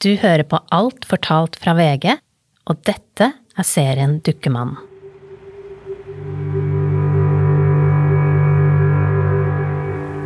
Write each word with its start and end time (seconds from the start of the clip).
Du 0.00 0.14
hører 0.16 0.46
på 0.48 0.56
Alt 0.72 1.04
fortalt 1.04 1.58
fra 1.60 1.74
VG, 1.76 2.14
og 2.72 2.78
dette 2.88 3.26
er 3.36 3.66
serien 3.68 4.14
Dukkemannen. 4.24 4.78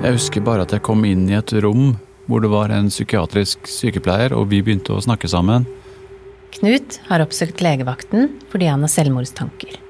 Jeg 0.04 0.14
husker 0.14 0.44
bare 0.46 0.62
at 0.62 0.74
jeg 0.76 0.84
kom 0.86 1.02
inn 1.08 1.24
i 1.26 1.34
et 1.34 1.50
rom 1.64 1.96
hvor 2.28 2.44
det 2.44 2.52
var 2.52 2.70
en 2.70 2.86
psykiatrisk 2.86 3.66
sykepleier, 3.66 4.36
og 4.36 4.46
vi 4.52 4.60
begynte 4.62 4.94
å 4.94 5.02
snakke 5.02 5.26
sammen. 5.32 5.66
Knut 6.54 7.00
har 7.08 7.24
oppsøkt 7.24 7.64
legevakten 7.64 8.30
fordi 8.52 8.68
han 8.70 8.84
har 8.86 8.92
selvmordstanker. 8.92 9.80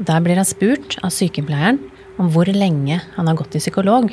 Der 0.00 0.24
blir 0.24 0.40
han 0.40 0.48
spurt 0.48 0.96
av 1.04 1.14
sykepleieren 1.14 1.78
om 2.18 2.32
hvor 2.34 2.50
lenge 2.50 2.98
han 3.14 3.30
har 3.30 3.38
gått 3.38 3.54
til 3.54 3.62
psykolog. 3.62 4.10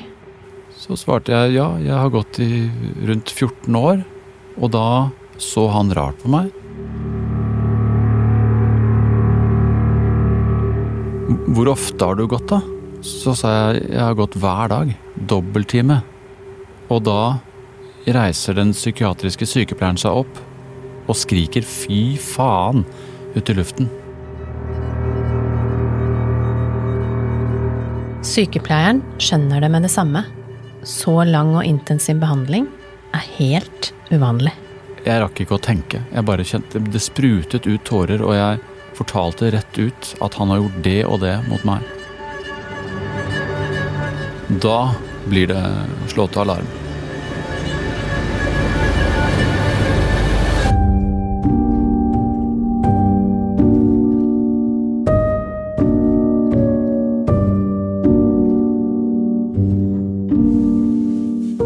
Så 0.78 1.00
svarte 1.00 1.34
jeg 1.34 1.58
ja, 1.58 1.72
jeg 1.82 1.98
har 1.98 2.14
gått 2.14 2.38
i 2.44 2.68
rundt 3.10 3.34
14 3.34 3.82
år, 3.82 4.06
og 4.58 4.72
da 4.74 4.88
så 5.38 5.68
han 5.70 5.94
rart 5.94 6.18
på 6.24 6.32
meg. 6.34 6.50
Hvor 11.54 11.70
ofte 11.74 12.06
har 12.06 12.18
du 12.18 12.26
gått, 12.30 12.50
da? 12.50 12.62
Så 13.06 13.36
sa 13.38 13.52
jeg 13.54 13.84
jeg 13.92 14.02
har 14.02 14.18
gått 14.18 14.38
hver 14.42 14.72
dag. 14.72 14.94
Dobbelttime. 15.30 16.02
Og 16.90 17.04
da 17.06 17.38
reiser 18.08 18.56
den 18.58 18.74
psykiatriske 18.76 19.46
sykepleieren 19.50 20.00
seg 20.00 20.24
opp 20.24 20.42
og 21.08 21.16
skriker 21.16 21.64
'fy 21.64 22.18
faen' 22.20 22.86
ut 23.36 23.50
i 23.50 23.56
luften. 23.56 23.90
Sykepleieren 28.28 29.04
skjønner 29.22 29.62
det 29.62 29.70
med 29.72 29.86
det 29.86 29.92
samme. 29.92 30.26
Så 30.84 31.24
lang 31.28 31.54
og 31.56 31.66
intensiv 31.66 32.20
behandling 32.20 32.68
er 33.18 33.28
helt 33.38 33.92
uvanlig. 34.14 34.54
Jeg 35.08 35.22
rakk 35.24 35.44
ikke 35.44 35.58
å 35.58 35.64
tenke. 35.64 36.02
Jeg 36.12 36.28
bare 36.28 36.46
kjente 36.48 36.82
Det 36.84 37.02
sprutet 37.04 37.68
ut 37.68 37.84
tårer, 37.88 38.24
og 38.24 38.36
jeg 38.36 38.60
fortalte 38.98 39.52
rett 39.54 39.78
ut 39.78 40.16
at 40.26 40.40
han 40.40 40.52
har 40.52 40.64
gjort 40.64 40.82
det 40.84 41.00
og 41.06 41.22
det 41.22 41.36
mot 41.48 41.64
meg. 41.68 41.86
Da 44.64 44.80
blir 45.28 45.52
det 45.52 45.64
slått 46.14 46.38
alarm. 46.40 46.87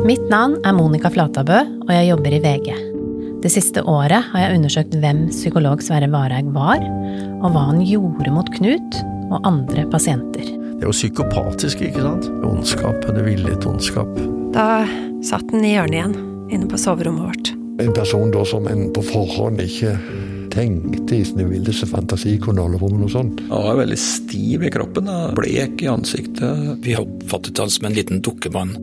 Mitt 0.01 0.23
navn 0.31 0.55
er 0.65 0.73
Monica 0.73 1.11
Flatabø, 1.13 1.59
og 1.85 1.91
jeg 1.93 2.07
jobber 2.07 2.33
i 2.33 2.39
VG. 2.41 2.69
Det 3.43 3.51
siste 3.53 3.83
året 3.85 4.31
har 4.31 4.41
jeg 4.41 4.57
undersøkt 4.57 4.95
hvem 4.97 5.27
psykolog 5.29 5.83
Sverre 5.85 6.09
Vareig 6.09 6.49
var, 6.55 6.81
og 7.37 7.53
hva 7.53 7.67
han 7.67 7.83
gjorde 7.85 8.33
mot 8.33 8.49
Knut 8.55 8.97
og 9.29 9.45
andre 9.45 9.85
pasienter. 9.93 10.41
Det 10.47 10.81
er 10.81 10.89
jo 10.89 10.95
psykopatisk, 10.95 11.85
ikke 11.85 12.01
sant? 12.01 12.25
Ondskap, 12.49 13.05
det 13.13 13.27
villet 13.27 13.69
ondskap. 13.69 14.09
Da 14.57 14.87
satt 15.21 15.53
han 15.53 15.69
i 15.69 15.75
hjørnet 15.75 15.99
igjen, 15.99 16.17
inne 16.49 16.69
på 16.71 16.81
soverommet 16.81 17.29
vårt. 17.29 17.53
En 17.85 17.93
person 17.93 18.33
da 18.33 18.41
som 18.49 18.65
en 18.73 18.87
på 18.95 19.05
forhånd 19.05 19.61
ikke 19.61 19.93
tenkte 20.51 21.19
i 21.19 21.25
sine 21.29 21.45
villeste 21.45 21.85
fantasi 21.87 22.39
kunne 22.41 22.65
holde 22.65 22.81
på 22.81 22.89
med 22.89 23.05
noe 23.05 23.13
sånt. 23.13 23.45
Han 23.53 23.69
var 23.69 23.83
veldig 23.85 24.01
stiv 24.01 24.65
i 24.65 24.73
kroppen, 24.73 25.13
da. 25.13 25.27
blek 25.37 25.85
i 25.85 25.93
ansiktet. 25.93 26.71
Vi 26.81 26.97
oppfattet 26.97 27.61
han 27.61 27.69
som 27.69 27.85
en 27.85 28.01
liten 28.01 28.25
dukkemann. 28.25 28.73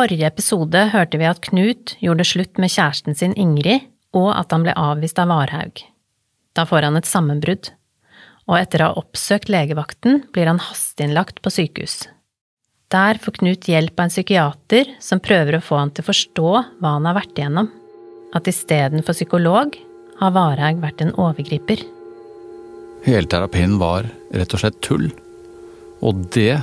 Forrige 0.00 0.28
episode 0.30 0.86
hørte 0.94 1.18
vi 1.20 1.28
at 1.28 1.42
Knut 1.44 1.96
gjorde 2.00 2.24
slutt 2.24 2.60
med 2.60 2.72
kjæresten 2.72 3.16
sin 3.16 3.34
Ingrid, 3.36 3.84
og 4.16 4.30
at 4.32 4.52
han 4.54 4.64
ble 4.64 4.72
avvist 4.78 5.20
av 5.20 5.28
Varhaug. 5.30 5.82
Da 6.56 6.64
får 6.66 6.86
han 6.88 6.96
et 6.98 7.08
sammenbrudd, 7.08 7.68
og 8.48 8.56
etter 8.56 8.82
å 8.82 8.88
ha 8.88 9.02
oppsøkt 9.02 9.52
legevakten 9.52 10.24
blir 10.32 10.48
han 10.50 10.62
hasteinnlagt 10.62 11.42
på 11.44 11.52
sykehus. 11.52 12.02
Der 12.90 13.20
får 13.22 13.38
Knut 13.38 13.68
hjelp 13.70 14.00
av 14.00 14.08
en 14.08 14.14
psykiater 14.14 14.90
som 15.04 15.22
prøver 15.22 15.58
å 15.58 15.62
få 15.62 15.78
han 15.78 15.92
til 15.94 16.02
å 16.02 16.08
forstå 16.08 16.50
hva 16.80 16.96
han 16.96 17.06
har 17.06 17.20
vært 17.20 17.36
igjennom. 17.36 17.70
At 18.34 18.48
istedenfor 18.50 19.14
psykolog 19.14 19.76
har 20.18 20.34
Varhaug 20.34 20.82
vært 20.82 21.04
en 21.04 21.14
overgriper. 21.20 21.84
Hele 23.04 23.30
terapien 23.30 23.76
var 23.80 24.08
rett 24.34 24.56
og 24.56 24.64
slett 24.64 24.80
tull. 24.86 25.10
Og 26.00 26.26
det 26.34 26.62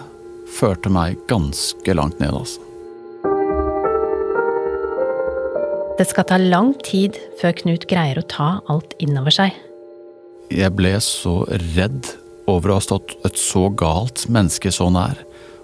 førte 0.58 0.92
meg 0.92 1.22
ganske 1.30 1.96
langt 1.96 2.20
ned, 2.24 2.34
altså. 2.34 2.67
Det 5.98 6.06
skal 6.06 6.28
ta 6.30 6.38
lang 6.38 6.76
tid 6.86 7.16
før 7.40 7.56
Knut 7.58 7.88
greier 7.90 8.20
å 8.22 8.28
ta 8.30 8.60
alt 8.70 8.94
innover 9.02 9.34
seg. 9.34 9.56
Jeg 10.54 10.70
ble 10.78 10.92
så 11.02 11.40
redd 11.74 12.12
over 12.48 12.70
å 12.70 12.78
ha 12.78 12.84
stått 12.86 13.16
et 13.26 13.40
så 13.42 13.66
galt 13.74 14.28
menneske 14.30 14.70
så 14.72 14.92
nær, 14.94 15.18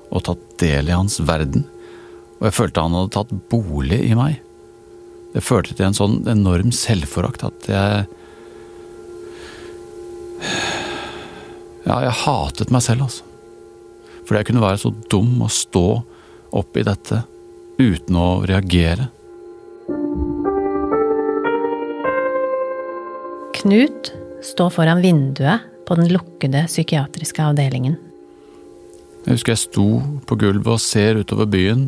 og 0.10 0.26
tatt 0.26 0.42
del 0.62 0.90
i 0.90 0.96
hans 0.96 1.20
verden, 1.22 1.68
og 2.40 2.50
jeg 2.50 2.58
følte 2.58 2.82
han 2.82 2.98
hadde 2.98 3.14
tatt 3.14 3.38
bolig 3.54 4.02
i 4.10 4.18
meg. 4.18 4.42
Det 5.38 5.46
førte 5.46 5.78
til 5.78 5.88
en 5.88 5.98
sånn 5.98 6.20
enorm 6.30 6.74
selvforakt 6.76 7.46
at 7.48 7.70
jeg 7.70 8.10
Ja, 11.84 11.98
jeg 12.00 12.16
hatet 12.24 12.72
meg 12.72 12.82
selv, 12.84 13.06
altså. 13.06 13.26
Fordi 14.24 14.40
jeg 14.40 14.48
kunne 14.50 14.64
være 14.64 14.80
så 14.80 14.92
dum 15.12 15.42
å 15.44 15.50
stå 15.52 15.88
oppi 16.56 16.86
dette 16.88 17.26
uten 17.78 18.18
å 18.18 18.28
reagere. 18.48 19.10
Knut 23.64 24.10
står 24.44 24.74
foran 24.76 25.00
vinduet 25.00 25.62
på 25.88 25.96
den 25.96 26.10
lukkede 26.12 26.66
psykiatriske 26.68 27.40
avdelingen. 27.46 27.94
Jeg 29.24 29.38
husker 29.38 29.54
jeg 29.54 29.62
sto 29.62 29.86
på 30.28 30.36
gulvet 30.36 30.68
og 30.68 30.82
ser 30.84 31.22
utover 31.22 31.48
byen. 31.48 31.86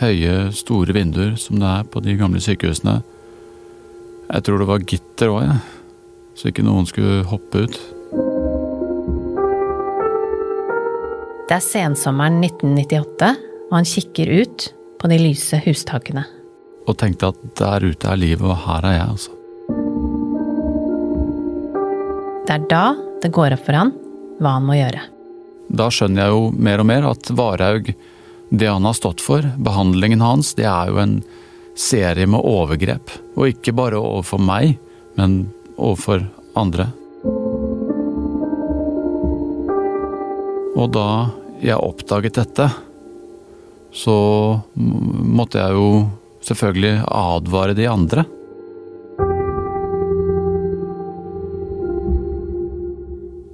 Høye, 0.00 0.48
store 0.56 0.94
vinduer 0.96 1.34
som 1.36 1.58
det 1.60 1.68
er 1.68 1.84
på 1.84 2.00
de 2.00 2.14
gamle 2.16 2.40
sykehusene. 2.40 2.94
Jeg 4.30 4.46
tror 4.46 4.62
det 4.62 4.68
var 4.70 4.86
gitter 4.88 5.32
òg, 5.34 5.42
jeg. 5.50 5.58
Så 6.40 6.48
ikke 6.48 6.64
noen 6.64 6.88
skulle 6.88 7.26
hoppe 7.28 7.66
ut. 7.66 7.76
Det 11.50 11.58
er 11.58 11.66
sensommeren 11.66 12.38
1998, 12.46 13.28
og 13.68 13.74
han 13.76 13.90
kikker 13.90 14.32
ut 14.40 14.70
på 14.96 15.12
de 15.12 15.20
lyse 15.20 15.60
hustakene. 15.66 16.24
Og 16.88 16.96
tenkte 16.96 17.34
at 17.34 17.44
der 17.60 17.84
ute 17.90 18.08
er 18.08 18.22
livet, 18.22 18.48
og 18.48 18.56
her 18.64 18.88
er 18.88 18.96
jeg, 18.96 19.10
altså. 19.18 19.36
Det 22.50 22.56
er 22.56 22.62
da 22.66 22.84
det 23.22 23.28
går 23.30 23.54
opp 23.54 23.60
for 23.62 23.76
han 23.78 23.92
hva 24.42 24.56
han 24.56 24.64
må 24.66 24.74
gjøre. 24.74 25.04
Da 25.70 25.84
skjønner 25.94 26.24
jeg 26.24 26.32
jo 26.34 26.46
mer 26.66 26.80
og 26.82 26.86
mer 26.88 27.04
at 27.06 27.28
Varhaug, 27.30 27.92
det 28.50 28.66
han 28.66 28.88
har 28.88 28.96
stått 28.98 29.22
for, 29.22 29.46
behandlingen 29.62 30.24
hans, 30.24 30.50
det 30.58 30.66
er 30.66 30.90
jo 30.90 30.98
en 30.98 31.12
serie 31.78 32.26
med 32.26 32.42
overgrep. 32.42 33.12
Og 33.38 33.52
ikke 33.52 33.76
bare 33.78 34.00
overfor 34.00 34.42
meg, 34.42 34.80
men 35.14 35.44
overfor 35.76 36.26
andre. 36.58 36.88
Og 40.74 40.90
da 40.98 41.06
jeg 41.62 41.78
oppdaget 41.78 42.42
dette, 42.42 42.66
så 43.94 44.18
måtte 44.74 45.62
jeg 45.62 45.78
jo 45.78 45.88
selvfølgelig 46.50 46.96
advare 47.06 47.78
de 47.78 47.86
andre. 47.94 48.26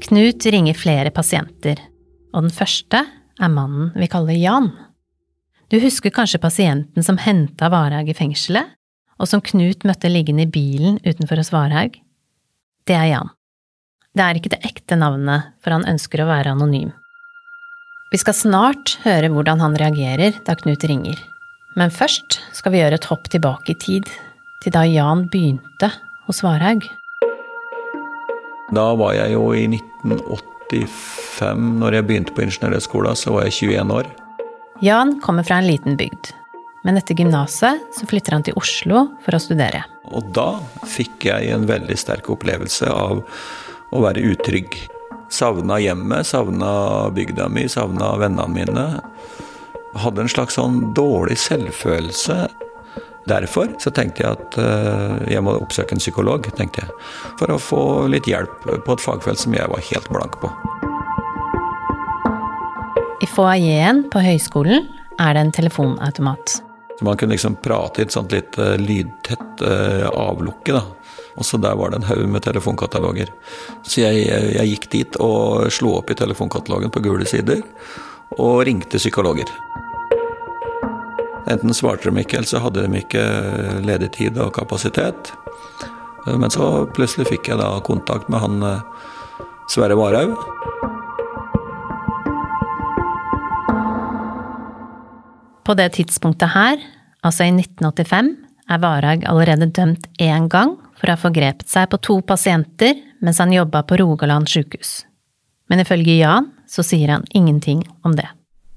Knut 0.04 0.44
ringer 0.52 0.76
flere 0.76 1.10
pasienter, 1.14 1.78
og 2.36 2.44
den 2.44 2.52
første 2.52 3.00
er 3.40 3.52
mannen 3.52 3.94
vi 3.96 4.08
kaller 4.12 4.36
Jan. 4.36 4.68
Du 5.72 5.78
husker 5.82 6.12
kanskje 6.14 6.40
pasienten 6.42 7.02
som 7.02 7.18
henta 7.18 7.70
Varhaug 7.72 8.10
i 8.12 8.16
fengselet, 8.16 8.74
og 9.16 9.30
som 9.30 9.40
Knut 9.40 9.86
møtte 9.88 10.10
liggende 10.12 10.44
i 10.44 10.52
bilen 10.52 11.00
utenfor 11.06 11.40
hos 11.40 11.50
Varhaug? 11.54 11.96
Det 12.86 12.94
er 12.94 13.08
Jan. 13.14 13.32
Det 14.16 14.24
er 14.24 14.38
ikke 14.38 14.52
det 14.52 14.60
ekte 14.68 15.00
navnet, 15.00 15.48
for 15.64 15.72
han 15.74 15.88
ønsker 15.88 16.22
å 16.22 16.28
være 16.28 16.52
anonym. 16.52 16.92
Vi 18.12 18.20
skal 18.20 18.36
snart 18.36 18.98
høre 19.02 19.32
hvordan 19.32 19.64
han 19.64 19.74
reagerer 19.80 20.36
da 20.46 20.54
Knut 20.60 20.84
ringer. 20.86 21.16
Men 21.76 21.92
først 21.92 22.38
skal 22.56 22.72
vi 22.72 22.84
gjøre 22.84 23.00
et 23.00 23.08
hopp 23.10 23.26
tilbake 23.32 23.72
i 23.72 23.80
tid, 23.80 24.12
til 24.62 24.76
da 24.76 24.84
Jan 24.88 25.26
begynte 25.32 25.90
hos 26.28 26.44
Varhaug. 26.44 26.84
Da 28.74 28.86
var 28.98 29.14
jeg 29.14 29.36
jo 29.36 29.52
i 29.54 29.66
1985, 29.70 31.60
når 31.78 31.98
jeg 31.98 32.06
begynte 32.08 32.34
på 32.34 32.42
ingeniørhøgskolen, 32.46 33.18
så 33.18 33.36
var 33.36 33.46
jeg 33.46 33.54
21 33.70 33.94
år. 33.94 34.08
Jan 34.82 35.14
kommer 35.22 35.46
fra 35.46 35.60
en 35.60 35.68
liten 35.68 35.94
bygd. 35.96 36.32
Men 36.86 36.98
etter 36.98 37.18
gymnaset 37.18 37.82
så 37.94 38.06
flytter 38.06 38.36
han 38.36 38.44
til 38.46 38.58
Oslo 38.58 39.06
for 39.24 39.34
å 39.34 39.42
studere. 39.42 39.84
Og 40.14 40.28
da 40.34 40.58
fikk 40.86 41.28
jeg 41.30 41.50
en 41.54 41.66
veldig 41.66 41.96
sterk 41.98 42.28
opplevelse 42.30 42.90
av 42.90 43.22
å 43.94 44.02
være 44.02 44.22
utrygg. 44.32 44.76
Savna 45.32 45.80
hjemmet, 45.82 46.26
savna 46.26 47.08
bygda 47.14 47.48
mi, 47.50 47.66
savna 47.70 48.12
vennene 48.20 48.46
mine. 48.50 48.86
Hadde 49.98 50.26
en 50.26 50.30
slags 50.30 50.58
sånn 50.58 50.92
dårlig 50.94 51.38
selvfølelse. 51.42 52.44
Derfor 53.26 53.72
så 53.82 53.90
tenkte 53.90 54.22
jeg 54.22 54.36
at 54.36 54.56
eh, 54.62 55.32
jeg 55.34 55.42
må 55.42 55.56
oppsøke 55.58 55.96
en 55.96 56.02
psykolog, 56.02 56.46
tenkte 56.54 56.84
jeg. 56.84 56.92
For 57.40 57.50
å 57.50 57.58
få 57.58 57.82
litt 58.12 58.28
hjelp 58.30 58.68
på 58.86 58.94
et 58.94 59.02
fagfelt 59.02 59.40
som 59.42 59.56
jeg 59.56 59.66
var 59.72 59.82
helt 59.88 60.10
blank 60.14 60.38
på. 60.42 60.50
I 63.24 63.26
foajeen 63.32 64.04
på 64.12 64.22
høyskolen 64.22 64.86
er 65.18 65.34
det 65.34 65.42
en 65.42 65.52
telefonautomat. 65.58 66.60
Så 66.96 67.04
man 67.04 67.18
kunne 67.18 67.34
liksom 67.34 67.58
prate 67.64 68.00
i 68.00 68.06
et 68.06 68.14
sånt 68.14 68.30
litt 68.32 68.54
eh, 68.62 68.76
lydtett 68.78 69.64
eh, 69.66 70.06
avlukke, 70.06 70.76
da. 70.76 70.84
Og 71.36 71.44
så 71.44 71.58
der 71.60 71.74
var 71.76 71.90
det 71.90 72.00
en 72.00 72.08
haug 72.08 72.28
med 72.30 72.46
telefonkataloger. 72.46 73.32
Så 73.82 74.06
jeg, 74.06 74.22
jeg 74.54 74.70
gikk 74.70 74.86
dit 74.94 75.18
og 75.20 75.66
slo 75.74 75.98
opp 75.98 76.14
i 76.14 76.16
telefonkatalogen 76.16 76.94
på 76.94 77.02
gule 77.04 77.26
sider, 77.28 77.60
og 78.38 78.62
ringte 78.68 79.02
psykologer. 79.02 79.50
Enten 81.46 81.74
svarte 81.74 82.10
de 82.10 82.22
ikke, 82.22 82.40
eller 82.40 82.50
så 82.50 82.60
hadde 82.64 82.82
de 82.82 83.00
ikke 83.00 83.22
ledig 83.86 84.10
tid 84.18 84.38
og 84.42 84.54
kapasitet. 84.56 85.30
Men 86.26 86.50
så 86.50 86.86
plutselig 86.96 87.28
fikk 87.30 87.52
jeg 87.52 87.60
da 87.60 87.68
kontakt 87.86 88.26
med 88.32 88.42
han 88.42 88.64
eh, 88.66 89.12
Sverre 89.70 89.94
Varhaug. 89.98 90.34
På 95.66 95.74
det 95.78 95.92
tidspunktet 95.98 96.50
her, 96.54 96.82
altså 97.26 97.46
i 97.46 97.54
1985, 97.54 98.32
er 98.70 98.82
Varhaug 98.82 99.26
allerede 99.30 99.70
dømt 99.70 100.06
én 100.22 100.50
gang 100.50 100.74
for 100.98 101.06
å 101.06 101.14
ha 101.14 101.20
forgrepet 101.20 101.70
seg 101.70 101.90
på 101.90 102.00
to 102.02 102.20
pasienter 102.26 102.98
mens 103.22 103.38
han 103.42 103.54
jobba 103.54 103.84
på 103.86 103.98
Rogaland 104.02 104.50
sjukehus. 104.50 105.04
Men 105.70 105.82
ifølge 105.82 106.18
Jan 106.18 106.50
så 106.70 106.82
sier 106.86 107.14
han 107.14 107.26
ingenting 107.34 107.84
om 108.06 108.14
det. 108.18 108.26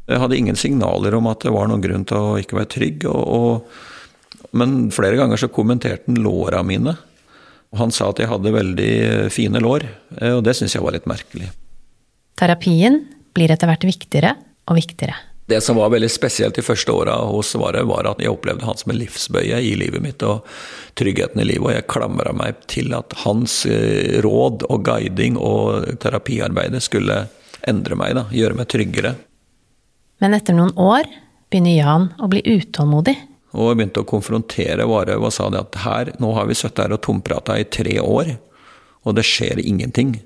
Jeg 0.09 0.21
hadde 0.23 0.39
ingen 0.39 0.57
signaler 0.57 1.13
om 1.19 1.29
at 1.29 1.45
det 1.45 1.53
var 1.53 1.69
noen 1.69 1.83
grunn 1.83 2.05
til 2.09 2.17
å 2.17 2.37
ikke 2.41 2.57
være 2.57 2.71
trygg. 2.73 3.05
Og, 3.11 3.21
og, 3.29 4.49
men 4.57 4.89
flere 4.93 5.19
ganger 5.19 5.41
så 5.41 5.51
kommenterte 5.53 6.09
han 6.09 6.21
låra 6.23 6.63
mine. 6.65 6.95
Han 7.77 7.93
sa 7.93 8.09
at 8.09 8.21
jeg 8.21 8.31
hadde 8.31 8.55
veldig 8.55 8.93
fine 9.33 9.61
lår, 9.61 9.85
eh, 10.17 10.33
og 10.39 10.43
det 10.47 10.55
syns 10.57 10.73
jeg 10.73 10.81
var 10.81 10.95
litt 10.95 11.09
merkelig. 11.09 11.51
Terapien 12.39 13.03
blir 13.37 13.53
etter 13.53 13.69
hvert 13.69 13.85
viktigere 13.85 14.33
og 14.65 14.79
viktigere. 14.79 15.17
Det 15.49 15.61
som 15.65 15.79
var 15.81 15.89
veldig 15.89 16.09
spesielt 16.13 16.57
de 16.57 16.61
første 16.61 16.93
åra 16.93 17.15
hos 17.25 17.55
Svaret, 17.55 17.85
var 17.89 18.05
at 18.05 18.19
jeg 18.21 18.29
opplevde 18.29 18.67
han 18.67 18.77
som 18.77 18.91
en 18.93 18.99
livsbøye 18.99 19.61
i 19.65 19.71
livet 19.77 20.01
mitt 20.01 20.25
og 20.25 20.45
tryggheten 20.99 21.41
i 21.41 21.47
livet. 21.47 21.65
Og 21.65 21.73
jeg 21.73 21.87
klamra 21.89 22.33
meg 22.37 22.59
til 22.69 22.93
at 22.97 23.13
hans 23.23 23.63
eh, 23.69 24.17
råd 24.25 24.65
og 24.69 24.85
guiding 24.85 25.37
og 25.37 25.89
terapiarbeidet 26.01 26.83
skulle 26.85 27.23
endre 27.69 27.97
meg, 27.97 28.17
da, 28.17 28.27
gjøre 28.33 28.57
meg 28.57 28.69
tryggere. 28.69 29.15
Men 30.19 30.35
etter 30.35 30.55
noen 30.55 30.75
år 30.75 31.07
begynner 31.49 31.77
Jan 31.77 32.07
å 32.19 32.29
bli 32.31 32.43
utålmodig. 32.45 33.15
Og 33.55 33.71
jeg 33.71 33.79
begynte 33.79 34.03
å 34.03 34.09
konfrontere 34.09 34.85
Varhaug 34.89 35.25
og 35.25 35.33
sa 35.33 35.47
det 35.49 35.63
at 35.63 35.77
her, 35.83 36.11
nå 36.21 36.33
har 36.37 36.49
vi 36.49 36.57
sittet 36.57 36.83
her 36.83 36.93
og 36.93 37.01
tomprata 37.05 37.57
i 37.57 37.65
tre 37.65 37.95
år, 38.03 38.35
og 39.07 39.15
det 39.17 39.25
skjer 39.25 39.61
ingenting. 39.63 40.19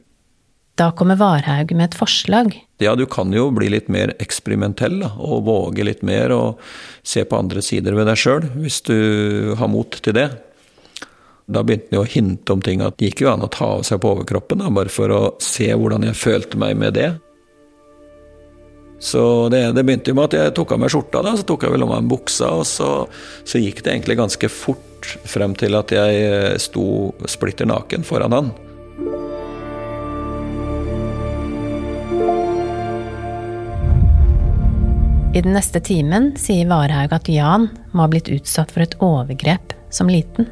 Da 0.76 0.90
kommer 0.98 1.20
Varhaug 1.20 1.72
med 1.78 1.92
et 1.92 1.98
forslag. 1.98 2.56
Ja, 2.82 2.96
du 2.98 3.06
kan 3.06 3.32
jo 3.32 3.46
bli 3.54 3.70
litt 3.70 3.92
mer 3.94 4.16
eksperimentell 4.24 5.04
og 5.06 5.46
våge 5.46 5.86
litt 5.86 6.02
mer 6.04 6.34
og 6.34 6.64
se 7.06 7.24
på 7.24 7.38
andre 7.38 7.62
sider 7.64 7.96
ved 7.96 8.10
deg 8.10 8.20
sjøl, 8.20 8.50
hvis 8.58 8.82
du 8.90 8.98
har 9.60 9.70
mot 9.72 9.94
til 9.94 10.18
det. 10.18 10.32
Da 11.46 11.62
begynte 11.62 11.94
han 11.94 12.02
å 12.02 12.10
hinte 12.10 12.56
om 12.56 12.64
ting 12.66 12.82
at 12.82 12.98
det 12.98 13.12
gikk 13.12 13.24
jo 13.24 13.34
an 13.34 13.46
å 13.46 13.52
ta 13.54 13.70
av 13.78 13.86
seg 13.86 14.02
på 14.02 14.16
overkroppen, 14.16 14.64
da, 14.64 14.72
bare 14.74 14.92
for 14.92 15.14
å 15.14 15.22
se 15.44 15.70
hvordan 15.70 16.08
jeg 16.10 16.18
følte 16.18 16.60
meg 16.60 16.80
med 16.82 16.98
det. 16.98 17.12
Så 19.04 19.50
det, 19.52 19.66
det 19.76 19.84
begynte 19.84 20.14
jo 20.14 20.16
med 20.16 20.32
at 20.32 20.38
jeg 20.38 20.54
tok 20.56 20.72
av 20.72 20.80
meg 20.80 20.94
skjorta, 20.94 21.20
da, 21.26 21.34
så 21.36 21.44
tok 21.44 21.66
jeg 21.66 21.74
vel 21.74 21.84
av 21.84 21.90
meg 21.92 22.08
buksa, 22.08 22.54
og 22.62 22.68
så, 22.70 22.92
så 23.44 23.60
gikk 23.60 23.84
det 23.84 23.98
egentlig 23.98 24.16
ganske 24.22 24.50
fort 24.52 25.10
frem 25.28 25.52
til 25.60 25.76
at 25.76 25.92
jeg 25.92 26.62
sto 26.64 26.86
splitter 27.28 27.68
naken 27.68 28.08
foran 28.08 28.36
han. 28.38 28.54
I 35.34 35.42
den 35.42 35.56
neste 35.58 35.82
timen 35.84 36.36
sier 36.40 36.68
Varhaug 36.70 37.12
at 37.18 37.28
Jan 37.28 37.72
må 37.92 38.06
ha 38.06 38.10
blitt 38.12 38.32
utsatt 38.32 38.72
for 38.72 38.86
et 38.86 38.96
overgrep 39.02 39.74
som 39.92 40.08
liten. 40.08 40.48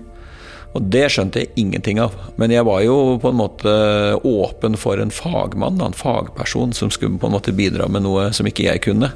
Og 0.72 0.88
det 0.88 1.08
skjønte 1.12 1.44
jeg 1.44 1.52
ingenting 1.60 2.00
av. 2.00 2.16
Men 2.40 2.54
jeg 2.54 2.64
var 2.68 2.82
jo 2.86 2.98
på 3.20 3.32
en 3.32 3.40
måte 3.42 3.72
åpen 4.28 4.78
for 4.80 5.02
en 5.04 5.12
fagmann, 5.12 5.82
en 5.84 5.96
fagperson, 5.98 6.72
som 6.76 6.92
skulle 6.94 7.20
på 7.20 7.28
en 7.28 7.36
måte 7.36 7.56
bidra 7.56 7.90
med 7.92 8.06
noe 8.06 8.30
som 8.36 8.48
ikke 8.48 8.70
jeg 8.70 8.84
kunne. 8.88 9.12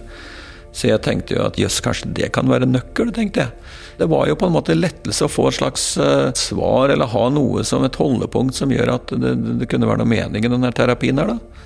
Så 0.76 0.90
jeg 0.90 1.00
tenkte 1.06 1.38
jo 1.38 1.46
at 1.46 1.56
jøss, 1.60 1.80
kanskje 1.80 2.12
det 2.18 2.34
kan 2.36 2.52
være 2.52 2.68
nøkkel, 2.68 3.14
tenkte 3.16 3.46
jeg. 3.46 3.72
Det 3.96 4.10
var 4.12 4.28
jo 4.28 4.36
på 4.36 4.50
en 4.50 4.56
måte 4.58 4.76
lettelse 4.76 5.24
å 5.24 5.32
få 5.32 5.48
et 5.48 5.60
slags 5.62 5.86
uh, 5.96 6.34
svar, 6.36 6.92
eller 6.92 7.08
ha 7.14 7.30
noe 7.32 7.64
som 7.64 7.86
et 7.88 7.96
holdepunkt 7.96 8.60
som 8.60 8.74
gjør 8.76 8.98
at 8.98 9.16
det, 9.16 9.38
det 9.62 9.70
kunne 9.72 9.88
være 9.88 10.04
noe 10.04 10.12
mening 10.12 10.44
i 10.44 10.52
denne 10.52 10.74
terapien 10.76 11.22
her, 11.22 11.32
da. 11.32 11.64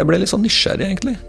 Jeg 0.00 0.08
ble 0.08 0.18
litt 0.18 0.32
sånn 0.32 0.42
nysgjerrig, 0.42 0.88
egentlig. 0.90 1.20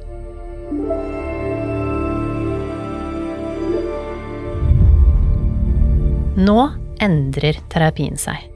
Nå 6.33 6.82
endrer 7.03 7.59
terapien 7.71 8.17
seg. 8.19 8.49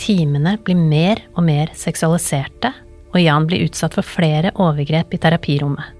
Timene 0.00 0.56
blir 0.64 0.78
mer 0.78 1.22
og 1.36 1.44
mer 1.46 1.72
seksualiserte, 1.76 2.72
og 3.10 3.18
Jan 3.20 3.48
blir 3.48 3.66
utsatt 3.66 3.96
for 3.98 4.06
flere 4.06 4.52
overgrep 4.62 5.14
i 5.14 5.20
terapirommet. 5.20 5.96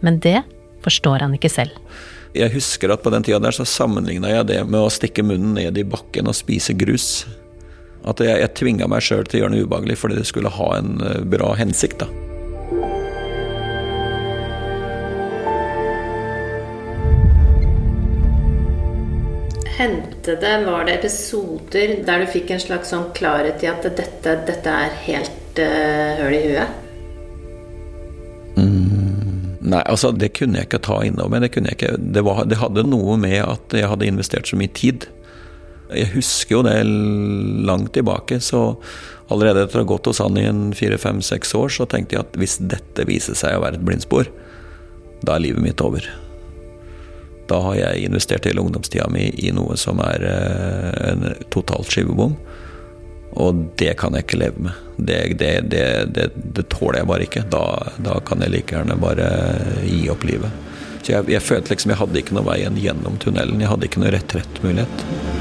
Men 0.00 0.20
det 0.22 0.40
forstår 0.84 1.26
han 1.26 1.34
ikke 1.36 1.50
selv. 1.50 1.74
Jeg 2.36 2.52
husker 2.54 2.92
at 2.92 3.02
på 3.02 3.10
den 3.10 3.24
tida 3.26 3.40
der 3.42 3.56
så 3.56 3.66
sammenligna 3.66 4.30
jeg 4.30 4.48
det 4.52 4.60
med 4.68 4.80
å 4.80 4.92
stikke 4.92 5.24
munnen 5.26 5.56
ned 5.58 5.80
i 5.80 5.86
bakken 5.88 6.30
og 6.30 6.36
spise 6.38 6.76
grus. 6.78 7.26
At 8.08 8.22
jeg, 8.22 8.38
jeg 8.44 8.54
tvinga 8.60 8.88
meg 8.90 9.02
sjøl 9.04 9.26
til 9.26 9.40
å 9.40 9.42
gjøre 9.42 9.56
noe 9.56 9.66
ubehagelig 9.66 9.98
fordi 9.98 10.20
det 10.20 10.28
skulle 10.30 10.54
ha 10.54 10.70
en 10.78 10.96
eh, 11.02 11.20
bra 11.26 11.52
hensikt. 11.58 12.04
da. 12.04 12.27
Hendte 19.78 20.34
det, 20.42 20.54
var 20.66 20.88
det 20.88 20.98
episoder 20.98 22.00
der 22.06 22.24
du 22.24 22.30
fikk 22.32 22.50
en 22.50 22.62
slags 22.62 22.90
sånn 22.90 23.12
klarhet 23.14 23.62
i 23.62 23.70
at 23.70 23.86
dette, 23.86 24.34
dette 24.48 24.74
er 24.74 24.96
helt 25.04 25.60
uh, 25.62 26.18
høl 26.18 26.34
i 26.34 26.44
huet? 26.48 26.84
Nei, 29.68 29.82
altså 29.84 30.12
det 30.16 30.32
kunne 30.38 30.60
jeg 30.60 30.68
ikke 30.68 30.82
ta 30.86 30.98
innover 31.04 31.34
meg. 31.34 31.44
Det, 31.44 31.52
kunne 31.54 31.72
jeg 31.72 31.78
ikke. 31.78 31.94
Det, 32.00 32.24
var, 32.24 32.42
det 32.48 32.60
hadde 32.60 32.86
noe 32.88 33.18
med 33.20 33.40
at 33.42 33.76
jeg 33.76 33.90
hadde 33.90 34.08
investert 34.08 34.48
så 34.48 34.58
mye 34.58 34.72
tid. 34.72 35.08
Jeg 35.92 36.12
husker 36.14 36.58
jo 36.58 36.62
det 36.66 36.76
langt 37.68 37.92
tilbake, 37.96 38.40
så 38.44 38.78
allerede 39.32 39.64
etter 39.64 39.80
å 39.80 39.84
ha 39.84 39.90
gått 39.90 40.08
hos 40.08 40.20
han 40.24 40.36
i 40.40 40.46
en 40.48 40.70
fire-fem-seks 40.76 41.54
år, 41.56 41.72
så 41.72 41.88
tenkte 41.88 42.16
jeg 42.16 42.24
at 42.24 42.40
hvis 42.40 42.58
dette 42.70 43.08
viser 43.08 43.36
seg 43.36 43.56
å 43.56 43.64
være 43.64 43.80
et 43.80 43.84
blindspor, 43.88 44.28
da 45.24 45.36
er 45.36 45.46
livet 45.48 45.64
mitt 45.64 45.84
over. 45.84 46.04
Da 47.48 47.60
har 47.64 47.78
jeg 47.78 48.04
investert 48.08 48.46
hele 48.48 48.60
ungdomstida 48.60 49.08
mi 49.12 49.28
i 49.40 49.52
noe 49.56 49.76
som 49.80 50.02
er 50.04 50.24
eh, 50.28 51.12
en 51.12 51.26
totalt 51.54 51.90
skivebom. 51.92 52.36
Og 53.38 53.64
det 53.80 53.92
kan 54.00 54.16
jeg 54.16 54.26
ikke 54.26 54.40
leve 54.40 54.68
med. 54.68 54.84
Det, 54.96 55.18
det, 55.38 55.52
det, 55.70 56.30
det 56.34 56.66
tåler 56.72 57.02
jeg 57.02 57.10
bare 57.10 57.28
ikke. 57.28 57.44
Da, 57.52 57.64
da, 58.02 58.18
kan 58.26 58.42
jeg 58.44 58.54
like 58.54 58.74
gjerne 58.76 58.98
bare 59.00 59.28
gi 59.84 60.08
opp 60.12 60.26
livet. 60.28 60.64
Så 61.02 61.14
jeg, 61.14 61.28
jeg 61.36 61.44
følte 61.44 61.72
liksom 61.72 61.94
jeg 61.94 62.02
hadde 62.02 62.22
ikke 62.22 62.38
noe 62.38 62.48
veien 62.48 62.80
gjennom 62.80 63.20
tunnelen. 63.22 63.62
Jeg 63.62 63.72
hadde 63.72 63.88
ikke 63.88 64.02
noe 64.02 64.16
retrettmulighet. 64.16 65.37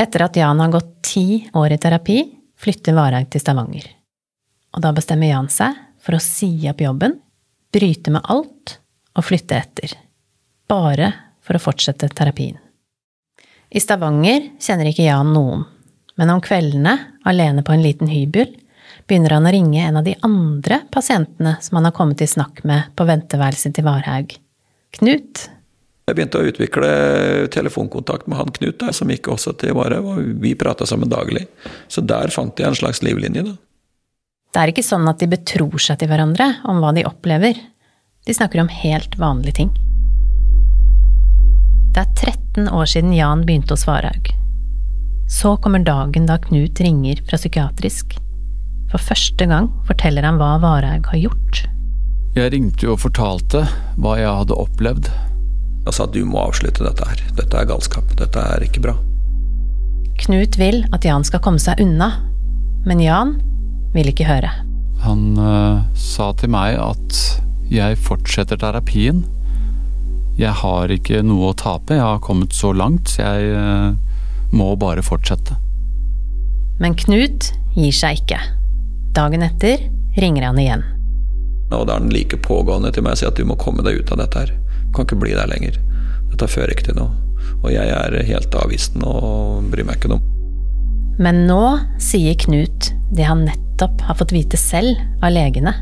Etter 0.00 0.22
at 0.24 0.36
Jan 0.36 0.60
har 0.60 0.68
gått 0.72 1.02
ti 1.02 1.50
år 1.52 1.72
i 1.72 1.78
terapi, 1.78 2.22
flytter 2.56 2.94
Varhaug 2.96 3.26
til 3.28 3.42
Stavanger. 3.42 3.84
Og 4.72 4.80
da 4.80 4.94
bestemmer 4.96 5.28
Jan 5.28 5.50
seg 5.52 5.76
for 6.00 6.16
å 6.16 6.22
si 6.24 6.48
opp 6.70 6.80
jobben, 6.80 7.18
bryte 7.68 8.14
med 8.14 8.24
alt 8.32 8.78
og 9.12 9.26
flytte 9.28 9.58
etter. 9.58 9.92
Bare 10.70 11.10
for 11.44 11.58
å 11.58 11.60
fortsette 11.60 12.08
terapien. 12.16 12.56
I 13.68 13.82
Stavanger 13.82 14.48
kjenner 14.62 14.88
ikke 14.88 15.04
Jan 15.04 15.34
noen, 15.34 15.66
men 16.16 16.32
om 16.32 16.40
kveldene, 16.40 16.96
alene 17.28 17.60
på 17.66 17.76
en 17.76 17.84
liten 17.84 18.08
hybel, 18.08 18.56
begynner 19.04 19.36
han 19.36 19.46
å 19.50 19.52
ringe 19.52 19.84
en 19.84 20.00
av 20.00 20.08
de 20.08 20.16
andre 20.24 20.80
pasientene 20.94 21.58
som 21.60 21.76
han 21.76 21.90
har 21.90 21.96
kommet 21.96 22.24
i 22.24 22.30
snakk 22.30 22.64
med 22.64 22.88
på 22.96 23.04
venteværelset 23.04 23.76
til 23.76 23.84
Varhaug. 23.84 24.32
Knut. 24.96 25.50
Jeg 26.10 26.16
begynte 26.18 26.40
å 26.40 26.46
utvikle 26.50 26.88
telefonkontakt 27.54 28.26
med 28.26 28.40
han 28.40 28.48
Knut, 28.50 28.80
der, 28.80 28.90
som 28.96 29.10
gikk 29.12 29.28
også 29.30 29.52
til 29.60 29.76
Varhaug, 29.78 30.08
og 30.10 30.32
vi 30.42 30.56
prata 30.58 30.88
sammen 30.88 31.10
daglig. 31.12 31.44
Så 31.86 32.02
der 32.02 32.32
fant 32.34 32.58
jeg 32.58 32.66
en 32.66 32.78
slags 32.78 32.98
livlinje, 33.06 33.44
da. 33.46 33.52
Det 34.50 34.58
er 34.58 34.72
ikke 34.72 34.82
sånn 34.82 35.06
at 35.06 35.22
de 35.22 35.28
betror 35.30 35.78
seg 35.78 36.00
til 36.00 36.10
hverandre 36.10 36.48
om 36.66 36.82
hva 36.82 36.90
de 36.96 37.06
opplever. 37.06 37.54
De 38.26 38.34
snakker 38.34 38.64
om 38.64 38.72
helt 38.74 39.14
vanlige 39.22 39.60
ting. 39.60 39.70
Det 41.94 42.02
er 42.02 42.10
13 42.34 42.74
år 42.74 42.90
siden 42.90 43.14
Jan 43.14 43.46
begynte 43.46 43.78
hos 43.78 43.86
Varhaug. 43.86 44.34
Så 45.30 45.54
kommer 45.62 45.86
dagen 45.86 46.26
da 46.26 46.40
Knut 46.42 46.82
ringer 46.82 47.22
fra 47.22 47.38
psykiatrisk. 47.38 48.18
For 48.90 48.98
første 48.98 49.46
gang 49.46 49.70
forteller 49.86 50.26
han 50.26 50.42
hva 50.42 50.56
Varhaug 50.58 51.06
har 51.14 51.26
gjort. 51.28 51.64
Jeg 52.34 52.50
ringte 52.50 52.90
jo 52.90 52.98
og 52.98 53.04
fortalte 53.06 53.68
hva 53.94 54.18
jeg 54.18 54.38
hadde 54.42 54.58
opplevd. 54.58 55.14
Og 55.86 55.94
sa 55.96 56.04
at 56.04 56.14
du 56.14 56.24
må 56.28 56.42
avslutte 56.42 56.84
dette 56.84 57.06
her. 57.08 57.22
Dette 57.38 57.56
er 57.56 57.68
galskap. 57.68 58.10
Dette 58.18 58.42
er 58.54 58.64
ikke 58.66 58.82
bra. 58.84 58.96
Knut 60.20 60.58
vil 60.60 60.82
at 60.92 61.06
Jan 61.06 61.24
skal 61.24 61.40
komme 61.44 61.62
seg 61.62 61.80
unna, 61.80 62.10
men 62.84 63.00
Jan 63.00 63.38
vil 63.94 64.10
ikke 64.12 64.28
høre. 64.28 64.50
Han 65.00 65.38
uh, 65.40 65.80
sa 65.96 66.30
til 66.36 66.52
meg 66.52 66.76
at 66.76 67.20
jeg 67.72 67.96
fortsetter 68.04 68.60
terapien. 68.60 69.24
Jeg 70.36 70.52
har 70.60 70.92
ikke 70.92 71.22
noe 71.24 71.50
å 71.50 71.56
tape, 71.56 71.96
jeg 71.96 72.04
har 72.04 72.20
kommet 72.24 72.52
så 72.56 72.74
langt, 72.76 73.14
så 73.14 73.24
jeg 73.24 73.56
uh, 73.56 73.96
må 74.52 74.74
bare 74.80 75.04
fortsette. 75.04 75.56
Men 76.80 76.96
Knut 77.00 77.50
gir 77.76 77.92
seg 77.96 78.22
ikke. 78.22 78.40
Dagen 79.16 79.44
etter 79.44 79.88
ringer 80.20 80.50
han 80.50 80.60
igjen. 80.60 80.84
Og 81.70 81.86
da 81.86 81.96
er 81.96 82.02
den 82.02 82.12
like 82.12 82.38
pågående 82.42 82.90
til 82.92 83.04
meg 83.06 83.14
og 83.14 83.20
sier 83.20 83.32
at 83.32 83.38
du 83.38 83.46
må 83.46 83.56
komme 83.60 83.84
deg 83.86 84.00
ut 84.00 84.12
av 84.12 84.20
dette 84.22 84.44
her. 84.44 84.54
Kan 84.94 85.06
ikke 85.06 85.20
bli 85.22 85.34
der 85.36 85.50
lenger. 85.50 85.78
Dette 86.30 86.48
fører 86.50 86.74
ikke 86.74 86.90
til 86.90 86.98
noe. 86.98 87.14
Og 87.60 87.72
jeg 87.74 87.90
er 87.92 88.16
helt 88.26 88.54
avvisende 88.56 89.06
og 89.06 89.70
bryr 89.72 89.86
meg 89.86 90.00
ikke 90.00 90.12
noe. 90.14 90.22
Men 91.20 91.44
nå 91.48 91.62
sier 92.00 92.38
Knut 92.40 92.92
det 93.12 93.26
han 93.28 93.44
nettopp 93.44 94.00
har 94.06 94.16
fått 94.16 94.32
vite 94.32 94.56
selv 94.60 94.96
av 95.20 95.34
legene. 95.34 95.74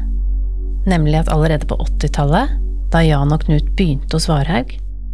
Nemlig 0.88 1.20
at 1.20 1.30
allerede 1.30 1.68
på 1.68 1.76
80-tallet, 1.84 2.56
da 2.92 3.02
Jan 3.04 3.34
og 3.34 3.44
Knut 3.44 3.68
begynte 3.76 4.16
hos 4.16 4.28
Varhaug, 4.30 4.72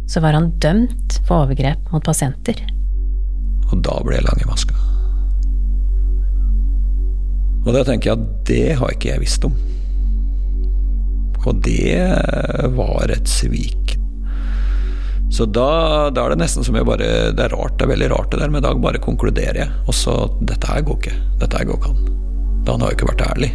så 0.09 0.21
var 0.23 0.37
han 0.37 0.53
dømt 0.63 1.19
for 1.27 1.45
overgrep 1.45 1.91
mot 1.91 2.05
pasienter. 2.05 2.57
Og 3.71 3.81
da 3.85 3.97
ble 4.05 4.17
jeg 4.17 4.25
lang 4.25 4.41
i 4.41 4.49
maska. 4.49 4.77
Og 7.65 7.73
da 7.73 7.81
tenker 7.85 8.11
jeg 8.11 8.19
at 8.19 8.27
det 8.49 8.65
har 8.79 8.93
ikke 8.93 9.11
jeg 9.11 9.23
visst 9.25 9.45
om. 9.47 9.55
Og 11.45 11.61
det 11.65 12.01
var 12.77 13.11
et 13.13 13.29
svik. 13.29 13.84
Så 15.35 15.45
da, 15.45 16.09
da, 16.15 16.23
er 16.23 16.31
det 16.31 16.39
nesten 16.39 16.63
som 16.63 16.77
jeg 16.79 16.87
bare 16.87 17.07
Det 17.35 17.43
er 17.43 17.51
rart, 17.51 17.73
det 17.75 17.83
er 17.83 17.89
veldig 17.91 18.07
rart 18.13 18.29
det 18.31 18.37
der, 18.39 18.51
men 18.53 18.61
i 18.61 18.63
dag 18.63 18.77
bare 18.79 19.01
konkluderer 19.03 19.57
jeg. 19.65 19.71
Og 19.83 19.97
så 19.97 20.13
Dette 20.39 20.69
her 20.69 20.85
går 20.87 21.01
ikke. 21.01 21.15
Dette 21.41 21.59
her 21.59 21.67
går 21.67 21.81
ikke 21.81 21.91
an. 21.91 22.13
Da 22.63 22.75
han 22.75 22.85
har 22.85 22.93
jo 22.93 22.95
ikke 22.95 23.09
vært 23.09 23.25
ærlig. 23.25 23.49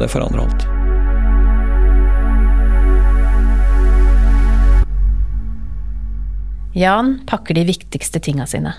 Det 0.00 0.08
forandrer 0.12 0.44
alt. 0.44 0.66
Jan 6.76 7.14
pakker 7.26 7.56
de 7.56 7.64
viktigste 7.72 8.20
tinga 8.20 8.44
sine. 8.46 8.74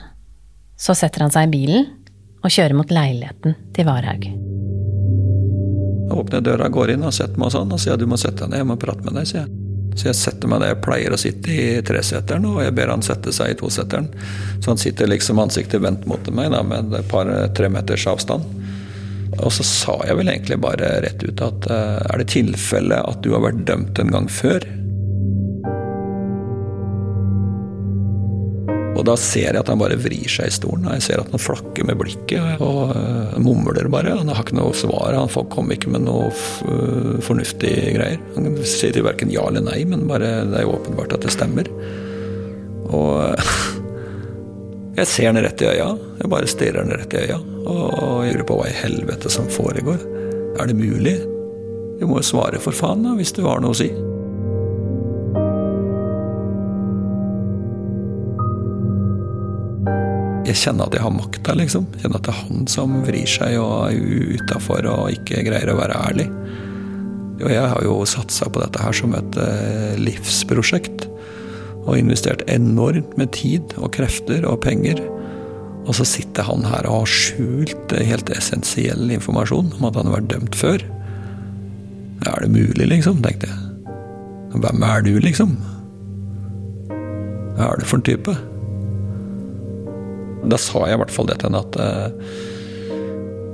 Så 0.77 0.93
setter 0.98 1.25
han 1.25 1.33
seg 1.33 1.50
i 1.50 1.53
bilen 1.57 1.89
og 2.41 2.53
kjører 2.53 2.77
mot 2.77 2.93
leiligheten 2.93 3.57
til 3.74 3.89
Varhaug. 3.89 4.29
Jeg 6.05 6.21
åpner 6.21 6.45
døra, 6.45 6.69
går 6.69 6.93
inn 6.95 7.10
og 7.10 7.17
setter 7.17 7.41
meg 7.41 7.50
sånn, 7.53 7.74
og 7.74 7.81
sier 7.81 7.98
du 7.98 8.05
må 8.10 8.21
sette 8.21 8.45
deg 8.45 8.53
ned, 8.53 8.62
jeg 8.62 8.71
må 8.71 8.79
prate 8.81 9.05
med 9.10 9.17
deg, 9.17 9.29
sier 9.29 9.43
jeg. 9.43 9.61
Så 9.95 10.07
jeg 10.07 10.17
setter 10.17 10.50
meg 10.50 10.63
der 10.63 10.74
jeg 10.74 10.81
pleier 10.86 11.13
å 11.13 11.19
sitte 11.19 11.51
i 11.51 11.65
treseteren, 11.86 12.48
og 12.48 12.62
jeg 12.63 12.75
ber 12.77 12.93
han 12.93 13.03
sette 13.05 13.33
seg 13.36 13.53
i 13.53 13.57
toseteren. 13.60 14.07
Så 14.62 14.71
han 14.71 14.81
sitter 14.81 15.12
liksom 15.12 15.41
ansiktet 15.43 15.83
vendt 15.83 16.07
mot 16.10 16.31
meg 16.33 16.51
da, 16.53 16.63
med 16.65 16.95
et 16.95 17.10
par-tre 17.12 17.69
meters 17.74 18.07
avstand. 18.10 18.48
Og 19.41 19.51
så 19.55 19.65
sa 19.67 19.98
jeg 20.07 20.17
vel 20.19 20.31
egentlig 20.31 20.60
bare 20.63 20.98
rett 21.05 21.24
ut 21.24 21.43
at 21.43 21.67
er 21.71 22.21
det 22.21 22.31
tilfelle 22.33 23.00
at 23.00 23.21
du 23.24 23.31
har 23.36 23.43
vært 23.45 23.65
dømt 23.67 24.00
en 24.03 24.15
gang 24.15 24.31
før? 24.31 24.65
Og 29.01 29.05
da 29.08 29.15
ser 29.17 29.48
jeg 29.48 29.58
at 29.58 29.70
han 29.72 29.79
bare 29.81 29.98
vrir 29.98 30.29
seg 30.29 30.46
i 30.46 30.53
stolen. 30.53 30.86
Jeg 30.93 31.01
ser 31.08 31.22
at 31.24 31.31
han 31.34 31.41
flakker 31.41 31.88
med 31.89 31.98
blikket 31.98 32.62
og 32.62 32.91
uh, 32.93 33.38
mumler 33.41 33.89
bare. 33.89 34.13
Han 34.20 34.29
har 34.29 34.43
ikke 34.43 34.60
noe 34.60 34.75
svar. 34.77 35.17
Han 35.17 35.50
kommer 35.50 35.74
ikke 35.74 35.89
med 35.89 36.05
noe 36.05 36.27
uh, 36.29 37.15
fornuftige 37.25 37.96
greier. 37.96 38.22
Han 38.36 38.60
sier 38.62 39.01
verken 39.01 39.34
ja 39.34 39.48
eller 39.50 39.65
nei, 39.65 39.79
men 39.89 40.05
bare, 40.10 40.43
det 40.51 40.60
er 40.60 40.67
jo 40.67 40.75
åpenbart 40.75 41.17
at 41.17 41.25
det 41.25 41.34
stemmer. 41.34 41.72
Og 42.93 43.41
jeg 45.00 45.10
ser 45.10 45.31
han 45.31 45.41
rett 45.41 45.65
i 45.65 45.72
øya. 45.72 45.89
Jeg 46.22 46.34
bare 46.36 46.53
stirrer 46.53 46.84
han 46.84 46.93
rett 46.93 47.17
i 47.17 47.25
øya. 47.25 47.41
Og 47.65 48.22
jeg 48.27 48.38
lurer 48.38 48.48
på 48.53 48.62
hva 48.62 48.70
i 48.70 48.79
helvete 48.84 49.34
som 49.34 49.50
foregår. 49.50 50.05
Er 50.62 50.70
det 50.70 50.77
mulig? 50.77 51.17
Du 51.98 52.05
må 52.05 52.22
jo 52.22 52.29
svare 52.36 52.62
for 52.62 52.77
faen, 52.77 53.01
da, 53.08 53.17
hvis 53.17 53.34
du 53.34 53.41
har 53.50 53.65
noe 53.65 53.74
å 53.74 53.81
si. 53.81 53.89
Jeg 60.51 60.60
kjenner 60.65 60.89
at 60.89 60.96
jeg 60.98 61.05
har 61.05 61.13
makta, 61.15 61.55
liksom. 61.55 61.88
Kjenner 62.01 62.20
at 62.20 62.27
det 62.27 62.34
er 62.34 62.41
han 62.41 62.67
som 62.72 62.98
vrir 63.08 63.29
seg 63.29 63.55
og 63.62 63.91
er 63.91 64.41
utafor 64.41 64.88
og 64.91 65.13
ikke 65.15 65.46
greier 65.48 65.72
å 65.72 65.77
være 65.79 66.00
ærlig. 66.10 66.27
Og 67.41 67.50
jeg 67.50 67.70
har 67.72 67.86
jo 67.86 67.96
satsa 68.10 68.50
på 68.51 68.62
dette 68.62 68.81
her 68.84 68.96
som 68.96 69.15
et 69.17 69.39
eh, 69.41 69.96
livsprosjekt. 70.01 71.08
Og 71.81 71.98
investert 71.98 72.43
enormt 72.51 73.15
med 73.17 73.31
tid 73.34 73.74
og 73.79 73.93
krefter 73.96 74.46
og 74.46 74.60
penger. 74.65 75.01
Og 75.88 75.96
så 75.98 76.05
sitter 76.05 76.46
han 76.46 76.67
her 76.67 76.86
og 76.86 77.01
har 77.01 77.10
skjult 77.15 77.96
helt 77.98 78.29
essensiell 78.36 79.10
informasjon 79.15 79.74
om 79.79 79.88
at 79.89 79.98
han 79.98 80.12
har 80.12 80.20
vært 80.20 80.29
dømt 80.36 80.60
før. 80.60 80.86
Er 82.27 82.43
det 82.43 82.53
mulig, 82.53 82.86
liksom? 82.91 83.24
tenkte 83.25 83.50
jeg. 83.50 83.67
Hvem 84.62 84.84
er 84.86 85.03
du, 85.08 85.15
liksom? 85.24 85.55
Hva 87.55 87.72
er 87.72 87.81
du 87.81 87.88
for 87.88 87.98
en 87.98 88.05
type? 88.05 88.36
Da 90.50 90.57
sa 90.57 90.88
jeg 90.88 90.98
i 90.98 91.01
hvert 91.01 91.13
fall 91.13 91.29
det 91.29 91.38
til 91.41 91.51
henne 91.51 91.62
at 91.62 91.77
uh, 91.77 92.51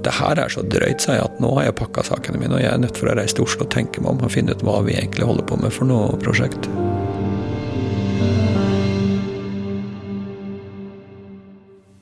det 0.07 0.13
her 0.15 0.39
er 0.39 0.51
så 0.53 0.63
drøyt, 0.63 1.03
sa 1.03 1.17
jeg, 1.17 1.25
at 1.25 1.39
nå 1.43 1.49
har 1.57 1.67
jeg 1.67 1.77
pakka 1.81 2.05
sakene 2.07 2.39
mine, 2.39 2.55
og 2.55 2.63
jeg 2.63 2.71
er 2.71 2.79
nødt 2.79 2.99
for 2.99 3.11
å 3.11 3.17
reise 3.17 3.35
til 3.35 3.47
Oslo 3.47 3.65
og 3.65 3.73
tenke 3.73 3.99
meg 4.03 4.13
om 4.13 4.23
og 4.23 4.31
finne 4.31 4.55
ut 4.55 4.63
hva 4.63 4.79
vi 4.87 4.95
egentlig 4.95 5.27
holder 5.27 5.47
på 5.49 5.59
med 5.59 5.73
for 5.75 5.89
noe 5.89 6.15
prosjekt. 6.21 6.69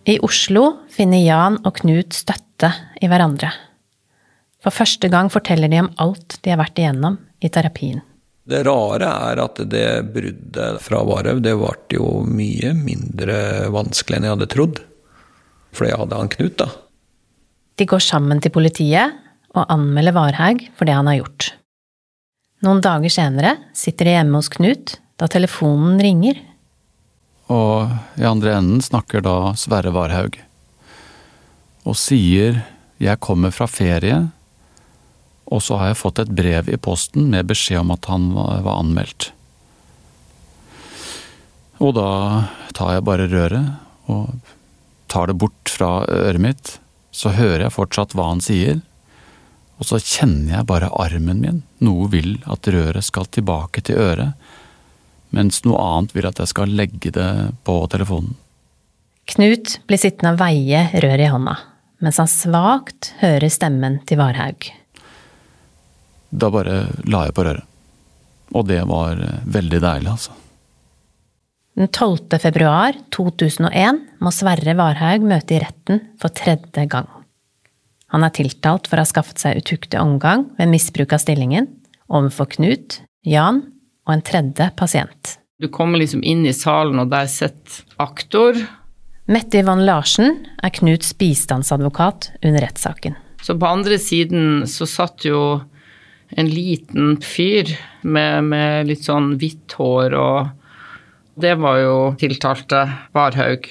I 0.06 0.20
Oslo 0.22 0.68
finner 0.94 1.24
Jan 1.24 1.58
og 1.66 1.80
Knut 1.80 2.14
støtte 2.14 2.70
i 3.02 3.10
hverandre. 3.10 3.50
For 4.62 4.74
første 4.74 5.10
gang 5.10 5.32
forteller 5.34 5.72
de 5.72 5.82
om 5.82 5.90
alt 6.02 6.38
de 6.46 6.54
har 6.54 6.62
vært 6.62 6.78
igjennom 6.78 7.18
i 7.42 7.50
terapien. 7.50 8.04
Det 8.46 8.62
rare 8.68 9.10
er 9.10 9.42
at 9.42 9.60
det 9.72 9.88
bruddet 10.14 10.82
fra 10.86 11.02
Varhaug, 11.08 11.42
det 11.42 11.56
ble 11.58 11.98
jo 11.98 12.10
mye 12.30 12.76
mindre 12.78 13.38
vanskelig 13.74 14.20
enn 14.20 14.28
jeg 14.28 14.36
hadde 14.36 14.50
trodd. 14.54 14.82
Fordi 15.76 15.90
jeg 15.92 16.02
hadde 16.04 16.20
han 16.20 16.34
Knut, 16.36 16.58
da. 16.62 16.68
De 17.76 17.88
går 17.90 18.04
sammen 18.06 18.40
til 18.44 18.54
politiet 18.54 19.18
og 19.56 19.66
anmelder 19.72 20.14
Varhaug 20.16 20.62
for 20.78 20.88
det 20.88 20.94
han 20.96 21.10
har 21.10 21.24
gjort. 21.24 21.50
Noen 22.66 22.84
dager 22.86 23.12
senere 23.12 23.56
sitter 23.76 24.08
de 24.08 24.16
hjemme 24.20 24.40
hos 24.40 24.52
Knut 24.54 24.96
da 25.20 25.28
telefonen 25.32 25.98
ringer. 26.02 26.38
Og 27.52 27.90
i 28.20 28.26
andre 28.26 28.56
enden 28.60 28.82
snakker 28.84 29.26
da 29.26 29.56
Sverre 29.60 29.94
Varhaug. 29.96 30.38
Og 31.86 31.98
sier 31.98 32.62
jeg 33.02 33.22
kommer 33.22 33.52
fra 33.54 33.68
ferie, 33.70 34.22
og 35.46 35.62
så 35.62 35.78
har 35.78 35.92
jeg 35.92 36.02
fått 36.02 36.22
et 36.24 36.34
brev 36.34 36.70
i 36.74 36.80
posten 36.82 37.30
med 37.34 37.48
beskjed 37.50 37.84
om 37.84 37.94
at 37.94 38.08
han 38.10 38.32
var 38.34 38.80
anmeldt. 38.80 39.30
Og 41.84 41.94
da 41.98 42.10
tar 42.76 42.96
jeg 42.96 43.06
bare 43.06 43.28
røret 43.30 44.12
og 44.12 44.34
tar 45.12 45.30
det 45.30 45.38
bort 45.40 45.72
fra 45.72 46.06
øret 46.08 46.42
mitt. 46.42 46.76
Så 47.16 47.32
hører 47.36 47.68
jeg 47.68 47.76
fortsatt 47.76 48.16
hva 48.16 48.30
han 48.32 48.42
sier, 48.44 48.82
og 49.80 49.88
så 49.88 50.00
kjenner 50.00 50.58
jeg 50.58 50.68
bare 50.70 50.92
armen 50.92 51.42
min. 51.44 51.62
Noe 51.84 52.08
vil 52.12 52.38
at 52.52 52.68
røret 52.72 53.06
skal 53.06 53.28
tilbake 53.32 53.84
til 53.86 54.00
øret, 54.00 54.34
mens 55.36 55.62
noe 55.68 55.80
annet 55.82 56.16
vil 56.16 56.28
at 56.30 56.40
jeg 56.40 56.52
skal 56.52 56.72
legge 56.76 57.12
det 57.16 57.30
på 57.68 57.78
telefonen. 57.92 58.36
Knut 59.32 59.80
blir 59.90 60.00
sittende 60.00 60.36
og 60.36 60.42
veie 60.44 60.86
røret 60.94 61.26
i 61.26 61.32
hånda, 61.32 61.56
mens 62.04 62.20
han 62.22 62.30
svakt 62.30 63.14
hører 63.24 63.52
stemmen 63.52 64.00
til 64.08 64.22
Varhaug. 64.22 64.70
Da 66.30 66.50
bare 66.54 66.86
la 67.10 67.26
jeg 67.28 67.36
på 67.36 67.46
røret. 67.46 67.68
Og 68.56 68.68
det 68.70 68.82
var 68.88 69.20
veldig 69.50 69.80
deilig, 69.82 70.10
altså. 70.12 70.36
Den 71.76 71.90
12. 71.90 72.38
februar 72.40 72.96
2001 73.12 73.98
må 74.24 74.32
Sverre 74.32 74.78
Varhaug 74.80 75.26
møte 75.28 75.58
i 75.58 75.60
retten 75.60 76.00
for 76.22 76.32
tredje 76.32 76.86
gang. 76.88 77.10
Han 78.14 78.24
er 78.24 78.32
tiltalt 78.32 78.88
for 78.88 78.96
å 78.96 79.04
ha 79.04 79.10
skaffet 79.10 79.42
seg 79.42 79.60
utuktig 79.60 80.00
omgang 80.00 80.46
ved 80.56 80.72
misbruk 80.72 81.12
av 81.18 81.20
stillingen 81.26 81.68
overfor 82.08 82.48
Knut, 82.54 83.02
Jan 83.28 83.60
og 84.06 84.14
en 84.14 84.24
tredje 84.24 84.70
pasient. 84.80 85.36
Du 85.60 85.68
kommer 85.72 86.00
liksom 86.00 86.24
inn 86.24 86.46
i 86.48 86.56
salen, 86.56 87.00
og 87.02 87.12
der 87.12 87.28
sitter 87.32 87.84
aktor. 88.00 88.56
Mette 89.28 89.60
Yvonne 89.60 89.84
Larsen 89.88 90.46
er 90.64 90.72
Knuts 90.76 91.12
bistandsadvokat 91.20 92.30
under 92.44 92.64
rettssaken. 92.64 93.16
Så 93.44 93.58
på 93.60 93.68
andre 93.68 93.98
siden 94.00 94.64
så 94.70 94.88
satt 94.88 95.28
jo 95.28 95.42
en 96.30 96.50
liten 96.50 97.16
fyr 97.22 97.70
med, 98.02 98.48
med 98.50 98.90
litt 98.90 99.06
sånn 99.06 99.36
hvitt 99.40 99.76
hår, 99.78 100.16
og 100.18 101.42
det 101.42 101.56
var 101.60 101.80
jo 101.84 101.98
tiltalte 102.20 102.86
Varhaug. 103.16 103.68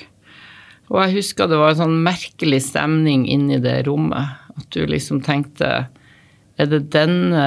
Og 0.93 0.99
jeg 1.01 1.17
husker 1.17 1.49
det 1.49 1.59
var 1.59 1.73
en 1.73 1.83
sånn 1.85 2.01
merkelig 2.05 2.61
stemning 2.69 3.25
inni 3.31 3.59
det 3.63 3.83
rommet. 3.89 4.41
At 4.55 4.69
du 4.71 4.85
liksom 4.87 5.25
tenkte 5.27 5.89
Er 6.55 6.69
det 6.71 6.93
denne 6.95 7.47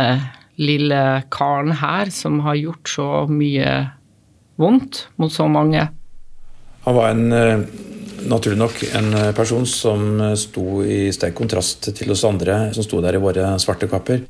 lille 0.60 1.02
karen 1.32 1.78
her 1.80 2.10
som 2.12 2.42
har 2.44 2.58
gjort 2.60 2.90
så 2.92 3.12
mye 3.32 3.70
vondt 4.60 5.06
mot 5.16 5.32
så 5.32 5.46
mange? 5.48 5.86
Han 6.84 6.96
var 6.98 7.14
en, 7.14 7.32
eh, 7.32 7.64
naturlig 8.28 8.60
nok 8.60 8.84
en 9.00 9.14
eh, 9.14 9.32
person 9.32 9.66
som 9.66 10.20
eh, 10.20 10.36
sto 10.36 10.84
i 10.84 11.08
sterk 11.16 11.38
kontrast 11.40 11.88
til 11.96 12.12
oss 12.12 12.26
andre 12.28 12.74
som 12.76 12.84
sto 12.84 13.00
der 13.06 13.16
i 13.16 13.22
våre 13.22 13.54
svarte 13.64 13.88
kapper. 13.88 14.26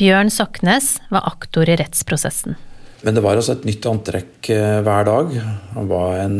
Bjørn 0.00 0.30
Soknes 0.32 0.96
var 1.12 1.26
aktor 1.28 1.68
i 1.68 1.76
rettsprosessen. 1.78 2.56
Men 3.02 3.16
det 3.16 3.22
var 3.24 3.36
altså 3.36 3.56
et 3.56 3.66
nytt 3.68 3.86
antrekk 3.90 4.48
hver 4.86 5.06
dag. 5.08 5.34
Han 5.74 5.90
var 5.90 6.20
en 6.22 6.38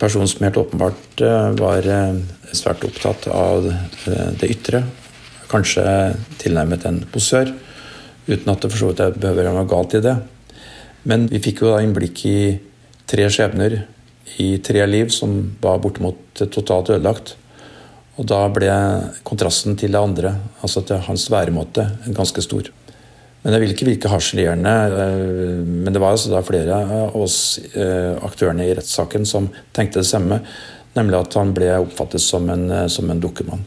person 0.00 0.28
som 0.28 0.44
helt 0.44 0.58
åpenbart 0.60 1.22
var 1.58 1.88
svært 2.52 2.84
opptatt 2.84 3.26
av 3.32 3.64
det 4.38 4.50
ytre. 4.52 4.82
Kanskje 5.50 5.84
tilnærmet 6.42 6.84
en 6.88 7.00
posør, 7.12 7.50
uten 8.28 8.52
at 8.52 8.62
det 8.62 8.70
for 8.70 8.78
så 8.78 8.92
vidt 8.92 9.18
behøver 9.22 9.48
å 9.48 9.56
være 9.56 9.70
galt 9.72 9.96
i 9.98 10.04
det. 10.04 10.16
Men 11.08 11.26
vi 11.32 11.40
fikk 11.42 11.64
jo 11.64 11.72
da 11.72 11.82
innblikk 11.82 12.22
i 12.28 12.38
tre 13.10 13.26
skjebner 13.32 13.80
i 14.40 14.48
tre 14.64 14.84
liv 14.86 15.10
som 15.12 15.34
var 15.62 15.80
bortimot 15.82 16.44
totalt 16.54 16.92
ødelagt. 16.94 17.34
Og 18.22 18.28
da 18.30 18.44
ble 18.54 18.70
kontrasten 19.26 19.74
til 19.74 19.90
det 19.90 19.98
andre, 19.98 20.30
altså 20.62 20.84
til 20.86 21.00
hans 21.08 21.24
væremåte, 21.32 21.88
ganske 22.14 22.44
stor. 22.44 22.68
Men 23.42 23.56
jeg 23.56 23.62
vil 23.64 23.72
ikke 23.74 23.88
virke 23.88 24.12
harselerende, 24.12 24.74
eh, 25.02 25.62
men 25.66 25.90
det 25.90 25.98
var 25.98 26.14
altså 26.14 26.30
da 26.30 26.44
flere 26.46 26.76
av 26.78 27.16
oss 27.18 27.58
eh, 27.74 28.14
aktørene 28.22 28.68
i 28.68 28.76
rettssaken 28.78 29.26
som 29.26 29.48
tenkte 29.74 30.04
det 30.04 30.06
samme, 30.06 30.38
nemlig 30.94 31.18
at 31.18 31.34
han 31.40 31.50
ble 31.56 31.72
oppfattet 31.80 32.22
som 32.22 32.46
en, 32.54 32.68
eh, 32.70 32.86
som 32.86 33.10
en 33.10 33.22
dukkemann. 33.22 33.66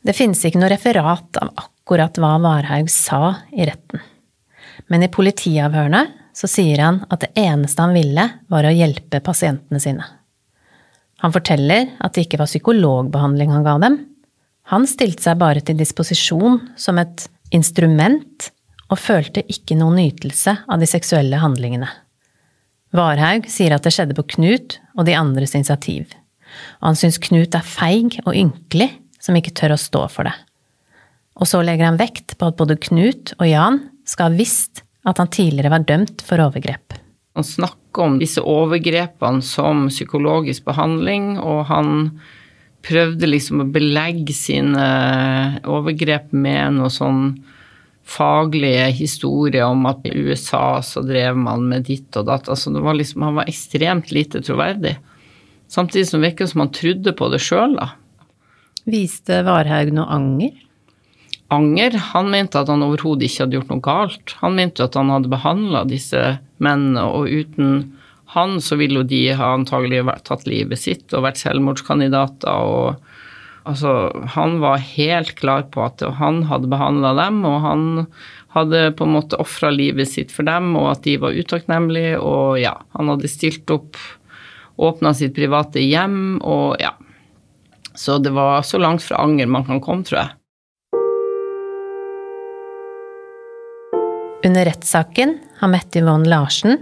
Det 0.00 0.16
finnes 0.16 0.40
ikke 0.48 0.62
noe 0.62 0.72
referat 0.72 1.42
av 1.42 1.52
akkurat 1.60 2.16
hva 2.16 2.38
Varhaug 2.40 2.88
sa 2.88 3.34
i 3.52 3.68
retten. 3.68 4.00
Men 4.88 5.04
i 5.04 5.12
politiavhørene 5.12 6.06
så 6.32 6.48
sier 6.48 6.80
han 6.80 7.02
at 7.12 7.26
det 7.26 7.34
eneste 7.36 7.84
han 7.84 7.92
ville, 7.92 8.24
var 8.48 8.64
å 8.64 8.72
hjelpe 8.72 9.20
pasientene 9.20 9.82
sine. 9.82 10.08
Han 11.24 11.34
forteller 11.34 11.94
at 12.04 12.14
det 12.14 12.26
ikke 12.26 12.40
var 12.40 12.50
psykologbehandling 12.50 13.50
han 13.54 13.66
ga 13.66 13.76
dem. 13.82 13.98
Han 14.70 14.86
stilte 14.86 15.24
seg 15.24 15.40
bare 15.40 15.62
til 15.64 15.78
disposisjon 15.78 16.60
som 16.78 17.00
et 17.00 17.26
instrument 17.54 18.50
og 18.88 19.00
følte 19.00 19.44
ikke 19.50 19.76
noen 19.78 19.98
nytelse 19.98 20.54
av 20.68 20.80
de 20.80 20.88
seksuelle 20.88 21.40
handlingene. 21.40 21.88
Varhaug 22.94 23.48
sier 23.52 23.74
at 23.76 23.84
det 23.84 23.92
skjedde 23.92 24.16
på 24.16 24.24
Knut 24.36 24.78
og 24.96 25.04
de 25.08 25.16
andres 25.16 25.54
initiativ, 25.56 26.08
og 26.80 26.90
han 26.90 27.00
syns 27.00 27.20
Knut 27.20 27.56
er 27.56 27.66
feig 27.66 28.20
og 28.24 28.36
ynkelig 28.36 28.90
som 29.20 29.36
ikke 29.36 29.52
tør 29.56 29.74
å 29.76 29.80
stå 29.80 30.06
for 30.12 30.28
det. 30.28 30.36
Og 31.38 31.48
så 31.50 31.60
legger 31.62 31.90
han 31.90 32.00
vekt 32.00 32.36
på 32.38 32.48
at 32.48 32.56
både 32.58 32.78
Knut 32.88 33.34
og 33.38 33.46
Jan 33.48 33.82
skal 34.08 34.30
ha 34.30 34.40
visst 34.40 34.82
at 35.08 35.20
han 35.20 35.30
tidligere 35.32 35.72
var 35.72 35.84
dømt 35.88 36.24
for 36.24 36.40
overgrep. 36.42 36.96
Han 37.38 37.46
snakker 37.46 38.02
om 38.02 38.16
disse 38.18 38.42
overgrepene 38.42 39.44
som 39.46 39.86
psykologisk 39.92 40.64
behandling, 40.66 41.36
og 41.38 41.68
han 41.70 41.92
prøvde 42.82 43.28
liksom 43.30 43.62
å 43.62 43.68
belegge 43.70 44.34
sine 44.34 44.88
overgrep 45.62 46.32
med 46.34 46.80
noe 46.80 46.90
sånn 46.90 47.36
faglige 48.08 48.88
historier 48.96 49.68
om 49.68 49.86
at 49.86 50.02
i 50.08 50.16
USA 50.16 50.80
så 50.82 51.04
drev 51.06 51.38
man 51.38 51.68
med 51.70 51.86
ditt 51.86 52.16
og 52.18 52.26
datt. 52.26 52.50
Altså 52.50 52.72
det 52.74 52.82
var 52.82 52.98
liksom, 52.98 53.26
han 53.28 53.38
var 53.38 53.50
ekstremt 53.50 54.10
lite 54.10 54.42
troverdig. 54.42 54.96
Samtidig 55.70 56.08
som 56.08 56.18
det 56.18 56.32
virket 56.32 56.50
som 56.50 56.64
han 56.64 56.74
trodde 56.74 57.12
på 57.14 57.28
det 57.30 57.42
sjøl, 57.44 57.76
da. 57.78 57.92
Viste 58.88 59.44
Varhaug 59.46 59.92
noe 59.94 60.10
anger? 60.10 60.56
anger. 61.48 61.96
Han 62.12 62.30
mente 62.30 62.60
at 62.60 62.68
han 62.68 62.84
overhodet 62.84 63.28
ikke 63.28 63.44
hadde 63.44 63.58
gjort 63.58 63.72
noe 63.72 63.84
galt. 63.84 64.36
Han 64.42 64.56
mente 64.58 64.84
at 64.84 64.96
han 64.98 65.12
hadde 65.12 65.32
behandla 65.32 65.84
disse 65.88 66.22
mennene, 66.64 67.04
og 67.06 67.28
uten 67.28 67.94
han 68.34 68.58
så 68.60 68.76
ville 68.76 69.00
jo 69.00 69.08
de 69.08 69.22
ha 69.38 69.54
antagelig 69.56 70.02
tatt 70.28 70.44
livet 70.48 70.80
sitt 70.80 71.14
og 71.16 71.24
vært 71.24 71.40
selvmordskandidater. 71.40 72.50
og 72.52 72.98
altså, 73.64 74.12
Han 74.34 74.58
var 74.60 74.84
helt 74.84 75.34
klar 75.38 75.64
på 75.72 75.86
at 75.86 76.04
han 76.20 76.42
hadde 76.50 76.68
behandla 76.68 77.14
dem, 77.16 77.40
og 77.48 77.60
han 77.64 77.86
hadde 78.52 78.92
på 78.98 79.06
en 79.06 79.16
måte 79.16 79.40
ofra 79.40 79.72
livet 79.72 80.10
sitt 80.12 80.32
for 80.34 80.48
dem, 80.48 80.74
og 80.76 80.90
at 80.92 81.04
de 81.08 81.16
var 81.20 81.36
utakknemlige, 81.36 82.20
og 82.20 82.60
ja, 82.60 82.76
han 82.96 83.12
hadde 83.12 83.32
stilt 83.32 83.70
opp, 83.72 83.96
åpna 84.76 85.14
sitt 85.16 85.34
private 85.36 85.80
hjem, 85.82 86.38
og 86.44 86.76
ja. 86.82 86.92
Så 87.98 88.20
det 88.22 88.30
var 88.36 88.62
så 88.62 88.78
langt 88.78 89.02
fra 89.02 89.24
anger 89.24 89.48
man 89.50 89.64
kan 89.66 89.80
komme, 89.82 90.04
tror 90.06 90.20
jeg. 90.20 90.37
Under 94.44 94.64
rettssaken 94.64 95.38
har 95.58 95.68
Mette 95.68 95.98
Yvonne 95.98 96.28
Larsen 96.30 96.76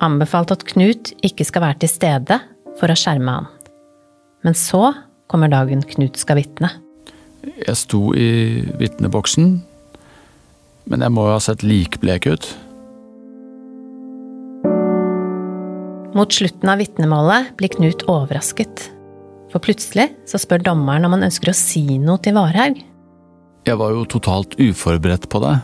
anbefalt 0.00 0.50
at 0.54 0.62
Knut 0.64 1.10
ikke 1.20 1.44
skal 1.44 1.66
være 1.66 1.82
til 1.82 1.90
stede 1.92 2.38
for 2.78 2.88
å 2.88 2.96
skjerme 2.96 3.34
han. 3.36 3.48
Men 4.42 4.56
så 4.56 4.94
kommer 5.28 5.50
dagen 5.52 5.84
Knut 5.84 6.16
skal 6.16 6.40
vitne. 6.40 6.70
Jeg 7.44 7.76
sto 7.76 8.14
i 8.16 8.64
vitneboksen, 8.80 9.50
men 10.88 11.04
jeg 11.04 11.12
må 11.12 11.26
jo 11.28 11.34
ha 11.36 11.42
sett 11.44 11.64
likblek 11.66 12.30
ut. 12.32 12.48
Mot 16.16 16.32
slutten 16.32 16.70
av 16.72 16.80
vitnemålet 16.80 17.52
blir 17.60 17.74
Knut 17.76 18.06
overrasket. 18.08 18.86
For 19.52 19.60
plutselig 19.60 20.08
så 20.24 20.40
spør 20.40 20.64
dommeren 20.64 21.04
om 21.04 21.18
han 21.18 21.28
ønsker 21.28 21.52
å 21.52 21.56
si 21.56 21.98
noe 22.00 22.24
til 22.24 22.38
Varhaug. 22.40 22.80
Jeg 23.68 23.78
var 23.78 23.92
jo 23.92 24.08
totalt 24.08 24.56
uforberedt 24.56 25.28
på 25.28 25.42
det. 25.44 25.58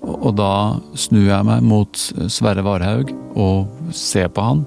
Og 0.00 0.32
da 0.38 0.52
snur 0.96 1.26
jeg 1.28 1.46
meg 1.46 1.64
mot 1.64 2.04
Sverre 2.32 2.64
Varhaug 2.64 3.12
og 3.36 3.92
ser 3.94 4.30
på 4.32 4.44
han. 4.44 4.62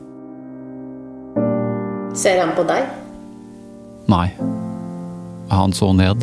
Ser 2.18 2.38
han 2.44 2.54
på 2.54 2.66
deg? 2.70 2.86
Nei. 4.12 4.28
Han 5.54 5.74
så 5.74 5.90
ned. 5.98 6.22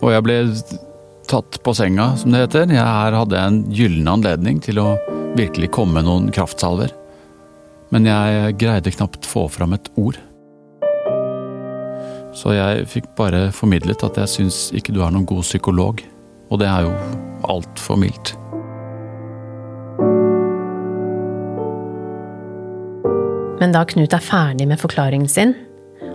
Og 0.00 0.08
jeg 0.14 0.24
ble 0.24 0.38
tatt 1.30 1.60
på 1.62 1.74
senga, 1.76 2.14
som 2.18 2.32
det 2.32 2.46
heter. 2.46 2.72
Jeg 2.72 2.80
her 2.80 3.18
hadde 3.20 3.36
jeg 3.36 3.52
en 3.52 3.60
gyllen 3.76 4.08
anledning 4.10 4.62
til 4.64 4.80
å 4.82 4.88
virkelig 5.36 5.70
komme 5.76 6.00
med 6.00 6.08
noen 6.08 6.32
kraftsalver. 6.34 6.94
Men 7.94 8.08
jeg 8.08 8.56
greide 8.58 8.92
knapt 8.94 9.28
få 9.28 9.44
fram 9.52 9.76
et 9.76 9.92
ord. 10.00 10.18
Så 12.36 12.54
jeg 12.54 12.86
fikk 12.90 13.08
bare 13.18 13.48
formidlet 13.54 14.04
at 14.06 14.18
jeg 14.20 14.30
syns 14.30 14.58
ikke 14.76 14.94
du 14.94 15.02
er 15.02 15.10
noen 15.10 15.26
god 15.28 15.42
psykolog. 15.46 16.02
Og 16.50 16.60
det 16.62 16.68
er 16.70 16.86
jo 16.86 16.94
altfor 17.50 17.98
mildt. 17.98 18.34
Men 23.60 23.74
da 23.76 23.84
Knut 23.84 24.14
er 24.16 24.24
ferdig 24.24 24.66
med 24.70 24.80
forklaringen 24.80 25.28
sin, 25.28 25.52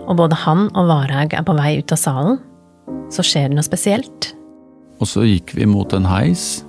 og 0.06 0.18
både 0.18 0.38
han 0.42 0.66
og 0.74 0.88
Varhaug 0.90 1.34
er 1.34 1.44
på 1.46 1.54
vei 1.58 1.76
ut 1.78 1.94
av 1.94 2.00
salen, 2.00 2.40
så 3.12 3.22
skjer 3.22 3.50
det 3.50 3.58
noe 3.58 3.66
spesielt. 3.66 4.32
Og 4.98 5.10
så 5.10 5.22
gikk 5.26 5.52
vi 5.54 5.68
mot 5.68 5.92
en 5.94 6.08
heis. 6.08 6.64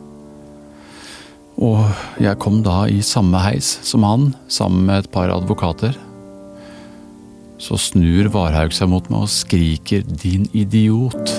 Og 1.57 1.81
jeg 2.21 2.37
kom 2.43 2.61
da 2.65 2.83
i 2.91 2.99
samme 3.01 3.41
heis 3.41 3.71
som 3.85 4.05
han, 4.05 4.29
sammen 4.53 4.85
med 4.85 5.05
et 5.05 5.11
par 5.13 5.33
advokater. 5.33 5.97
Så 7.57 7.77
snur 7.81 8.29
Varhaug 8.33 8.73
seg 8.75 8.89
mot 8.91 9.07
meg 9.09 9.25
og 9.25 9.31
skriker 9.33 10.03
'din 10.05 10.45
idiot'. 10.53 11.33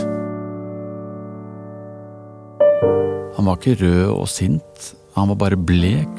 Han 3.38 3.46
var 3.46 3.56
ikke 3.56 3.78
rød 3.84 4.10
og 4.10 4.28
sint, 4.28 4.94
han 5.14 5.28
var 5.28 5.36
bare 5.38 5.56
blek, 5.56 6.10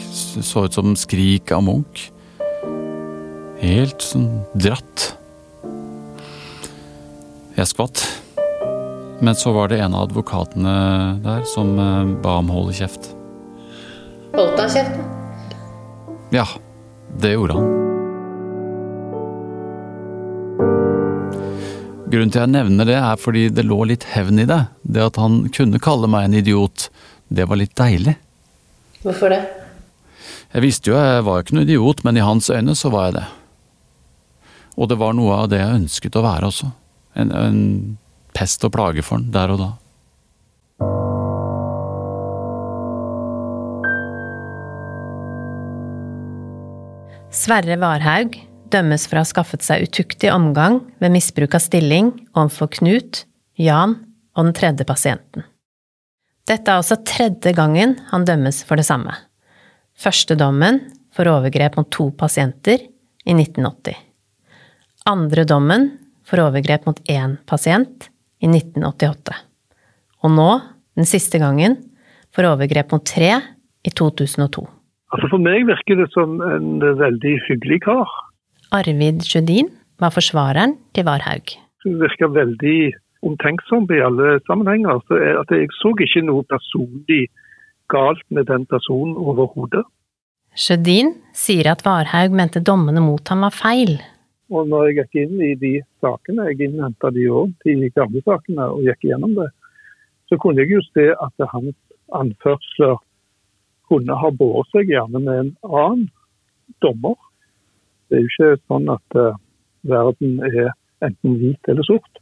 så 0.41 0.63
ut 0.63 0.73
som 0.73 0.95
skrik 0.95 1.51
av 1.51 1.63
Munch. 1.63 2.11
Helt 3.59 3.99
sånn 3.99 4.45
dratt. 4.55 5.17
Jeg 7.57 7.67
skvatt. 7.67 8.05
Men 9.19 9.35
så 9.35 9.51
var 9.51 9.67
det 9.67 9.81
en 9.83 9.97
av 9.97 10.07
advokatene 10.07 10.75
der 11.25 11.43
som 11.43 11.73
eh, 11.75 12.13
ba 12.23 12.37
om 12.39 12.53
hold 12.55 12.71
i 12.71 12.77
kjeft. 12.79 13.11
Holdt 14.31 14.63
han 14.63 14.71
kjeft? 14.71 14.95
Ja, 16.31 16.47
det 17.19 17.35
gjorde 17.35 17.59
han. 17.59 17.78
Grunnen 22.19 22.33
til 22.35 22.41
jeg 22.41 22.51
nevner 22.51 22.83
det, 22.83 22.97
er 22.99 23.15
fordi 23.15 23.45
det 23.47 23.63
lå 23.63 23.77
litt 23.87 24.03
hevn 24.11 24.41
i 24.43 24.45
det. 24.49 24.57
Det 24.83 24.99
at 25.05 25.15
han 25.21 25.45
kunne 25.55 25.79
kalle 25.79 26.07
meg 26.11 26.25
en 26.27 26.33
idiot, 26.35 26.89
det 27.31 27.45
var 27.47 27.55
litt 27.55 27.71
deilig. 27.79 28.17
Hvorfor 29.05 29.31
det? 29.31 29.37
Jeg 30.51 30.65
visste 30.65 30.91
jo 30.91 30.97
jeg 30.99 31.21
var 31.23 31.39
ikke 31.39 31.55
noen 31.55 31.63
idiot, 31.63 32.03
men 32.03 32.19
i 32.19 32.25
hans 32.27 32.49
øyne 32.51 32.75
så 32.75 32.91
var 32.91 33.05
jeg 33.07 33.15
det. 33.21 33.23
Og 34.75 34.91
det 34.91 34.97
var 34.99 35.15
noe 35.15 35.37
av 35.45 35.47
det 35.53 35.61
jeg 35.61 35.77
ønsket 35.77 36.19
å 36.19 36.25
være 36.25 36.49
også. 36.51 36.73
En, 37.23 37.31
en 37.31 37.63
pest 38.35 38.67
og 38.67 38.75
plage 38.75 38.99
for 38.99 39.15
han 39.15 39.31
der 39.31 39.55
og 39.55 39.63
da. 39.63 39.71
Sverre 47.31 47.79
Varhaug 47.79 48.41
dømmes 48.73 49.05
for 49.07 49.19
å 49.19 49.23
ha 49.23 49.29
skaffet 49.29 49.65
seg 49.65 49.87
utuktig 49.87 50.31
omgang 50.33 50.79
ved 51.01 51.13
misbruk 51.13 51.55
av 51.57 51.63
stilling 51.63 52.11
overfor 52.33 52.71
Knut, 52.79 53.23
Jan 53.59 53.97
og 54.37 54.47
den 54.47 54.55
tredje 54.57 54.87
pasienten. 54.87 55.45
Dette 56.49 56.71
er 56.71 56.81
også 56.81 57.01
tredje 57.05 57.53
gangen 57.53 57.97
han 58.09 58.25
dømmes 58.25 58.63
for 58.65 58.79
det 58.79 58.87
samme. 58.87 59.13
Første 59.99 60.37
dommen 60.39 60.79
for 61.13 61.29
overgrep 61.29 61.75
mot 61.77 61.89
to 61.93 62.09
pasienter 62.17 62.81
i 63.25 63.35
1980. 63.35 63.97
Andre 65.09 65.45
dommen 65.47 65.91
for 66.25 66.41
overgrep 66.41 66.87
mot 66.89 66.99
én 67.09 67.37
pasient 67.49 68.09
i 68.39 68.47
1988. 68.47 69.35
Og 70.23 70.33
nå, 70.33 70.49
den 70.97 71.07
siste 71.09 71.41
gangen, 71.41 71.77
for 72.35 72.47
overgrep 72.49 72.93
mot 72.93 73.05
tre 73.05 73.31
i 73.85 73.91
2002. 73.91 74.65
Altså 75.09 75.29
For 75.31 75.41
meg 75.41 75.65
virker 75.69 75.97
det 75.97 76.09
som 76.13 76.37
en 76.45 76.81
veldig 76.81 77.35
hyggelig 77.47 77.81
kar. 77.87 78.09
Arvid 78.71 79.23
Sjødin 79.25 79.69
var 79.99 80.11
forsvareren 80.13 80.75
til 80.93 81.05
Varhaug. 81.07 81.55
Hun 81.83 81.95
virker 82.01 82.29
veldig 82.29 82.93
omtenksom 83.25 83.87
i 83.89 84.01
alle 84.05 84.37
sammenhenger. 84.45 85.01
Så 85.07 85.17
jeg, 85.17 85.37
at 85.41 85.53
jeg 85.55 85.71
så 85.79 85.93
ikke 86.05 86.21
noe 86.27 86.45
personlig 86.45 87.23
galt 87.89 88.21
med 88.29 88.45
den 88.51 88.67
personen 88.69 89.15
overhodet. 89.17 89.81
Sjødin 90.53 91.15
sier 91.33 91.71
at 91.71 91.81
Varhaug 91.85 92.35
mente 92.37 92.61
dommene 92.61 93.01
mot 93.01 93.33
ham 93.33 93.41
var 93.47 93.55
feil. 93.55 93.97
Og 94.49 94.69
når 94.69 94.89
jeg 94.89 94.97
gikk 94.99 95.17
inn 95.23 95.41
i 95.45 95.53
de 95.61 95.73
sakene, 96.01 96.47
jeg 96.49 96.69
innhenta 96.69 97.09
de 97.13 97.25
òg, 97.29 97.53
de 97.65 97.89
gamle 97.93 98.21
sakene, 98.25 98.65
og 98.69 98.85
gikk 98.85 99.09
gjennom 99.09 99.33
det, 99.37 99.49
så 100.29 100.37
kunne 100.41 100.61
jeg 100.61 100.75
jo 100.77 100.83
se 100.89 101.07
at 101.13 101.49
hans 101.53 101.77
anførsler 102.13 102.97
kunne 103.89 104.17
ha 104.21 104.29
båret 104.29 104.69
seg 104.73 104.89
gjerne 104.93 105.21
med 105.25 105.41
en 105.41 105.51
annen 105.65 106.07
dommer. 106.85 107.17
Det 108.09 108.17
er 108.17 108.25
jo 108.25 108.31
ikke 108.31 108.63
sånn 108.69 108.89
at 108.91 109.17
uh, 109.19 109.37
verden 109.87 110.39
er 110.47 110.73
enten 111.05 111.37
hvit 111.39 111.71
eller 111.71 111.85
sort. 111.87 112.21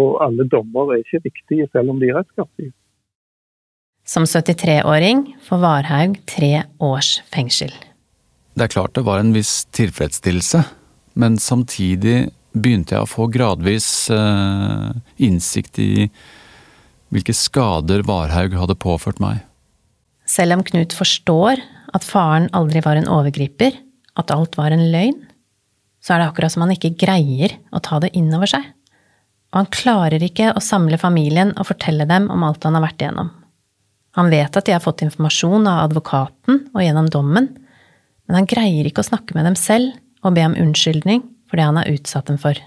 Og 0.00 0.16
alle 0.24 0.46
dommer 0.50 0.94
er 0.94 1.02
ikke 1.02 1.22
riktige, 1.26 1.68
selv 1.72 1.92
om 1.92 2.00
de 2.02 2.10
er 2.10 2.18
rettskraftige. 2.18 2.72
Som 4.04 4.26
73-åring 4.28 5.26
får 5.46 5.60
Varhaug 5.62 6.16
tre 6.28 6.66
års 6.82 7.16
fengsel. 7.32 7.72
Det 8.54 8.66
er 8.66 8.72
klart 8.74 8.94
det 8.98 9.06
var 9.06 9.22
en 9.22 9.32
viss 9.34 9.64
tilfredsstillelse, 9.74 10.60
men 11.18 11.38
samtidig 11.40 12.28
begynte 12.54 12.94
jeg 12.94 13.06
å 13.06 13.10
få 13.10 13.26
gradvis 13.32 13.88
uh, 14.14 14.92
innsikt 15.18 15.80
i 15.82 16.06
hvilke 17.14 17.34
skader 17.34 18.04
Varhaug 18.06 18.54
hadde 18.58 18.78
påført 18.78 19.22
meg. 19.22 19.42
Selv 20.28 20.58
om 20.58 20.62
Knut 20.66 20.94
forstår 20.96 21.62
at 21.94 22.06
faren 22.06 22.48
aldri 22.56 22.82
var 22.84 22.98
en 22.98 23.10
overgriper, 23.10 23.74
at 24.18 24.32
alt 24.34 24.58
var 24.58 24.74
en 24.74 24.84
løgn, 24.92 25.16
så 26.04 26.14
er 26.14 26.20
det 26.20 26.28
akkurat 26.28 26.52
som 26.52 26.64
han 26.64 26.74
ikke 26.74 26.94
greier 27.00 27.56
å 27.72 27.80
ta 27.82 27.98
det 28.02 28.12
inn 28.16 28.28
over 28.36 28.50
seg. 28.50 28.64
Og 29.54 29.62
han 29.62 29.70
klarer 29.72 30.22
ikke 30.22 30.50
å 30.52 30.62
samle 30.62 30.98
familien 31.00 31.54
og 31.54 31.68
fortelle 31.70 32.06
dem 32.10 32.28
om 32.32 32.44
alt 32.46 32.66
han 32.66 32.76
har 32.76 32.84
vært 32.84 33.04
igjennom. 33.04 33.30
Han 34.14 34.30
vet 34.30 34.56
at 34.56 34.66
de 34.66 34.74
har 34.74 34.82
fått 34.82 35.02
informasjon 35.06 35.66
av 35.70 35.88
advokaten 35.88 36.60
og 36.74 36.82
gjennom 36.82 37.08
dommen, 37.10 37.48
men 38.26 38.38
han 38.38 38.48
greier 38.50 38.86
ikke 38.86 39.02
å 39.02 39.10
snakke 39.10 39.36
med 39.36 39.48
dem 39.48 39.58
selv 39.58 39.96
og 40.24 40.36
be 40.36 40.44
om 40.46 40.56
unnskyldning 40.58 41.24
for 41.50 41.58
det 41.58 41.66
han 41.66 41.80
har 41.80 41.90
utsatt 41.90 42.30
dem 42.30 42.38
for. 42.40 42.58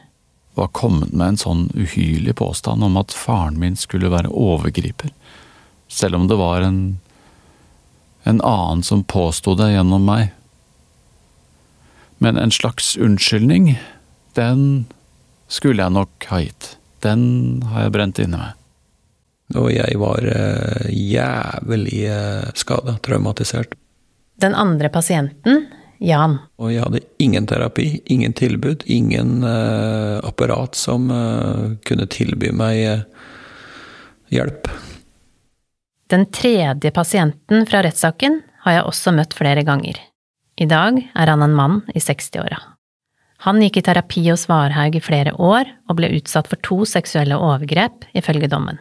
Var 0.58 0.74
kommet 0.76 1.14
med 1.14 1.34
en 1.34 1.40
sånn 1.40 1.66
uhyrlig 1.78 2.36
påstand 2.40 2.84
om 2.84 2.98
at 3.00 3.14
faren 3.16 3.60
min 3.62 3.78
skulle 3.80 4.12
være 4.12 4.34
overgriper, 4.34 5.14
selv 5.88 6.20
om 6.20 6.26
det 6.30 6.40
var 6.40 6.66
en 6.66 6.82
en 8.28 8.42
annen 8.42 8.84
som 8.84 9.04
påsto 9.04 9.56
det 9.56 9.72
gjennom 9.72 10.04
meg. 10.04 10.34
Men 12.18 12.38
en 12.38 12.52
slags 12.52 12.98
unnskyldning, 12.98 13.76
den 14.34 14.86
skulle 15.48 15.84
jeg 15.84 15.94
nok 15.94 16.26
ha 16.32 16.42
gitt. 16.42 16.78
Den 17.06 17.62
har 17.70 17.88
jeg 17.88 17.94
brent 17.96 18.22
inne 18.22 18.40
med. 18.42 18.54
Og 19.56 19.70
jeg 19.72 20.00
var 20.02 20.26
uh, 20.26 20.88
jævlig 20.92 22.02
uh, 22.12 22.50
skada, 22.58 22.98
traumatisert. 23.06 23.78
Den 24.42 24.58
andre 24.58 24.90
pasienten, 24.94 25.68
Jan. 26.04 26.36
Og 26.62 26.74
jeg 26.74 26.84
hadde 26.84 27.06
ingen 27.24 27.48
terapi, 27.50 27.88
ingen 28.06 28.36
tilbud, 28.38 28.84
ingen 28.86 29.40
uh, 29.46 30.20
apparat 30.28 30.78
som 30.78 31.08
kunne 31.88 32.10
tilby 32.14 32.52
meg 32.54 33.08
hjelp. 34.34 34.70
Den 36.12 36.28
tredje 36.32 36.92
pasienten 36.94 37.66
fra 37.68 37.82
rettssaken 37.84 38.42
har 38.66 38.78
jeg 38.78 38.86
også 38.92 39.16
møtt 39.16 39.34
flere 39.38 39.64
ganger. 39.68 39.98
I 40.58 40.65
dag 40.65 40.98
er 41.13 41.30
han 41.30 41.43
en 41.46 41.54
mann 41.54 41.82
i 41.93 42.02
60-åra. 42.02 42.58
Han 43.46 43.62
gikk 43.62 43.78
i 43.78 43.84
terapi 43.86 44.24
hos 44.32 44.48
Varhaug 44.50 44.96
i 44.98 45.04
flere 45.04 45.36
år 45.38 45.70
og 45.86 46.00
ble 46.00 46.10
utsatt 46.17 46.50
for 46.50 46.58
to 46.65 46.80
seksuelle 46.89 47.38
overgrep, 47.38 48.08
ifølge 48.17 48.50
dommen. 48.50 48.80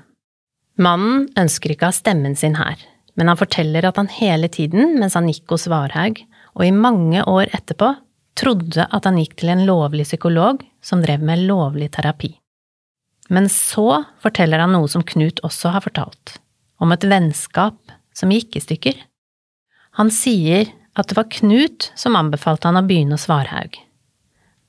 Mannen 0.81 1.27
ønsker 1.37 1.73
ikke 1.73 1.89
å 1.89 1.93
ha 1.93 1.97
stemmen 1.97 2.37
sin 2.37 2.57
her, 2.57 2.81
men 3.17 3.29
han 3.29 3.41
forteller 3.41 3.85
at 3.85 4.01
han 4.01 4.09
hele 4.13 4.49
tiden 4.53 4.97
mens 5.01 5.17
han 5.17 5.29
gikk 5.29 5.53
hos 5.53 5.69
Varhaug, 5.73 6.23
og 6.57 6.65
i 6.65 6.73
mange 6.73 7.21
år 7.29 7.53
etterpå, 7.57 7.93
trodde 8.37 8.89
at 8.89 9.09
han 9.09 9.21
gikk 9.21 9.37
til 9.41 9.53
en 9.53 9.65
lovlig 9.69 10.07
psykolog 10.09 10.65
som 10.85 11.05
drev 11.05 11.25
med 11.25 11.45
lovlig 11.49 11.91
terapi. 11.97 12.33
Men 13.33 13.51
så 13.53 14.05
forteller 14.23 14.63
han 14.63 14.73
noe 14.77 14.89
som 14.89 15.05
Knut 15.05 15.43
også 15.45 15.75
har 15.75 15.85
fortalt 15.85 16.39
om 16.81 16.93
et 16.93 17.05
vennskap 17.09 17.77
som 18.17 18.33
gikk 18.33 18.57
i 18.57 18.63
stykker. 18.65 18.99
Han 20.01 20.13
sier 20.13 20.69
at 20.97 21.11
det 21.11 21.17
var 21.19 21.29
Knut 21.33 21.91
som 21.99 22.17
anbefalte 22.19 22.71
han 22.71 22.81
å 22.81 22.85
begynne 22.87 23.17
hos 23.17 23.27
Svarhaug. 23.29 23.77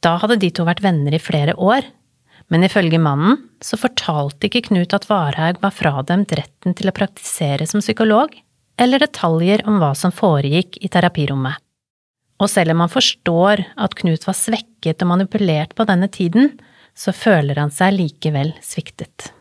Da 0.04 0.18
hadde 0.22 0.40
de 0.42 0.52
to 0.54 0.66
vært 0.68 0.84
venner 0.86 1.16
i 1.16 1.22
flere 1.22 1.56
år, 1.56 1.86
men 2.52 2.63
ifølge 2.63 3.00
mannen 3.02 3.40
så 3.63 3.80
fortalte 3.80 4.48
ikke 4.48 4.68
Knut 4.70 4.94
at 4.96 5.08
Varhaug 5.10 5.62
var 5.63 5.76
fradømt 5.76 6.36
retten 6.38 6.76
til 6.78 6.92
å 6.92 6.96
praktisere 6.96 7.68
som 7.68 7.84
psykolog, 7.84 8.36
eller 8.78 9.02
detaljer 9.02 9.63
om 9.68 9.80
hva 9.82 9.94
som 9.98 10.13
foregikk 10.13 10.78
i 10.86 10.92
terapirommet. 10.94 11.58
Og 12.38 12.52
selv 12.52 12.76
om 12.76 12.84
han 12.84 12.94
forstår 12.94 13.63
at 13.82 13.96
Knut 13.98 14.28
var 14.28 14.38
svekket 14.38 15.02
og 15.02 15.12
manipulert 15.16 15.74
på 15.76 15.88
denne 15.90 16.10
tiden, 16.13 16.54
så 16.98 17.13
føler 17.13 17.58
han 17.58 17.74
seg 17.74 17.96
likevel 17.98 18.54
sviktet. 18.66 19.32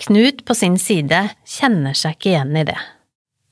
Knut 0.00 0.44
på 0.46 0.56
sin 0.56 0.78
side 0.80 1.18
kjenner 1.44 1.98
seg 1.98 2.16
ikke 2.16 2.30
igjen 2.32 2.56
i 2.56 2.64
det. 2.70 2.78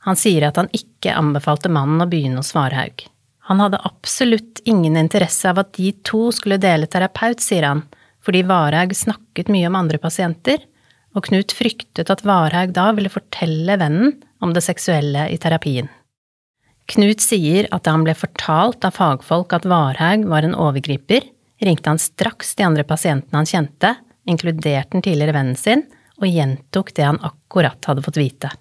Han 0.09 0.17
sier 0.17 0.47
at 0.49 0.57
han 0.57 0.71
ikke 0.73 1.13
anbefalte 1.13 1.69
mannen 1.69 2.01
å 2.01 2.09
begynne 2.09 2.41
hos 2.41 2.55
Varhaug. 2.57 3.05
Han 3.49 3.61
hadde 3.61 3.81
absolutt 3.85 4.63
ingen 4.69 4.97
interesse 4.97 5.51
av 5.51 5.61
at 5.61 5.75
de 5.77 5.91
to 6.05 6.31
skulle 6.33 6.61
dele 6.61 6.89
terapeut, 6.89 7.43
sier 7.45 7.67
han, 7.69 7.83
fordi 8.25 8.43
Varhaug 8.49 8.95
snakket 8.97 9.51
mye 9.53 9.69
om 9.69 9.77
andre 9.77 10.01
pasienter, 10.01 10.65
og 11.17 11.25
Knut 11.29 11.53
fryktet 11.57 12.13
at 12.13 12.25
Varhaug 12.29 12.73
da 12.77 12.91
ville 12.97 13.13
fortelle 13.13 13.77
vennen 13.81 14.15
om 14.45 14.53
det 14.57 14.63
seksuelle 14.65 15.27
i 15.33 15.39
terapien. 15.41 15.89
Knut 16.89 17.21
sier 17.21 17.69
at 17.75 17.85
da 17.85 17.93
han 17.97 18.05
ble 18.07 18.15
fortalt 18.17 18.85
av 18.89 18.97
fagfolk 18.97 19.53
at 19.57 19.69
Varhaug 19.69 20.25
var 20.31 20.47
en 20.47 20.57
overgriper, 20.57 21.27
ringte 21.65 21.91
han 21.91 22.01
straks 22.01 22.55
de 22.57 22.65
andre 22.65 22.85
pasientene 22.89 23.43
han 23.43 23.49
kjente, 23.49 23.93
inkludert 24.29 24.93
den 24.95 25.05
tidligere 25.05 25.37
vennen 25.37 25.59
sin, 25.59 25.85
og 26.17 26.33
gjentok 26.33 26.95
det 26.97 27.05
han 27.11 27.21
akkurat 27.25 27.91
hadde 27.91 28.05
fått 28.05 28.21
vite. 28.21 28.53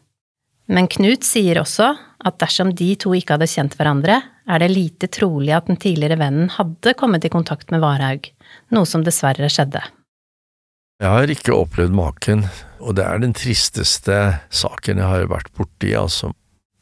Men 0.67 0.89
Knut 0.91 1.23
sier 1.23 1.61
også 1.61 1.93
at 2.27 2.39
dersom 2.41 2.73
de 2.75 2.89
to 2.99 3.13
ikke 3.15 3.37
hadde 3.37 3.47
kjent 3.47 3.77
hverandre, 3.79 4.19
er 4.47 4.63
det 4.63 4.71
lite 4.71 5.07
trolig 5.11 5.53
at 5.55 5.67
den 5.69 5.79
tidligere 5.79 6.19
vennen 6.19 6.49
hadde 6.51 6.95
kommet 6.99 7.27
i 7.27 7.31
kontakt 7.31 7.71
med 7.71 7.83
Varhaug, 7.83 8.27
noe 8.75 8.87
som 8.87 9.03
dessverre 9.05 9.47
skjedde. 9.51 9.83
Jeg 10.97 11.13
har 11.13 11.31
ikke 11.31 11.53
opplevd 11.53 11.93
maken, 11.93 12.47
og 12.81 12.97
det 12.97 13.05
er 13.05 13.21
den 13.21 13.35
tristeste 13.37 14.17
saken 14.49 14.99
jeg 14.99 15.07
har 15.07 15.27
vært 15.29 15.51
borti, 15.55 15.93
altså. 15.95 16.31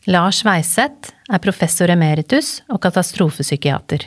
Lars 0.07 0.43
Weiseth 0.45 1.11
er 1.33 1.41
professor 1.43 1.89
emeritus 1.91 2.59
og 2.69 2.79
katastrofepsykiater. 2.85 4.05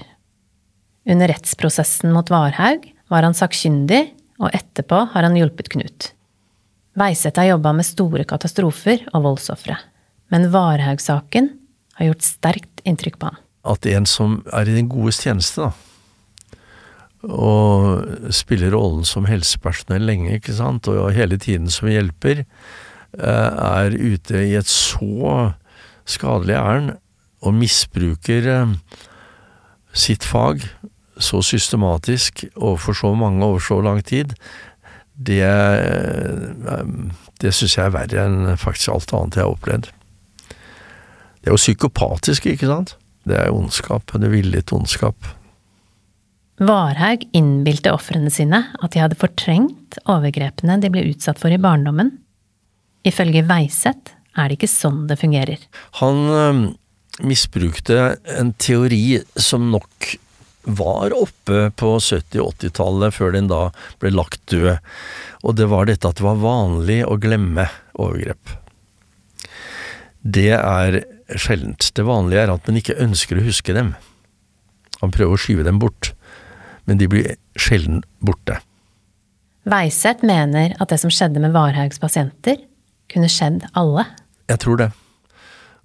Under 1.09 1.31
rettsprosessen 1.31 2.14
mot 2.14 2.31
Varhaug 2.31 2.87
var 3.12 3.27
han 3.27 3.37
sakkyndig, 3.37 4.07
og 4.38 4.55
etterpå 4.55 5.03
har 5.12 5.27
han 5.27 5.37
hjulpet 5.37 5.73
Knut. 5.75 6.12
Weiseth 6.99 7.39
har 7.39 7.53
jobba 7.53 7.75
med 7.79 7.87
store 7.87 8.25
katastrofer 8.29 9.05
og 9.15 9.25
voldsofre, 9.27 9.77
men 10.33 10.49
Varhaug-saken 10.53 11.53
har 11.99 12.11
gjort 12.11 12.27
sterkt 12.27 12.83
inntrykk 12.89 13.19
på 13.21 13.31
han. 13.31 13.39
At 13.69 13.87
en 13.87 14.07
som 14.09 14.41
er 14.55 14.71
i 14.71 14.75
den 14.79 14.89
godes 14.91 15.21
tjeneste, 15.23 15.69
da, 15.69 15.73
og 17.29 18.33
spiller 18.35 18.73
rollen 18.75 19.07
som 19.07 19.27
helsepersonell 19.29 20.07
lenge, 20.07 20.37
ikke 20.39 20.55
sant, 20.55 20.89
og 20.91 21.11
hele 21.17 21.39
tiden 21.43 21.67
som 21.71 21.91
hjelper, 21.91 22.45
eh, 23.19 23.51
er 23.59 23.95
ute 23.95 24.45
i 24.47 24.55
et 24.59 24.71
så 24.71 25.53
skadelig 26.09 26.55
ærend 26.55 26.95
og 27.43 27.55
misbruker 27.59 28.49
eh, 28.55 28.77
sitt 29.93 30.25
fag 30.27 30.63
så 31.19 31.43
systematisk 31.43 32.45
overfor 32.55 32.95
så 32.95 33.15
mange 33.19 33.45
over 33.45 33.59
så 33.59 33.81
lang 33.83 34.05
tid, 34.07 34.35
det, 35.19 35.43
eh, 35.43 36.83
det 37.43 37.55
syns 37.55 37.75
jeg 37.77 37.89
er 37.89 37.95
verre 37.95 38.27
enn 38.27 38.53
faktisk 38.61 38.95
alt 38.95 39.15
annet 39.17 39.39
jeg 39.39 39.45
har 39.47 39.57
opplevd. 39.57 39.91
Det 41.39 41.51
er 41.51 41.55
jo 41.55 41.61
psykopatisk, 41.61 42.47
ikke 42.47 42.71
sant? 42.71 42.95
Det 43.29 43.37
er 43.39 43.53
ondskap. 43.53 44.13
Det 44.15 44.27
er 44.29 44.35
villet 44.35 44.73
ondskap. 44.75 45.35
Varhaug 46.59 47.23
innbilte 47.39 47.93
ofrene 47.95 48.31
sine 48.35 48.65
at 48.83 48.95
de 48.95 49.03
hadde 49.03 49.19
fortrengt 49.19 50.01
overgrepene 50.11 50.81
de 50.83 50.91
ble 50.91 51.05
utsatt 51.13 51.39
for 51.39 51.55
i 51.55 51.61
barndommen. 51.63 52.17
Ifølge 53.07 53.45
Veiseth 53.47 54.17
er 54.39 54.49
det 54.49 54.59
ikke 54.59 54.71
sånn 54.71 55.05
det 55.11 55.19
fungerer. 55.21 55.61
Han 56.01 56.25
øh, 56.35 56.63
misbrukte 57.27 58.17
en 58.39 58.53
teori 58.59 59.21
som 59.39 59.71
nok 59.75 60.15
var 60.62 61.14
oppe 61.16 61.68
på 61.79 61.94
70- 61.99 62.40
80-tallet, 62.42 63.14
før 63.14 63.35
den 63.37 63.51
da 63.51 63.68
ble 64.03 64.12
lagt 64.14 64.40
død, 64.53 64.79
og 65.47 65.57
det 65.57 65.68
var 65.71 65.88
dette 65.88 66.09
at 66.09 66.18
det 66.18 66.27
var 66.27 66.40
vanlig 66.42 67.03
å 67.07 67.16
glemme 67.21 67.68
overgrep. 67.99 68.57
Det 70.23 70.51
er 70.59 71.03
sjeldent. 71.38 71.90
Det 71.94 72.05
vanlige 72.07 72.44
er 72.44 72.53
at 72.53 72.68
man 72.68 72.81
ikke 72.81 72.99
ønsker 73.01 73.38
å 73.38 73.47
huske 73.47 73.75
dem. 73.77 73.94
Man 75.01 75.14
prøver 75.14 75.37
å 75.37 75.40
skyve 75.40 75.66
dem 75.66 75.79
bort, 75.81 76.12
men 76.88 76.99
de 77.01 77.09
blir 77.11 77.37
sjelden 77.59 78.03
borte. 78.25 78.59
Weiseth 79.68 80.25
mener 80.27 80.75
at 80.81 80.90
det 80.90 80.99
som 81.03 81.12
skjedde 81.12 81.42
med 81.44 81.53
Varhaugs 81.55 82.01
pasienter, 82.01 82.61
kunne 83.09 83.29
skjedd 83.33 83.66
alle. 83.79 84.05
Jeg 84.49 84.61
tror 84.64 84.81
det. 84.81 84.88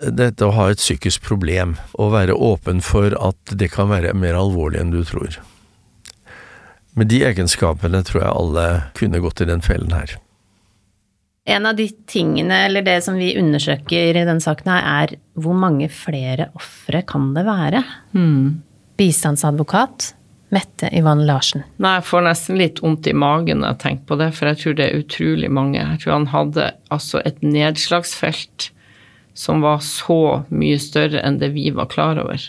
Dette 0.04 0.48
å 0.48 0.54
ha 0.56 0.70
et 0.72 0.82
psykisk 0.82 1.24
problem, 1.24 1.78
å 1.96 2.10
være 2.12 2.36
åpen 2.36 2.82
for 2.84 3.16
at 3.16 3.56
det 3.56 3.72
kan 3.76 3.92
være 3.92 4.16
mer 4.18 4.36
alvorlig 4.36 4.82
enn 4.82 4.92
du 4.92 5.04
tror. 5.08 5.40
Med 6.94 7.10
de 7.10 7.24
egenskapene 7.26 8.04
tror 8.06 8.22
jeg 8.22 8.34
alle 8.34 8.66
kunne 8.98 9.22
gått 9.24 9.42
i 9.42 9.50
den 9.50 9.64
fellen 9.66 9.96
her. 9.96 10.18
En 11.50 11.66
av 11.68 11.76
de 11.76 11.90
tingene, 12.08 12.66
eller 12.68 12.86
det 12.86 13.00
som 13.04 13.18
vi 13.20 13.34
undersøker 13.40 14.16
i 14.16 14.24
denne 14.24 14.44
saken 14.44 14.70
her, 14.72 14.84
er 15.04 15.16
hvor 15.36 15.58
mange 15.60 15.90
flere 15.92 16.52
ofre 16.56 17.02
kan 17.08 17.34
det 17.36 17.44
være? 17.48 17.82
Hmm. 18.14 18.62
Bistandsadvokat 19.00 20.14
Mette 20.54 20.90
Yvonne 20.94 21.26
Larsen. 21.26 21.64
Nei, 21.82 21.96
jeg 21.98 22.06
får 22.06 22.26
nesten 22.28 22.60
litt 22.60 22.80
vondt 22.84 23.08
i 23.10 23.16
magen 23.18 23.64
når 23.64 23.74
jeg 23.74 23.82
tenker 23.82 24.10
på 24.12 24.18
det, 24.22 24.30
for 24.38 24.52
jeg 24.52 24.60
tror 24.62 24.78
det 24.78 24.86
er 24.86 25.02
utrolig 25.02 25.50
mange. 25.50 25.82
Jeg 25.82 26.02
tror 26.04 26.14
han 26.14 26.30
hadde 26.30 26.68
altså 26.94 27.24
et 27.26 27.42
nedslagsfelt 27.42 28.70
som 29.34 29.64
var 29.66 29.82
så 29.86 30.44
mye 30.54 30.80
større 30.82 31.22
enn 31.26 31.40
det 31.42 31.54
vi 31.56 31.70
var 31.74 31.90
klar 31.92 32.20
over. 32.22 32.42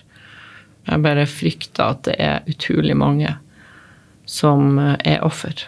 Jeg 0.84 1.04
bare 1.04 1.28
frykter 1.28 1.94
at 1.94 2.02
det 2.08 2.16
er 2.20 2.50
utrolig 2.50 2.96
mange 2.96 3.30
som 4.28 4.78
eh, 4.78 4.96
er 5.14 5.24
offer. 5.24 5.66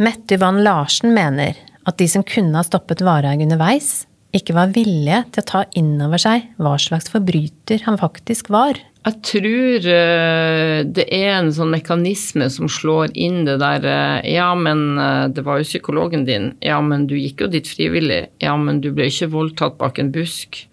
Mette 0.00 0.38
Yvonne 0.38 0.62
Larsen 0.64 1.12
mener 1.16 1.58
at 1.88 1.98
de 1.98 2.06
som 2.08 2.24
kunne 2.26 2.56
ha 2.56 2.64
stoppet 2.66 3.02
Varhaug 3.04 3.42
underveis, 3.42 4.06
ikke 4.36 4.54
var 4.54 4.70
villige 4.74 5.24
til 5.34 5.42
å 5.42 5.48
ta 5.48 5.64
inn 5.78 5.96
over 6.04 6.20
seg 6.22 6.46
hva 6.62 6.76
slags 6.78 7.10
forbryter 7.10 7.82
han 7.86 7.98
faktisk 7.98 8.52
var. 8.54 8.78
Jeg 9.00 9.16
tror 9.24 9.86
uh, 9.88 10.78
det 10.84 11.06
er 11.08 11.30
en 11.38 11.52
sånn 11.56 11.72
mekanisme 11.72 12.50
som 12.52 12.68
slår 12.68 13.14
inn 13.16 13.46
det 13.46 13.56
der 13.62 13.86
uh, 13.86 14.18
Ja, 14.28 14.50
men 14.52 14.98
uh, 15.00 15.24
det 15.32 15.46
var 15.46 15.60
jo 15.60 15.68
psykologen 15.68 16.26
din. 16.28 16.50
Ja, 16.60 16.82
men 16.84 17.06
du 17.08 17.16
gikk 17.16 17.46
jo 17.46 17.48
dit 17.48 17.68
frivillig. 17.68 18.26
Ja, 18.44 18.58
men 18.60 18.82
du 18.84 18.90
ble 18.92 19.08
ikke 19.08 19.30
voldtatt 19.32 19.78
bak 19.80 20.02
en 20.02 20.12
busk. 20.12 20.66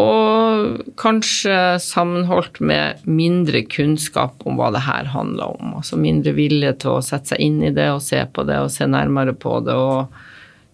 Og 0.00 0.80
kanskje 1.00 1.76
sammenholdt 1.80 2.60
med 2.64 3.04
mindre 3.08 3.62
kunnskap 3.68 4.44
om 4.48 4.56
hva 4.60 4.68
det 4.72 4.84
her 4.84 5.08
handla 5.12 5.52
om. 5.56 5.76
Altså 5.76 6.00
mindre 6.00 6.32
vilje 6.36 6.74
til 6.82 6.96
å 6.96 7.04
sette 7.04 7.32
seg 7.32 7.44
inn 7.44 7.62
i 7.64 7.72
det 7.76 7.90
og 7.92 8.04
se 8.04 8.20
på 8.24 8.44
det 8.48 8.60
og 8.64 8.72
se 8.72 8.88
nærmere 8.88 9.36
på 9.36 9.58
det 9.64 9.76
og 9.76 10.12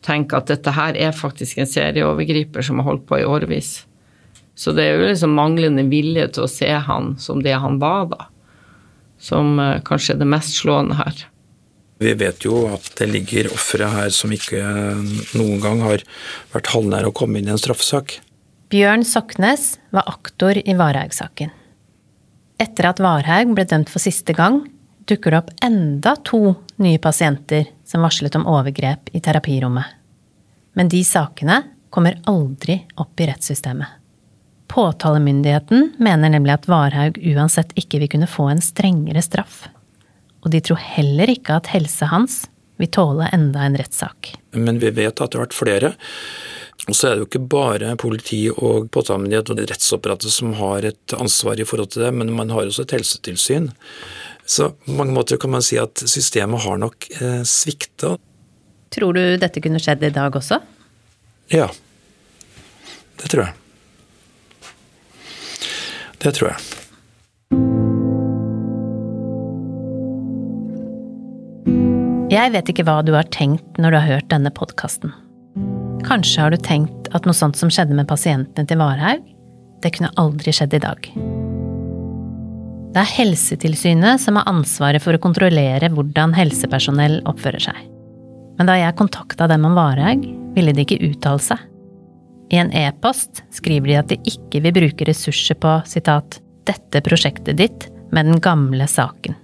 tenke 0.02 0.38
at 0.38 0.50
dette 0.50 0.74
her 0.74 0.98
er 0.98 1.14
faktisk 1.14 1.62
en 1.62 1.70
serieovergriper 1.70 2.66
som 2.66 2.82
har 2.82 2.90
holdt 2.90 3.06
på 3.10 3.22
i 3.22 3.26
årevis. 3.26 3.80
Så 4.54 4.74
det 4.76 4.84
er 4.84 4.98
jo 4.98 5.08
liksom 5.08 5.34
manglende 5.36 5.84
vilje 5.88 6.28
til 6.34 6.44
å 6.44 6.50
se 6.50 6.68
han 6.68 7.14
som 7.20 7.40
det 7.44 7.54
han 7.56 7.78
var, 7.82 8.10
da. 8.12 8.26
Som 9.22 9.56
uh, 9.60 9.78
kanskje 9.86 10.16
er 10.16 10.22
det 10.22 10.28
mest 10.28 10.58
slående 10.60 10.98
her. 10.98 11.24
Vi 12.02 12.12
vet 12.18 12.42
jo 12.44 12.64
at 12.72 12.88
det 12.98 13.06
ligger 13.12 13.52
ofre 13.54 13.86
her 13.92 14.10
som 14.14 14.32
ikke 14.34 14.60
noen 15.38 15.60
gang 15.62 15.82
har 15.84 16.02
vært 16.52 16.72
halvnære 16.74 17.12
å 17.12 17.14
komme 17.14 17.38
inn 17.38 17.48
i 17.50 17.54
en 17.54 17.60
straffesak. 17.60 18.18
Bjørn 18.72 19.04
Soknes 19.06 19.76
var 19.94 20.08
aktor 20.10 20.58
i 20.58 20.74
Varhaug-saken. 20.74 21.52
Etter 22.62 22.88
at 22.88 23.02
Varhaug 23.02 23.54
ble 23.54 23.66
dømt 23.68 23.92
for 23.92 24.02
siste 24.02 24.34
gang, 24.34 24.64
dukker 25.06 25.34
det 25.34 25.40
opp 25.42 25.54
enda 25.62 26.16
to 26.26 26.56
nye 26.82 26.98
pasienter 27.02 27.68
som 27.86 28.02
varslet 28.02 28.34
om 28.38 28.48
overgrep 28.50 29.12
i 29.14 29.22
terapirommet. 29.22 29.86
Men 30.74 30.90
de 30.90 31.02
sakene 31.06 31.62
kommer 31.92 32.18
aldri 32.26 32.80
opp 33.02 33.20
i 33.20 33.28
rettssystemet. 33.28 34.01
Påtalemyndigheten 34.72 35.90
mener 36.00 36.32
nemlig 36.32 36.54
at 36.54 36.68
Varhaug 36.70 37.18
uansett 37.20 37.74
ikke 37.76 38.00
vil 38.00 38.08
kunne 38.14 38.30
få 38.30 38.46
en 38.48 38.62
strengere 38.64 39.20
straff. 39.24 39.66
Og 40.42 40.54
de 40.54 40.62
tror 40.64 40.80
heller 40.80 41.28
ikke 41.28 41.58
at 41.61 41.68
helsa 41.74 42.08
hans 42.08 42.46
vil 42.80 42.88
tåle 42.88 43.28
enda 43.37 43.66
en 43.66 43.76
rettssak. 43.76 44.32
Men 44.56 44.80
vi 44.80 44.90
vet 44.96 45.20
at 45.20 45.28
det 45.28 45.38
har 45.38 45.44
vært 45.44 45.58
flere. 45.58 45.92
Og 46.88 46.96
så 46.96 47.11
er 47.11 47.14
det 47.14 47.22
jo 47.22 47.28
ikke 47.28 47.44
bare 47.52 47.92
politi 48.00 48.40
og 48.50 48.88
påtalemyndighet 48.96 49.52
og 49.52 49.62
rettsapparatet 49.70 50.32
som 50.35 50.56
har 50.58 50.88
et 50.88 51.14
ansvar 51.20 51.61
i 51.61 51.68
forhold 51.68 51.92
til 51.92 52.06
det, 52.06 52.11
men 52.16 52.32
man 52.35 52.50
har 52.50 52.64
også 52.64 52.88
et 52.88 52.96
helsetilsyn. 52.96 53.70
Så 54.48 54.72
på 54.72 54.96
mange 54.96 55.14
måter 55.14 55.38
kan 55.38 55.52
man 55.52 55.62
si 55.62 55.78
at 55.78 56.00
systemet 56.00 56.64
har 56.64 56.80
nok 56.80 57.12
eh, 57.20 57.42
svikta. 57.46 58.16
Tror 58.92 59.14
du 59.20 59.37
dette 59.37 59.62
kunne 59.62 59.85
skjedd 59.85 60.02
i 60.08 60.16
dag 60.16 60.35
også? 60.40 60.58
Ja. 61.52 61.68
Det 63.20 63.28
tror 63.28 63.46
jeg. 63.46 63.62
Det 66.22 66.32
tror 66.37 66.52
jeg. 66.52 66.61
Jeg 72.32 72.52
vet 72.54 72.70
ikke 72.72 72.85
hva 72.88 73.00
du 73.04 73.12
har 73.12 73.28
tenkt 73.35 73.76
når 73.82 73.92
du 73.92 73.98
har 73.98 74.08
hørt 74.14 74.30
denne 74.32 74.52
podkasten. 74.54 75.12
Kanskje 76.06 76.40
har 76.40 76.54
du 76.54 76.58
tenkt 76.62 77.11
at 77.12 77.26
noe 77.28 77.37
sånt 77.37 77.58
som 77.58 77.70
skjedde 77.70 77.96
med 77.98 78.08
pasientene 78.08 78.66
til 78.68 78.80
Varhaug, 78.80 79.24
det 79.82 79.92
kunne 79.96 80.12
aldri 80.20 80.54
skjedd 80.54 80.78
i 80.78 80.82
dag. 80.82 81.08
Det 82.92 83.00
er 83.00 83.12
Helsetilsynet 83.16 84.20
som 84.22 84.38
har 84.38 84.48
ansvaret 84.50 85.02
for 85.02 85.16
å 85.16 85.20
kontrollere 85.22 85.90
hvordan 85.92 86.35
helsepersonell 86.37 87.20
oppfører 87.28 87.66
seg. 87.68 87.78
Men 88.58 88.68
da 88.68 88.78
jeg 88.78 88.98
kontakta 88.98 89.48
dem 89.50 89.64
om 89.68 89.76
Varhaug, 89.76 90.24
ville 90.56 90.74
de 90.76 90.85
ikke 90.85 91.00
uttale 91.08 91.40
seg. 91.42 91.71
I 92.52 92.58
en 92.60 92.72
e-post 92.76 93.40
skriver 93.54 93.88
de 93.88 93.94
at 93.96 94.10
de 94.12 94.18
ikke 94.28 94.60
vil 94.66 94.74
bruke 94.76 95.06
ressurser 95.08 95.56
på 95.56 95.78
citat, 95.88 96.40
'dette 96.68 97.00
prosjektet 97.00 97.56
ditt' 97.56 97.88
med 98.12 98.28
den 98.28 98.40
gamle 98.44 98.84
saken. 98.84 99.34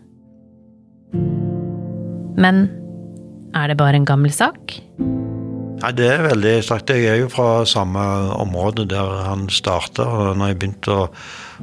Men 2.36 2.68
er 3.56 3.68
det 3.68 3.78
bare 3.80 3.96
en 3.96 4.04
gammel 4.04 4.30
sak? 4.30 4.76
Nei, 5.78 5.92
Det 5.92 6.06
er 6.10 6.26
veldig 6.26 6.54
sterkt. 6.62 6.90
Jeg 6.90 7.06
er 7.06 7.20
jo 7.22 7.28
fra 7.32 7.64
samme 7.64 8.02
område 8.36 8.84
der 8.84 9.24
han 9.24 9.48
starta. 9.48 10.34
Når 10.34 10.52
jeg 10.52 10.58
begynte 10.58 10.90
å, 10.92 11.08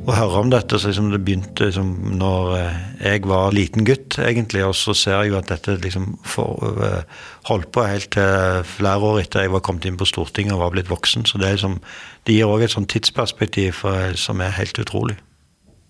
å, 0.04 0.12
høre 0.12 0.42
om 0.42 0.52
dette, 0.52 0.80
så 0.80 0.90
liksom 0.90 1.08
det 1.14 1.22
begynte 1.26 1.70
liksom 1.70 1.92
når 2.20 2.52
eh, 2.58 2.82
jeg 3.06 3.24
var 3.30 3.56
liten 3.56 3.88
gutt, 3.88 4.18
egentlig. 4.22 4.64
Og 4.68 4.76
så 4.78 4.96
ser 4.98 5.18
jeg 5.20 5.32
jo 5.32 5.40
at 5.40 5.50
dette 5.52 5.78
liksom 5.84 6.16
for, 6.28 6.76
uh, 6.82 7.24
holdt 7.50 7.72
på 7.76 7.86
helt 7.88 8.12
til 8.16 8.62
flere 8.76 9.12
år 9.12 9.22
etter 9.24 9.46
jeg 9.46 9.54
var 9.56 9.64
kommet 9.66 9.88
inn 9.88 10.00
på 10.00 10.08
Stortinget 10.10 10.58
og 10.58 10.64
var 10.66 10.76
blitt 10.76 10.92
voksen. 10.92 11.26
Så 11.30 11.40
det, 11.42 11.48
er 11.48 11.58
liksom, 11.60 11.80
det 12.28 12.38
gir 12.38 12.52
òg 12.52 12.66
et 12.66 12.76
sånt 12.76 12.92
tidsperspektiv 12.92 13.82
for, 13.84 14.16
som 14.20 14.44
er 14.44 14.56
helt 14.60 14.80
utrolig. 14.82 15.18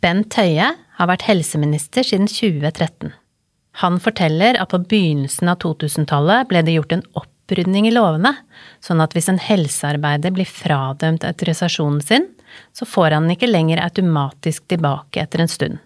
Bent 0.05 0.37
Høie 0.37 0.73
har 0.99 1.09
vært 1.09 1.25
helseminister 1.25 2.05
siden 2.05 2.29
2013. 2.29 3.15
Han 3.81 3.97
forteller 3.99 4.59
at 4.61 4.71
på 4.71 4.79
begynnelsen 4.85 5.49
av 5.51 5.59
2000-tallet 5.63 6.47
ble 6.51 6.61
det 6.63 6.77
gjort 6.77 6.93
en 6.95 7.03
opprydning 7.19 7.89
i 7.89 7.95
lovene, 7.95 8.31
sånn 8.83 9.03
at 9.03 9.15
hvis 9.15 9.27
en 9.31 9.41
helsearbeider 9.41 10.31
blir 10.35 10.47
fradømt 10.47 11.25
autorisasjonen 11.27 12.03
sin, 12.05 12.29
så 12.73 12.87
får 12.87 13.17
han 13.17 13.27
den 13.27 13.35
ikke 13.35 13.49
lenger 13.49 13.83
automatisk 13.83 14.67
tilbake 14.71 15.23
etter 15.23 15.43
en 15.43 15.51
stund. 15.51 15.81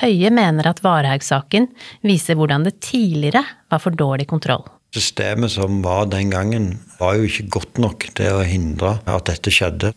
Høie 0.00 0.30
mener 0.30 0.68
at 0.70 0.82
Varhaug-saken 0.84 1.66
viser 2.06 2.38
hvordan 2.38 2.66
det 2.66 2.78
tidligere 2.84 3.42
var 3.70 3.82
for 3.82 3.96
dårlig 3.96 4.28
kontroll. 4.30 4.62
Systemet 4.94 5.52
som 5.54 5.82
var 5.82 6.06
den 6.10 6.30
gangen, 6.30 6.70
var 6.98 7.16
jo 7.18 7.26
ikke 7.26 7.48
godt 7.58 7.82
nok 7.82 8.06
til 8.18 8.38
å 8.38 8.46
hindre 8.46 8.96
at 9.06 9.26
dette 9.30 9.52
skjedde. 9.54 9.92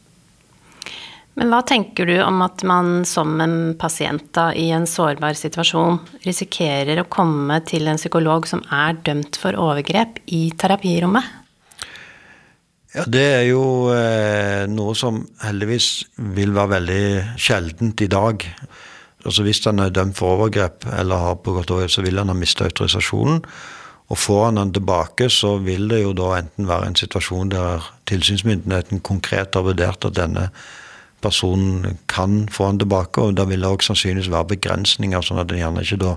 Men 1.34 1.50
hva 1.50 1.64
tenker 1.66 2.06
du 2.06 2.14
om 2.22 2.44
at 2.46 2.62
man 2.68 3.02
som 3.10 3.40
en 3.42 3.74
pasient 3.80 4.28
da, 4.38 4.52
i 4.54 4.68
en 4.74 4.86
sårbar 4.90 5.34
situasjon 5.38 5.98
risikerer 6.28 7.02
å 7.02 7.10
komme 7.10 7.58
til 7.66 7.90
en 7.90 7.98
psykolog 7.98 8.46
som 8.50 8.62
er 8.70 9.00
dømt 9.06 9.40
for 9.42 9.58
overgrep 9.58 10.22
i 10.30 10.46
terapirommet? 10.58 11.43
Ja, 12.94 13.04
Det 13.08 13.26
er 13.26 13.46
jo 13.50 13.90
eh, 13.90 14.70
noe 14.70 14.94
som 14.94 15.24
heldigvis 15.42 16.06
vil 16.36 16.54
være 16.54 16.76
veldig 16.76 17.06
sjeldent 17.42 18.02
i 18.06 18.10
dag. 18.12 18.46
Altså 19.26 19.44
Hvis 19.44 19.64
han 19.66 19.80
er 19.80 19.90
dømt 19.90 20.18
for 20.18 20.38
overgrep 20.38 20.86
eller 21.00 21.18
har 21.18 21.40
pågått 21.42 21.72
overgrep, 21.72 21.90
så 21.90 22.04
vil 22.06 22.22
han 22.22 22.30
ha 22.30 22.36
mista 22.38 22.68
autorisasjonen. 22.68 23.42
Og 24.14 24.20
får 24.20 24.46
han 24.46 24.60
den 24.60 24.74
tilbake, 24.76 25.30
så 25.30 25.56
vil 25.64 25.88
det 25.90 26.04
jo 26.04 26.12
da 26.14 26.36
enten 26.38 26.68
være 26.70 26.92
en 26.92 27.00
situasjon 27.00 27.50
der 27.50 27.88
tilsynsmyndigheten 28.06 29.02
konkret 29.02 29.56
har 29.56 29.66
vurdert 29.66 30.06
at 30.06 30.18
denne 30.20 30.50
personen 31.24 31.98
kan 32.12 32.44
få 32.52 32.68
han 32.68 32.82
tilbake, 32.84 33.22
og 33.22 33.38
da 33.40 33.48
vil 33.50 33.64
det 33.64 33.72
også 33.72 33.94
sannsynligvis 33.94 34.30
være 34.30 34.52
begrensninger, 34.54 35.24
sånn 35.24 35.40
at 35.42 35.52
en 35.52 35.62
gjerne 35.64 35.86
ikke 35.88 36.02
da 36.04 36.14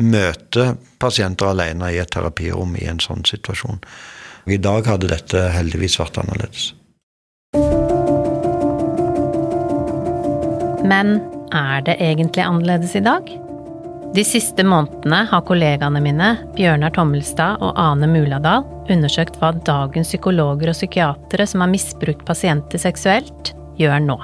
møter 0.00 0.74
pasienter 0.98 1.52
alene 1.52 1.92
i 1.92 2.00
et 2.02 2.10
terapirom 2.10 2.74
i 2.80 2.88
en 2.90 3.02
sånn 3.04 3.22
situasjon. 3.28 3.84
I 4.44 4.58
dag 4.60 4.84
hadde 4.84 5.08
dette 5.08 5.40
heldigvis 5.54 5.96
vært 5.96 6.18
annerledes. 6.20 6.72
Men 10.84 11.16
er 11.54 11.84
det 11.86 11.96
egentlig 11.96 12.44
annerledes 12.44 12.92
i 12.98 13.02
dag? 13.04 13.30
De 14.14 14.22
siste 14.22 14.62
månedene 14.62 15.24
har 15.30 15.42
kollegaene 15.48 15.98
mine, 16.04 16.28
Bjørnar 16.54 16.92
Tommelstad 16.94 17.62
og 17.64 17.72
Ane 17.80 18.06
Muladal, 18.06 18.66
undersøkt 18.92 19.40
hva 19.40 19.54
dagens 19.66 20.12
psykologer 20.12 20.70
og 20.70 20.76
psykiatere 20.76 21.46
som 21.50 21.64
har 21.64 21.72
misbrukt 21.72 22.22
pasienter 22.28 22.78
seksuelt, 22.78 23.54
gjør 23.80 24.04
nå. 24.04 24.18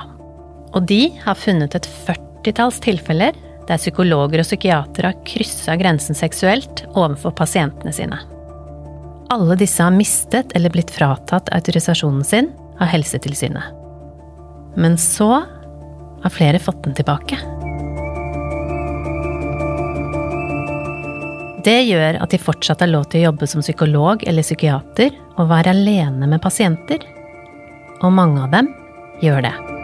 Og 0.76 0.84
de 0.86 1.06
har 1.24 1.38
funnet 1.38 1.74
et 1.74 1.88
førtitalls 2.04 2.78
tilfeller 2.84 3.34
der 3.66 3.80
psykologer 3.80 4.44
og 4.44 4.46
psykiatere 4.46 5.10
har 5.10 5.24
kryssa 5.26 5.74
grensen 5.80 6.18
seksuelt 6.18 6.84
overfor 6.92 7.34
pasientene 7.40 7.94
sine. 7.94 8.20
Alle 9.30 9.54
disse 9.54 9.82
har 9.82 9.94
mistet 9.94 10.52
eller 10.58 10.72
blitt 10.74 10.90
fratatt 10.90 11.52
autorisasjonen 11.54 12.24
sin 12.24 12.48
av 12.80 12.90
Helsetilsynet. 12.90 13.62
Men 14.74 14.98
så 14.98 15.44
har 16.22 16.34
flere 16.34 16.58
fått 16.58 16.82
den 16.84 16.96
tilbake. 16.98 17.38
Det 21.64 21.78
gjør 21.86 22.18
at 22.24 22.34
de 22.34 22.42
fortsatt 22.42 22.82
har 22.82 22.90
lov 22.90 23.06
til 23.12 23.20
å 23.22 23.28
jobbe 23.28 23.46
som 23.46 23.62
psykolog 23.62 24.26
eller 24.26 24.42
psykiater 24.42 25.14
og 25.36 25.50
være 25.52 25.76
alene 25.76 26.26
med 26.26 26.42
pasienter. 26.42 27.04
Og 28.00 28.10
mange 28.10 28.48
av 28.48 28.54
dem 28.56 28.74
gjør 29.22 29.46
det. 29.46 29.79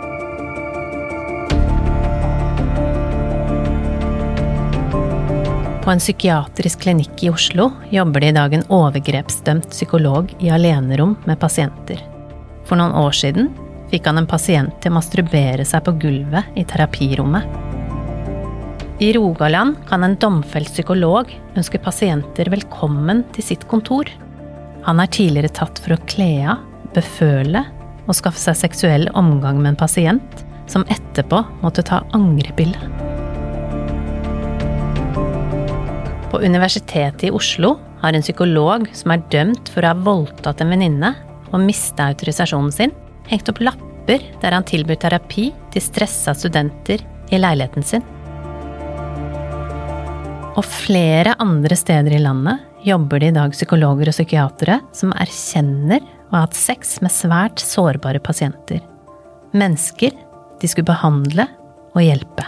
På 5.86 5.92
en 5.92 6.00
psykiatrisk 6.02 6.80
klinikk 6.82 7.20
i 7.22 7.28
Oslo 7.30 7.68
jobber 7.94 8.20
det 8.20 8.28
i 8.32 8.34
dag 8.34 8.54
en 8.56 8.64
overgrepsdømt 8.74 9.68
psykolog 9.70 10.32
i 10.42 10.48
alenerom 10.50 11.12
med 11.30 11.38
pasienter. 11.38 12.00
For 12.66 12.74
noen 12.80 12.96
år 12.98 13.14
siden 13.14 13.52
fikk 13.92 14.08
han 14.10 14.18
en 14.18 14.26
pasient 14.26 14.74
til 14.82 14.90
å 14.90 14.96
masturbere 14.96 15.62
seg 15.62 15.86
på 15.86 15.94
gulvet 16.02 16.58
i 16.58 16.66
terapirommet. 16.66 17.46
I 18.98 19.12
Rogaland 19.14 19.78
kan 19.86 20.02
en 20.02 20.18
domfelt 20.18 20.74
psykolog 20.74 21.30
ønske 21.54 21.78
pasienter 21.78 22.50
velkommen 22.50 23.22
til 23.38 23.46
sitt 23.52 23.70
kontor. 23.70 24.10
Han 24.90 24.98
er 24.98 25.14
tidligere 25.14 25.54
tatt 25.54 25.78
for 25.78 25.94
å 25.94 26.02
kle 26.10 26.32
av, 26.50 26.66
beføle 26.98 27.62
og 28.08 28.16
skaffe 28.18 28.42
seg 28.42 28.58
seksuell 28.66 29.12
omgang 29.14 29.62
med 29.62 29.76
en 29.76 29.82
pasient, 29.86 30.46
som 30.66 30.82
etterpå 30.90 31.46
måtte 31.62 31.86
ta 31.86 32.02
angrepille. 32.10 33.05
På 36.36 36.42
Universitetet 36.42 37.24
i 37.24 37.30
Oslo 37.30 37.78
har 38.00 38.12
en 38.12 38.20
psykolog 38.20 38.82
som 38.92 39.12
er 39.14 39.22
dømt 39.32 39.70
for 39.72 39.80
å 39.80 39.88
ha 39.94 39.96
voldtatt 40.04 40.58
en 40.60 40.68
venninne 40.74 41.14
og 41.48 41.62
mista 41.64 42.10
autorisasjonen 42.10 42.74
sin, 42.74 42.92
hengt 43.24 43.48
opp 43.48 43.62
lapper 43.64 44.20
der 44.42 44.52
han 44.52 44.66
tilbyr 44.68 44.98
terapi 45.00 45.46
til 45.72 45.80
stressa 45.86 46.34
studenter 46.36 47.00
i 47.32 47.40
leiligheten 47.40 47.86
sin. 47.88 48.04
Og 50.52 50.60
flere 50.68 51.38
andre 51.40 51.80
steder 51.80 52.18
i 52.18 52.20
landet 52.20 52.84
jobber 52.84 53.24
det 53.24 53.32
i 53.32 53.36
dag 53.38 53.56
psykologer 53.56 54.12
og 54.12 54.18
psykiatere 54.18 54.82
som 54.92 55.16
erkjenner 55.16 56.04
å 56.04 56.34
ha 56.34 56.44
hatt 56.44 56.60
sex 56.60 56.98
med 57.00 57.16
svært 57.16 57.64
sårbare 57.64 58.20
pasienter. 58.20 58.84
Mennesker 59.56 60.12
de 60.60 60.68
skulle 60.68 60.92
behandle 60.92 61.48
og 61.94 62.04
hjelpe. 62.04 62.44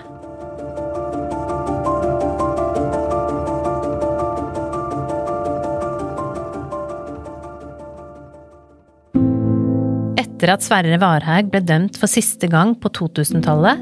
Etter 10.38 10.52
at 10.54 10.62
Sverre 10.62 10.94
Varhaug 11.02 11.48
ble 11.50 11.58
dømt 11.66 11.96
for 11.98 12.06
siste 12.06 12.46
gang 12.46 12.76
på 12.78 12.92
2000-tallet, 12.94 13.80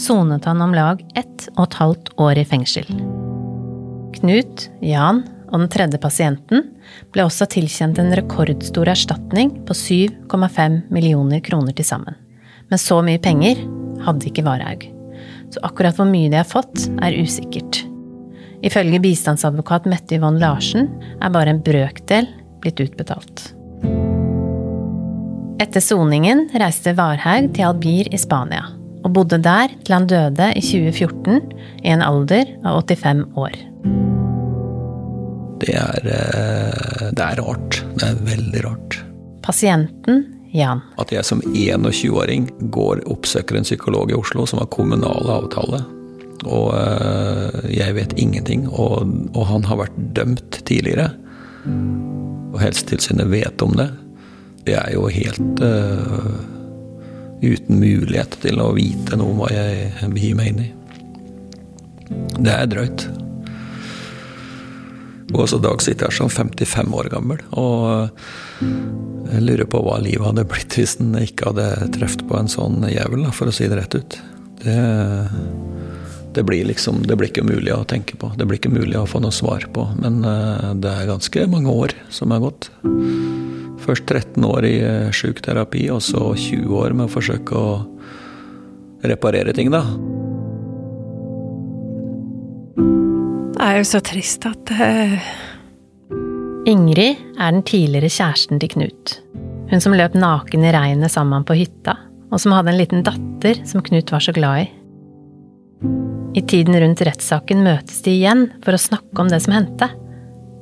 sonet 0.00 0.46
han 0.48 0.62
om 0.64 0.70
lag 0.72 1.02
ett 1.20 1.42
og 1.50 1.66
et 1.66 1.74
halvt 1.76 2.08
år 2.24 2.38
i 2.40 2.44
fengsel. 2.48 2.88
Knut, 4.14 4.62
Jan 4.80 5.20
og 5.50 5.58
den 5.58 5.68
tredje 5.74 6.00
pasienten 6.00 6.64
ble 7.12 7.26
også 7.28 7.44
tilkjent 7.52 8.00
en 8.00 8.16
rekordstor 8.16 8.88
erstatning 8.88 9.52
på 9.68 9.76
7,5 9.76 10.78
millioner 10.88 11.44
kroner 11.44 11.76
til 11.76 11.84
sammen. 11.90 12.16
Men 12.72 12.80
så 12.80 13.02
mye 13.04 13.20
penger 13.20 13.60
hadde 14.06 14.30
ikke 14.32 14.46
Varhaug. 14.48 14.88
Så 15.52 15.60
akkurat 15.68 16.00
hvor 16.00 16.08
mye 16.08 16.32
de 16.32 16.40
har 16.40 16.48
fått, 16.48 16.88
er 17.04 17.20
usikkert. 17.20 17.82
Ifølge 18.64 19.04
bistandsadvokat 19.04 19.84
Mette 19.92 20.16
Yvonne 20.16 20.40
Larsen 20.40 20.88
er 21.20 21.36
bare 21.36 21.52
en 21.52 21.60
brøkdel 21.60 22.32
blitt 22.64 22.80
utbetalt. 22.80 23.50
Etter 25.58 25.82
soningen 25.82 26.44
reiste 26.54 26.92
Varhaug 26.94 27.48
til 27.56 27.66
Albir 27.66 28.06
i 28.14 28.18
Spania, 28.20 28.60
og 29.02 29.10
bodde 29.16 29.40
der 29.42 29.72
til 29.82 29.96
han 29.96 30.06
døde 30.06 30.52
i 30.54 30.62
2014 30.62 31.40
i 31.82 31.90
en 31.90 32.04
alder 32.06 32.52
av 32.62 32.78
85 32.86 33.24
år. 33.34 33.56
Det 35.58 35.74
er, 35.74 36.06
eh, 36.14 37.10
det 37.10 37.26
er 37.26 37.42
rart. 37.42 37.80
Det 37.98 38.06
er 38.06 38.22
veldig 38.30 38.64
rart. 38.68 39.00
Pasienten 39.42 40.22
Jan. 40.54 40.80
At 41.02 41.10
jeg 41.10 41.26
som 41.26 41.42
21-åring 41.42 42.46
går 42.70 43.02
oppsøker 43.10 43.58
en 43.58 43.66
psykolog 43.66 44.14
i 44.14 44.16
Oslo 44.16 44.46
som 44.46 44.62
har 44.62 44.70
kommunal 44.70 45.26
avtale. 45.26 45.82
Og 46.46 46.70
eh, 46.78 47.64
jeg 47.74 47.98
vet 47.98 48.14
ingenting. 48.14 48.68
Og, 48.70 49.10
og 49.34 49.44
han 49.50 49.66
har 49.66 49.82
vært 49.82 49.98
dømt 50.14 50.62
tidligere. 50.62 51.10
Og 52.54 52.60
Helsetilsynet 52.62 53.26
vet 53.34 53.66
om 53.66 53.74
det. 53.74 53.90
Det 54.68 54.76
er 54.76 54.90
jo 54.92 55.06
helt 55.08 55.62
uh, 55.64 56.34
uten 57.40 57.78
mulighet 57.80 58.36
til 58.42 58.60
å 58.60 58.74
vite 58.76 59.16
noe 59.16 59.32
om 59.32 59.40
hva 59.40 59.48
jeg 59.54 60.10
begir 60.12 60.36
meg 60.36 60.52
inn 60.52 60.66
i. 60.66 60.68
Det 62.38 62.52
er 62.52 62.68
drøyt. 62.68 63.06
Og 65.32 65.44
så 65.48 65.58
Dag 65.60 65.80
sitter 65.84 66.08
her 66.08 66.16
som 66.16 66.30
55 66.32 66.94
år 66.96 67.10
gammel 67.12 67.40
og 67.52 68.12
jeg 69.28 69.44
lurer 69.44 69.68
på 69.68 69.80
hva 69.84 69.98
livet 70.00 70.24
hadde 70.24 70.46
blitt 70.48 70.76
hvis 70.78 70.96
den 71.00 71.12
ikke 71.20 71.50
hadde 71.50 71.90
truffet 71.98 72.24
på 72.28 72.38
en 72.38 72.48
sånn 72.48 72.80
jævel, 72.88 73.26
for 73.36 73.50
å 73.50 73.54
si 73.54 73.68
det 73.68 73.76
rett 73.76 73.96
ut. 73.98 74.16
Det, 74.62 74.78
det, 76.38 76.44
blir 76.46 76.68
liksom 76.68 77.02
Det 77.02 77.16
blir 77.18 77.32
ikke 77.32 77.42
mulig 77.42 77.72
å 77.74 77.82
tenke 77.88 78.14
på. 78.20 78.30
Det 78.38 78.46
blir 78.46 78.60
ikke 78.60 78.70
mulig 78.70 78.94
å 78.94 79.08
få 79.10 79.18
noe 79.24 79.34
svar 79.34 79.66
på. 79.74 79.88
Men 79.98 80.22
eh, 80.22 80.68
det 80.78 80.92
er 80.92 81.10
ganske 81.10 81.46
mange 81.50 81.74
år 81.74 81.96
som 82.14 82.30
er 82.30 82.44
gått. 82.44 82.70
Først 83.82 84.06
13 84.06 84.46
år 84.46 84.66
i 84.68 84.76
sjuk 85.16 85.42
terapi, 85.42 85.88
og 85.90 86.02
så 86.04 86.30
20 86.36 86.78
år 86.78 86.94
med 86.94 87.08
å 87.08 87.12
forsøke 87.12 87.58
å 87.58 87.74
reparere 89.02 89.54
ting, 89.56 89.72
da. 89.74 89.82
Det 93.58 93.66
er 93.66 93.80
jo 93.80 93.90
så 93.90 94.02
trist 94.04 94.46
at 94.46 94.74
uh... 94.78 95.30
Ingrid 96.68 97.16
er 97.40 97.54
den 97.54 97.64
tidligere 97.64 98.10
kjæresten 98.12 98.60
til 98.60 98.70
Knut. 98.74 99.14
Hun 99.70 99.82
som 99.82 99.94
løp 99.96 100.14
naken 100.14 100.66
i 100.68 100.72
regnet 100.74 101.10
sammen 101.10 101.46
på 101.48 101.56
hytta, 101.58 101.96
og 102.28 102.42
som 102.42 102.52
hadde 102.54 102.74
en 102.74 102.78
liten 102.78 103.06
datter 103.06 103.62
som 103.66 103.82
Knut 103.82 104.12
var 104.12 104.22
så 104.22 104.34
glad 104.36 104.66
i. 104.66 104.68
I 106.36 106.42
tiden 106.44 106.76
rundt 106.76 107.00
rettssaken 107.06 107.62
møtes 107.64 108.02
de 108.04 108.12
igjen 108.18 108.48
for 108.64 108.76
å 108.76 108.80
snakke 108.80 109.22
om 109.22 109.30
det 109.32 109.40
som 109.44 109.54
hendte, 109.56 109.88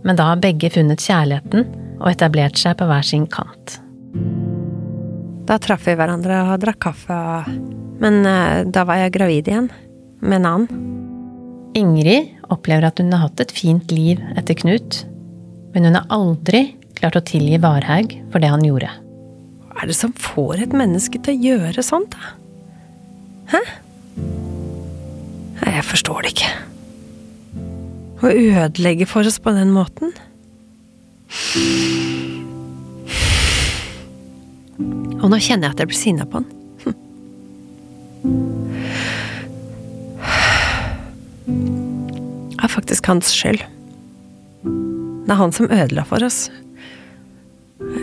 men 0.07 0.19
da 0.19 0.31
har 0.31 0.43
begge 0.43 0.71
funnet 0.71 1.03
kjærligheten 1.03 1.67
og 1.97 2.11
etablert 2.13 2.59
seg 2.61 2.77
på 2.79 2.87
hver 2.87 3.07
sin 3.07 3.27
kant. 3.31 3.81
Da 5.47 5.59
traff 5.63 5.87
vi 5.87 5.97
hverandre 5.99 6.39
og 6.53 6.63
drakk 6.63 6.81
kaffe, 6.89 7.19
men 8.03 8.23
uh, 8.27 8.63
da 8.67 8.85
var 8.87 9.03
jeg 9.03 9.15
gravid 9.17 9.51
igjen. 9.51 9.69
Med 10.23 10.41
en 10.41 10.49
annen. 10.51 10.85
Ingrid 11.77 12.31
opplever 12.53 12.87
at 12.89 13.03
hun 13.03 13.13
har 13.13 13.27
hatt 13.27 13.43
et 13.43 13.53
fint 13.53 13.91
liv 13.93 14.23
etter 14.39 14.57
Knut, 14.59 15.03
men 15.75 15.87
hun 15.87 15.99
har 15.99 16.07
aldri 16.15 16.71
klart 16.97 17.19
å 17.19 17.25
tilgi 17.27 17.59
Varhaug 17.61 18.15
for 18.33 18.43
det 18.43 18.49
han 18.49 18.65
gjorde. 18.65 18.89
Hva 19.69 19.83
er 19.85 19.91
det 19.93 19.99
som 19.99 20.15
får 20.17 20.65
et 20.65 20.77
menneske 20.77 21.21
til 21.21 21.37
å 21.37 21.51
gjøre 21.51 21.85
sånt, 21.85 22.17
da? 22.17 22.33
Hæ? 23.53 23.61
Jeg 25.65 25.85
forstår 25.85 26.25
det 26.25 26.35
ikke. 26.35 26.53
Å 28.25 28.33
ødelegge 28.33 29.07
for 29.09 29.29
oss 29.29 29.39
på 29.43 29.53
den 29.57 29.73
måten. 29.75 30.13
Og 35.21 35.33
nå 35.33 35.39
kjenner 35.43 35.69
jeg 35.69 35.75
at 35.75 35.83
jeg 35.83 35.91
blir 35.91 35.99
sinna 35.99 36.27
på 36.29 36.41
han. 36.41 36.53
Det 42.57 42.65
er 42.65 42.73
faktisk 42.73 43.09
hans 43.11 43.33
skyld. 43.35 43.63
Det 44.63 45.35
er 45.35 45.41
han 45.41 45.55
som 45.55 45.71
ødela 45.71 46.07
for 46.07 46.25
oss. 46.27 46.47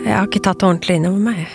Jeg 0.04 0.12
har 0.12 0.26
ikke 0.28 0.44
tatt 0.44 0.60
det 0.60 0.68
ordentlig 0.68 0.98
inn 0.98 1.08
over 1.08 1.22
meg. 1.32 1.46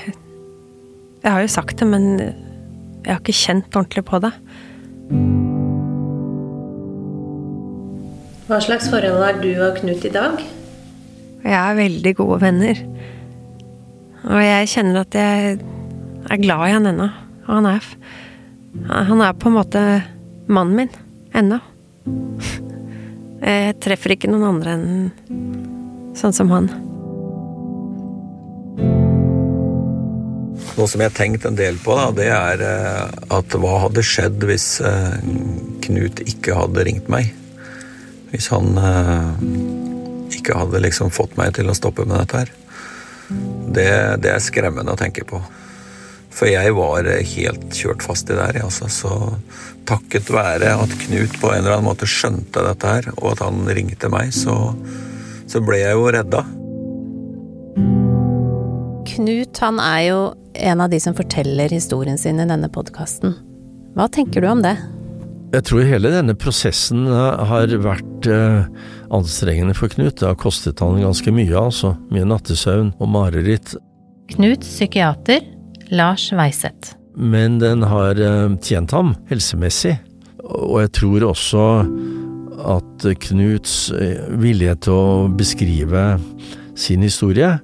Jeg 1.23 1.31
har 1.31 1.43
jo 1.43 1.51
sagt 1.51 1.79
det, 1.81 1.87
men 1.89 2.11
jeg 2.19 3.11
har 3.11 3.21
ikke 3.21 3.39
kjent 3.39 3.75
ordentlig 3.75 4.05
på 4.09 4.21
det. 4.23 4.33
Hva 8.49 8.57
slags 8.65 8.87
forhold 8.89 9.21
har 9.21 9.35
du 9.37 9.51
og 9.61 9.75
Knut 9.77 10.05
i 10.07 10.09
dag? 10.09 10.39
Jeg 11.43 11.53
er 11.53 11.75
veldig 11.77 12.13
gode 12.17 12.39
venner. 12.41 12.79
Og 14.25 14.39
jeg 14.41 14.71
kjenner 14.71 15.03
at 15.03 15.17
jeg 15.19 15.59
er 16.33 16.41
glad 16.41 16.63
i 16.65 16.71
han 16.73 16.89
ennå. 16.89 17.05
Han 17.45 17.67
er, 17.69 17.85
han 18.89 19.21
er 19.21 19.37
på 19.37 19.51
en 19.51 19.55
måte 19.59 19.83
mannen 20.49 20.79
min. 20.81 20.89
Ennå. 21.37 21.59
Jeg 23.39 23.77
treffer 23.79 24.11
ikke 24.15 24.27
noen 24.27 24.43
andre 24.49 24.73
enn 24.75 26.13
sånn 26.17 26.33
som 26.35 26.49
han. 26.51 26.65
Noe 30.75 30.89
som 30.89 30.99
jeg 30.99 31.07
har 31.07 31.15
tenkt 31.15 31.45
en 31.47 31.55
del 31.55 31.79
på, 31.79 31.95
da, 31.95 32.09
det 32.17 32.27
er 32.33 32.63
eh, 32.65 33.13
at 33.37 33.55
hva 33.55 33.77
hadde 33.85 34.03
skjedd 34.03 34.43
hvis 34.49 34.67
eh, 34.83 35.15
Knut 35.85 36.19
ikke 36.25 36.57
hadde 36.57 36.83
ringt 36.89 37.07
meg? 37.13 37.31
Hvis 38.29 38.49
han 38.53 38.77
eh, 38.77 40.35
ikke 40.39 40.57
hadde 40.57 40.83
liksom 40.83 41.13
fått 41.13 41.37
meg 41.39 41.55
til 41.57 41.69
å 41.69 41.77
stoppe 41.77 42.05
med 42.07 42.21
dette 42.21 42.43
her. 42.43 42.51
Det, 43.69 43.91
det 44.23 44.33
er 44.33 44.43
skremmende 44.43 44.93
å 44.93 44.99
tenke 44.99 45.25
på. 45.27 45.41
For 46.33 46.49
jeg 46.49 46.71
var 46.77 47.07
helt 47.09 47.65
kjørt 47.75 48.05
fast 48.05 48.29
i 48.29 48.37
det 48.37 48.45
her. 48.45 48.61
Altså. 48.67 48.89
Så 48.89 49.11
takket 49.89 50.29
være 50.33 50.75
at 50.77 50.93
Knut 51.03 51.35
på 51.41 51.51
en 51.51 51.63
eller 51.63 51.79
annen 51.79 51.89
måte 51.89 52.09
skjønte 52.09 52.63
dette 52.65 52.93
her, 52.93 53.09
og 53.17 53.33
at 53.33 53.43
han 53.47 53.65
ringte 53.65 54.11
meg, 54.13 54.31
så, 54.35 54.55
så 55.49 55.61
ble 55.65 55.81
jeg 55.81 55.97
jo 55.97 56.05
redda. 56.13 56.45
Knut 59.09 59.63
han 59.65 59.81
er 59.83 60.03
jo 60.05 60.21
en 60.59 60.85
av 60.85 60.93
de 60.93 60.99
som 61.01 61.17
forteller 61.17 61.73
historien 61.73 62.17
sin 62.21 62.39
i 62.39 62.47
denne 62.47 62.69
podkasten. 62.71 63.35
Hva 63.97 64.07
tenker 64.13 64.45
du 64.45 64.49
om 64.51 64.61
det? 64.63 64.77
Jeg 65.49 65.65
tror 65.65 65.81
hele 65.81 66.11
denne 66.13 66.35
prosessen 66.37 67.07
eh, 67.09 67.39
har 67.49 67.71
vært 67.81 68.27
eh, 68.29 68.67
anstrengende 69.15 69.73
for 69.73 69.89
Knut. 69.89 70.19
Det 70.21 70.27
har 70.27 70.37
kostet 70.37 70.81
han 70.83 70.99
ganske 71.01 71.33
mye, 71.33 71.55
altså. 71.57 71.95
Mye 72.13 72.27
nattesøvn 72.29 72.91
og 73.01 73.09
mareritt. 73.09 73.73
Knuts 74.29 74.69
psykiater, 74.75 75.41
Lars 75.89 76.27
Weiseth. 76.37 76.93
Men 77.17 77.57
den 77.63 77.81
har 77.89 78.21
eh, 78.21 78.53
tjent 78.61 78.93
ham 78.93 79.15
helsemessig. 79.31 79.95
Og 80.45 80.83
jeg 80.83 80.93
tror 80.99 81.25
også 81.31 81.65
at 82.69 83.09
Knuts 83.25 83.73
vilje 84.41 84.75
til 84.85 84.93
å 84.93 85.27
beskrive 85.33 86.03
sin 86.77 87.05
historie, 87.05 87.55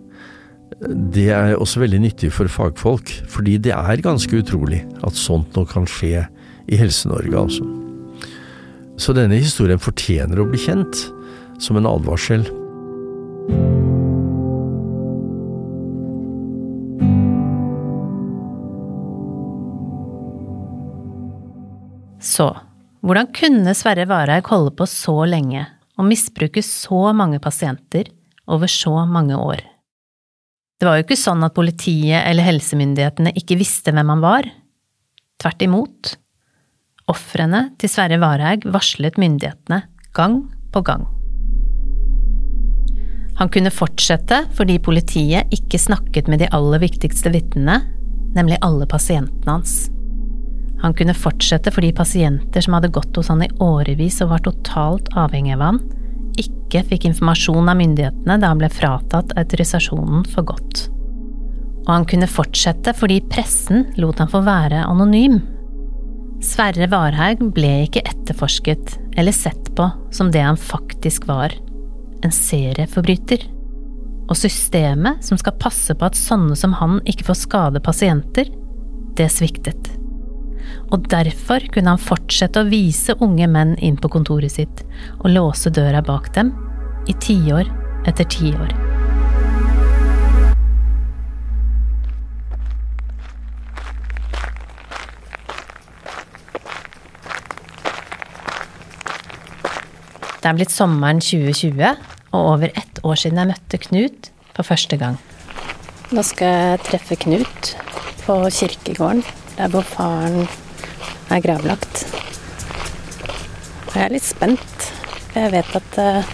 det 0.81 1.29
er 1.35 1.53
også 1.59 1.83
veldig 1.83 2.01
nyttig 2.01 2.31
for 2.33 2.49
fagfolk. 2.49 3.13
Fordi 3.29 3.59
det 3.61 3.75
er 3.77 4.01
ganske 4.01 4.41
utrolig 4.41 4.81
at 5.05 5.17
sånt 5.19 5.53
nå 5.53 5.67
kan 5.69 5.85
skje 5.89 6.25
i 6.67 6.79
Helse-Norge, 6.79 7.37
altså. 7.37 7.65
Så 8.97 9.13
denne 9.15 9.37
historien 9.41 9.81
fortjener 9.81 10.39
å 10.39 10.47
bli 10.47 10.59
kjent 10.61 11.01
som 11.61 11.79
en 11.79 11.87
advarsel. 11.89 12.45
Så, 22.25 22.49
hvordan 23.05 23.29
kunne 23.35 23.75
Sverre 23.77 24.07
Varhaug 24.09 24.49
holde 24.49 24.73
på 24.79 24.87
så 24.89 25.19
lenge 25.29 25.67
og 25.95 26.07
misbruke 26.09 26.63
så 26.65 27.11
mange 27.15 27.39
pasienter 27.43 28.09
over 28.51 28.71
så 28.71 29.05
mange 29.07 29.37
år? 29.37 29.61
Det 30.75 30.87
var 30.87 30.97
jo 30.97 31.05
ikke 31.05 31.19
sånn 31.19 31.45
at 31.45 31.55
politiet 31.55 32.25
eller 32.25 32.47
helsemyndighetene 32.49 33.31
ikke 33.39 33.59
visste 33.59 33.93
hvem 33.95 34.09
han 34.11 34.23
var. 34.23 34.49
Tvert 35.39 35.63
imot. 35.63 36.15
Ofrene 37.11 37.67
til 37.77 37.91
Sverre 37.91 38.17
Varhaug 38.17 38.63
varslet 38.73 39.19
myndighetene 39.21 39.83
gang 40.17 40.39
på 40.73 40.81
gang. 40.85 41.03
Han 43.37 43.51
kunne 43.51 43.73
fortsette 43.73 44.45
fordi 44.57 44.79
politiet 44.81 45.51
ikke 45.53 45.77
snakket 45.81 46.31
med 46.31 46.41
de 46.41 46.49
aller 46.55 46.81
viktigste 46.81 47.29
vitnene, 47.29 47.81
nemlig 48.33 48.57
alle 48.65 48.87
pasientene 48.89 49.57
hans. 49.57 49.75
Han 50.81 50.95
kunne 50.97 51.15
fortsette 51.17 51.71
fordi 51.75 51.93
pasienter 51.95 52.63
som 52.65 52.75
hadde 52.77 52.93
gått 52.95 53.15
hos 53.19 53.29
han 53.29 53.43
i 53.45 53.51
årevis 53.61 54.21
og 54.25 54.33
var 54.33 54.43
totalt 54.47 55.11
avhengig 55.13 55.55
av 55.59 55.65
han, 55.67 55.81
ikke 56.41 56.83
fikk 56.89 57.05
informasjon 57.11 57.69
av 57.69 57.77
myndighetene 57.79 58.39
da 58.41 58.49
han 58.49 58.59
ble 58.59 58.71
fratatt 58.73 59.35
autorisasjonen 59.37 60.25
for 60.33 60.47
godt. 60.47 60.87
Og 61.85 61.91
han 61.91 62.07
kunne 62.09 62.29
fortsette 62.29 62.95
fordi 62.97 63.21
pressen 63.29 63.91
lot 64.01 64.19
han 64.23 64.31
få 64.31 64.41
være 64.47 64.81
anonym. 64.89 65.43
Sverre 66.43 66.87
Varhaug 66.91 67.41
ble 67.55 67.85
ikke 67.85 68.03
etterforsket 68.05 68.97
eller 69.15 69.35
sett 69.35 69.71
på 69.75 69.87
som 70.13 70.31
det 70.33 70.43
han 70.43 70.59
faktisk 70.59 71.27
var, 71.29 71.53
en 72.23 72.33
serieforbryter. 72.33 73.45
Og 74.25 74.37
systemet 74.39 75.23
som 75.25 75.37
skal 75.39 75.57
passe 75.61 75.93
på 75.95 76.07
at 76.07 76.17
sånne 76.17 76.57
som 76.57 76.73
han 76.79 76.97
ikke 77.05 77.27
får 77.29 77.39
skade 77.43 77.83
pasienter, 77.85 78.49
det 79.15 79.29
sviktet. 79.31 79.91
Og 80.91 81.05
derfor 81.11 81.63
kunne 81.73 81.93
han 81.93 82.01
fortsette 82.01 82.61
å 82.61 82.69
vise 82.69 83.15
unge 83.21 83.47
menn 83.51 83.75
inn 83.85 83.99
på 84.01 84.11
kontoret 84.11 84.57
sitt 84.57 84.83
og 85.21 85.29
låse 85.31 85.71
døra 85.73 86.01
bak 86.05 86.33
dem 86.35 86.51
i 87.09 87.15
tiår 87.21 87.69
etter 88.09 88.27
tiår. 88.33 88.94
Det 100.45 100.51
er 100.51 100.57
blitt 100.59 100.69
sommeren 100.69 101.17
2020, 101.25 101.87
og 102.37 102.47
over 102.51 102.69
ett 102.77 102.99
år 103.01 103.17
siden 103.17 103.39
jeg 103.41 103.49
møtte 103.49 103.77
Knut 103.81 104.27
for 104.53 104.67
første 104.67 104.99
gang. 105.01 105.15
Nå 106.13 106.21
skal 106.21 106.51
jeg 106.53 106.81
treffe 106.85 107.15
Knut 107.23 107.69
på 108.19 108.35
kirkegården, 108.53 109.23
der 109.55 109.71
hvor 109.73 109.81
faren 109.89 110.43
er 111.33 111.41
gravlagt. 111.41 112.03
Og 113.87 113.95
jeg 113.95 114.03
er 114.03 114.13
litt 114.13 114.27
spent. 114.27 114.85
Jeg 115.33 115.49
vet 115.55 115.71
at 115.79 115.97
uh, 115.97 116.29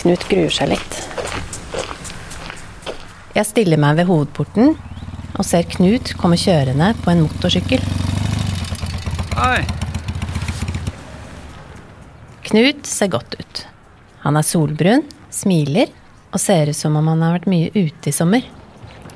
Knut 0.00 0.26
gruer 0.32 0.50
seg 0.56 0.72
litt. 0.72 0.98
Jeg 3.36 3.46
stiller 3.52 3.78
meg 3.78 4.00
ved 4.00 4.10
hovedporten 4.10 4.74
og 5.36 5.46
ser 5.46 5.70
Knut 5.76 6.16
komme 6.18 6.40
kjørende 6.42 6.90
på 7.04 7.14
en 7.14 7.22
motorsykkel. 7.28 7.86
Hei! 9.38 9.62
Knut 12.50 12.86
ser 12.86 13.06
godt 13.06 13.36
ut. 13.38 13.66
Han 14.24 14.34
er 14.34 14.42
solbrun, 14.42 15.04
smiler 15.30 15.92
og 16.34 16.40
ser 16.42 16.72
ut 16.72 16.76
som 16.76 16.96
om 16.98 17.06
han 17.12 17.22
har 17.22 17.36
vært 17.36 17.46
mye 17.50 17.70
ute 17.76 18.10
i 18.10 18.14
sommer. 18.14 18.42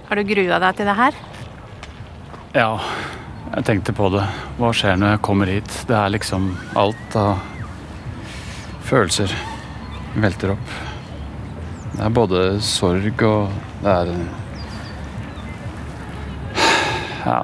Har 0.07 0.21
du 0.21 0.23
grua 0.29 0.61
deg 0.63 0.79
til 0.79 0.87
det 0.87 0.95
her? 1.01 1.19
Ja, 2.55 2.69
jeg 3.57 3.67
tenkte 3.67 3.97
på 3.97 4.13
det. 4.15 4.23
Hva 4.61 4.71
skjer 4.71 5.03
når 5.03 5.17
jeg 5.17 5.23
kommer 5.27 5.51
hit? 5.51 5.75
Det 5.91 5.99
er 5.99 6.15
liksom 6.15 6.49
alt 6.79 7.19
av 7.19 7.43
følelser 8.87 9.35
velter 10.15 10.55
opp. 10.55 10.75
Det 11.95 12.03
er 12.07 12.15
både 12.15 12.47
sorg 12.63 13.27
og 13.27 13.61
det 13.83 13.99
er 13.99 14.17
Ja, 17.25 17.39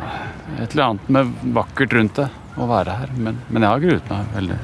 et 0.61 0.71
eller 0.75 0.85
annet 0.85 1.09
med 1.19 1.39
vakkert 1.57 1.99
rundt 1.99 2.19
det 2.23 2.31
å 2.61 2.67
være 2.71 3.01
her. 3.03 3.17
Men, 3.17 3.43
men 3.49 3.65
jeg 3.67 3.75
har 3.75 3.89
gruet 3.89 4.13
meg 4.13 4.37
veldig. 4.39 4.59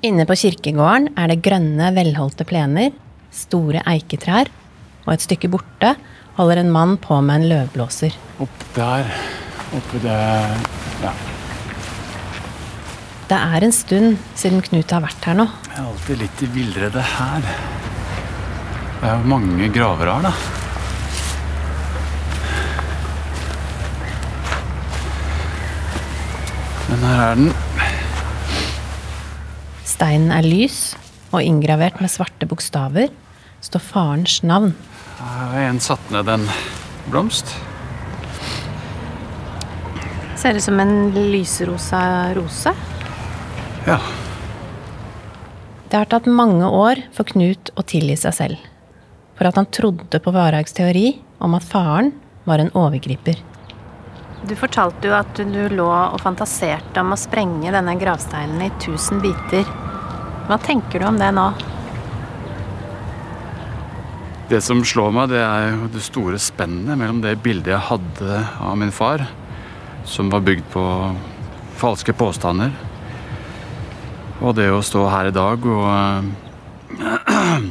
Inne 0.00 0.24
på 0.24 0.32
kirkegården 0.32 1.10
er 1.20 1.28
det 1.28 1.42
grønne, 1.44 1.90
velholdte 1.92 2.46
plener, 2.48 2.94
store 3.36 3.82
eiketrær, 3.90 4.48
og 5.04 5.10
et 5.12 5.24
stykke 5.26 5.50
borte 5.52 5.90
holder 6.38 6.62
en 6.62 6.70
mann 6.72 6.94
på 7.02 7.18
med 7.20 7.42
en 7.42 7.50
løvblåser. 7.50 8.16
Opp 8.40 8.64
der, 8.78 9.10
oppe 9.76 10.00
der 10.00 10.56
Ja. 11.04 11.12
Det 13.28 13.36
er 13.38 13.62
en 13.62 13.72
stund 13.72 14.16
siden 14.34 14.64
Knut 14.64 14.90
har 14.90 15.04
vært 15.04 15.28
her 15.28 15.36
nå. 15.36 15.46
Jeg 15.68 15.76
er 15.76 15.84
alltid 15.84 16.18
litt 16.24 16.42
i 16.42 16.48
villrede 16.56 17.04
her. 17.12 17.44
Det 19.00 19.06
er 19.08 19.20
jo 19.20 19.28
mange 19.36 19.68
graver 19.68 20.10
her, 20.10 20.24
da. 20.24 20.32
Men 26.88 27.06
her 27.06 27.26
er 27.28 27.34
den. 27.44 27.52
Steinen 30.00 30.30
er 30.32 30.46
lys, 30.48 30.94
og 31.28 31.44
inngravert 31.44 31.98
med 32.00 32.08
svarte 32.08 32.46
bokstaver 32.48 33.10
står 33.60 33.82
farens 33.84 34.38
navn. 34.40 34.70
Her 35.18 35.50
har 35.50 35.66
en 35.66 35.80
satt 35.84 36.06
ned 36.08 36.30
en 36.32 36.46
blomst. 37.12 37.50
Ser 40.40 40.56
ut 40.56 40.64
som 40.64 40.80
en 40.80 41.10
lyserosa 41.34 42.00
rose. 42.32 42.72
Ja. 43.84 43.98
Det 45.90 46.00
har 46.00 46.08
tatt 46.08 46.32
mange 46.32 46.64
år 46.64 47.04
for 47.12 47.28
Knut 47.28 47.68
å 47.76 47.84
tilgi 47.84 48.16
seg 48.22 48.38
selv. 48.38 48.64
For 49.36 49.50
at 49.50 49.60
han 49.60 49.68
trodde 49.68 50.22
på 50.24 50.32
Varhaugs 50.32 50.72
teori 50.80 51.10
om 51.44 51.60
at 51.60 51.68
faren 51.68 52.14
var 52.48 52.64
en 52.64 52.72
overgriper. 52.72 53.44
Du 54.48 54.56
fortalte 54.56 55.12
jo 55.12 55.20
at 55.20 55.44
du 55.44 55.62
lå 55.76 55.92
og 55.92 56.18
fantaserte 56.24 57.04
om 57.04 57.12
å 57.12 57.20
sprenge 57.20 57.76
denne 57.76 57.98
gravsteinen 58.00 58.64
i 58.64 58.72
tusen 58.80 59.20
biter. 59.20 59.68
Hva 60.50 60.56
tenker 60.58 60.98
du 60.98 61.06
om 61.06 61.14
det 61.14 61.28
nå? 61.30 61.44
Det 64.50 64.58
som 64.66 64.80
slår 64.82 65.12
meg, 65.14 65.28
det 65.30 65.38
er 65.38 65.76
jo 65.76 65.86
det 65.94 66.02
store 66.02 66.40
spennet 66.42 66.98
mellom 66.98 67.20
det 67.22 67.36
bildet 67.44 67.70
jeg 67.70 67.86
hadde 67.86 68.40
av 68.58 68.74
min 68.80 68.90
far, 68.90 69.22
som 70.02 70.26
var 70.32 70.42
bygd 70.42 70.66
på 70.72 70.82
falske 71.78 72.10
påstander, 72.18 72.74
og 74.42 74.58
det 74.58 74.66
å 74.74 74.82
stå 74.82 75.04
her 75.12 75.30
i 75.30 75.36
dag 75.38 75.70
og 75.70 75.86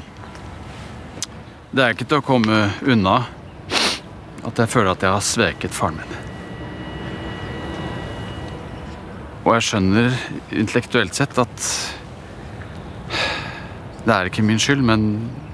Det 1.75 1.83
er 1.83 1.91
ikke 1.91 2.07
til 2.07 2.23
å 2.23 2.25
komme 2.31 2.63
unna 2.87 3.19
at 4.47 4.55
jeg 4.55 4.71
føler 4.71 4.95
at 4.95 5.03
jeg 5.03 5.17
har 5.17 5.29
sveket 5.35 5.75
faren 5.75 5.99
min. 5.99 6.17
Og 9.43 9.51
jeg 9.57 9.67
skjønner 9.67 10.15
intellektuelt 10.55 11.19
sett 11.19 11.35
at 11.43 11.71
det 14.09 14.15
er 14.15 14.29
ikke 14.31 14.41
min 14.41 14.57
skyld, 14.57 14.81
men 14.81 15.03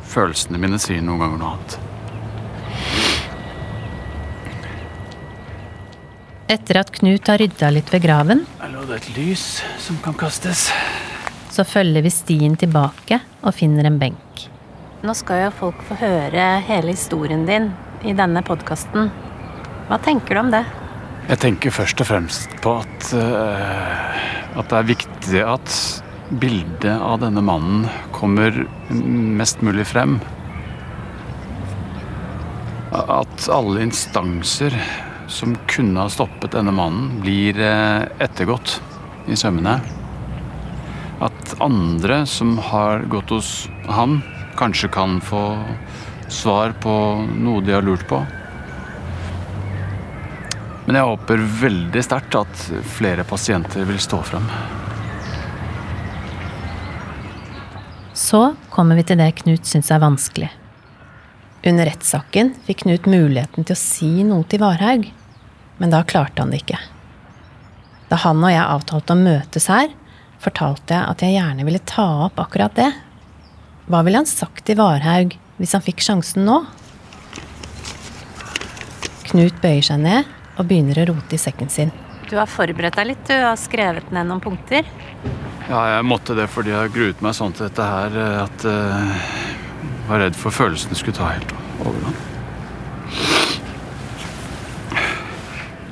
følelsene 0.08 0.60
mine 0.62 0.80
sier 0.80 1.04
noen 1.04 1.20
ganger 1.20 1.42
noe 1.42 1.56
annet. 1.58 1.76
Etter 6.56 6.80
at 6.80 6.92
Knut 6.94 7.28
har 7.28 7.42
rydda 7.42 7.72
litt 7.74 7.90
ved 7.92 8.04
graven, 8.06 8.46
Der 8.62 8.72
lå 8.72 8.86
det 8.88 9.02
et 9.02 9.10
lys 9.18 9.64
som 9.82 9.98
kan 10.06 10.14
kastes. 10.14 10.70
så 11.50 11.64
følger 11.64 12.02
vi 12.04 12.12
stien 12.12 12.56
tilbake 12.56 13.20
og 13.42 13.54
finner 13.56 13.88
en 13.88 14.00
benk. 14.00 14.48
Nå 15.04 15.14
skal 15.14 15.46
jo 15.46 15.52
folk 15.52 15.82
få 15.88 15.96
høre 16.00 16.62
hele 16.68 16.92
historien 16.96 17.46
din 17.46 17.72
i 18.04 18.14
denne 18.14 18.44
podkasten. 18.44 19.12
Hva 19.90 20.00
tenker 20.00 20.36
du 20.36 20.40
om 20.40 20.52
det? 20.52 20.64
Jeg 21.28 21.40
tenker 21.42 21.72
først 21.74 22.02
og 22.02 22.08
fremst 22.08 22.56
på 22.62 22.78
at, 22.80 23.12
uh, 23.18 24.60
at 24.60 24.70
det 24.70 24.78
er 24.80 24.90
viktig 24.94 25.44
at 25.44 26.05
bildet 26.30 27.02
av 27.02 27.20
denne 27.22 27.42
mannen 27.42 27.88
kommer 28.16 28.66
mest 28.90 29.62
mulig 29.62 29.88
frem. 29.88 30.20
At 32.92 33.50
alle 33.52 33.84
instanser 33.86 34.76
som 35.28 35.56
kunne 35.68 36.06
ha 36.06 36.10
stoppet 36.10 36.54
denne 36.56 36.74
mannen, 36.76 37.20
blir 37.22 37.60
eh, 37.60 38.06
ettergått 38.22 38.80
i 39.28 39.38
sømmene. 39.38 39.80
At 41.26 41.56
andre 41.64 42.24
som 42.30 42.58
har 42.72 43.06
gått 43.10 43.34
hos 43.34 43.52
han, 43.90 44.20
kanskje 44.60 44.92
kan 44.94 45.20
få 45.24 45.44
svar 46.32 46.76
på 46.82 46.96
noe 47.36 47.64
de 47.66 47.76
har 47.76 47.86
lurt 47.86 48.08
på. 48.10 48.22
Men 50.86 51.00
jeg 51.00 51.10
håper 51.10 51.46
veldig 51.62 52.04
sterkt 52.06 52.38
at 52.38 52.66
flere 52.98 53.26
pasienter 53.26 53.88
vil 53.90 54.02
stå 54.02 54.22
frem. 54.26 54.46
Så 58.26 58.56
kommer 58.74 58.98
vi 58.98 59.04
til 59.06 59.20
det 59.22 59.36
Knut 59.44 59.68
syns 59.70 59.92
er 59.94 60.02
vanskelig. 60.02 60.48
Under 61.66 61.86
rettssaken 61.86 62.56
fikk 62.66 62.82
Knut 62.82 63.06
muligheten 63.10 63.68
til 63.68 63.76
å 63.76 63.78
si 63.78 64.10
noe 64.26 64.48
til 64.50 64.64
Varhaug, 64.64 65.06
men 65.78 65.94
da 65.94 66.02
klarte 66.10 66.42
han 66.42 66.54
det 66.54 66.64
ikke. 66.64 66.80
Da 68.10 68.18
han 68.24 68.42
og 68.42 68.50
jeg 68.50 68.64
avtalte 68.64 69.14
å 69.14 69.22
møtes 69.22 69.70
her, 69.70 69.94
fortalte 70.42 70.98
jeg 70.98 71.12
at 71.12 71.22
jeg 71.22 71.36
gjerne 71.38 71.68
ville 71.68 71.84
ta 71.86 72.08
opp 72.26 72.42
akkurat 72.42 72.74
det. 72.78 72.90
Hva 73.86 74.02
ville 74.06 74.24
han 74.24 74.30
sagt 74.30 74.66
til 74.66 74.82
Varhaug 74.82 75.38
hvis 75.60 75.78
han 75.78 75.86
fikk 75.86 76.02
sjansen 76.02 76.50
nå? 76.50 76.64
Knut 79.30 79.62
bøyer 79.62 79.86
seg 79.86 80.02
ned 80.02 80.34
og 80.56 80.66
begynner 80.66 81.04
å 81.04 81.12
rote 81.14 81.38
i 81.38 81.42
sekken 81.46 81.70
sin. 81.70 81.94
Du 82.26 82.40
har 82.40 82.50
forberedt 82.50 82.98
deg 82.98 83.12
litt, 83.12 83.26
du 83.30 83.38
har 83.38 83.58
skrevet 83.60 84.10
ned 84.10 84.32
noen 84.32 84.42
punkter. 84.42 84.88
Ja, 85.66 85.80
jeg 85.96 86.06
måtte 86.06 86.36
det 86.38 86.46
fordi 86.54 86.76
jeg 86.76 86.94
gruet 86.94 87.22
meg 87.26 87.34
sånn 87.38 87.56
til 87.56 87.66
dette 87.68 87.86
her 87.90 88.18
eh, 88.22 88.44
at 88.44 88.66
jeg 88.70 89.56
jeg 90.06 90.12
var 90.12 90.20
redd 90.22 90.36
for 90.38 90.54
følelsene 90.54 90.94
skulle 90.94 91.18
ta 91.18 91.32
helt 91.34 91.52
overhånd. 91.82 92.18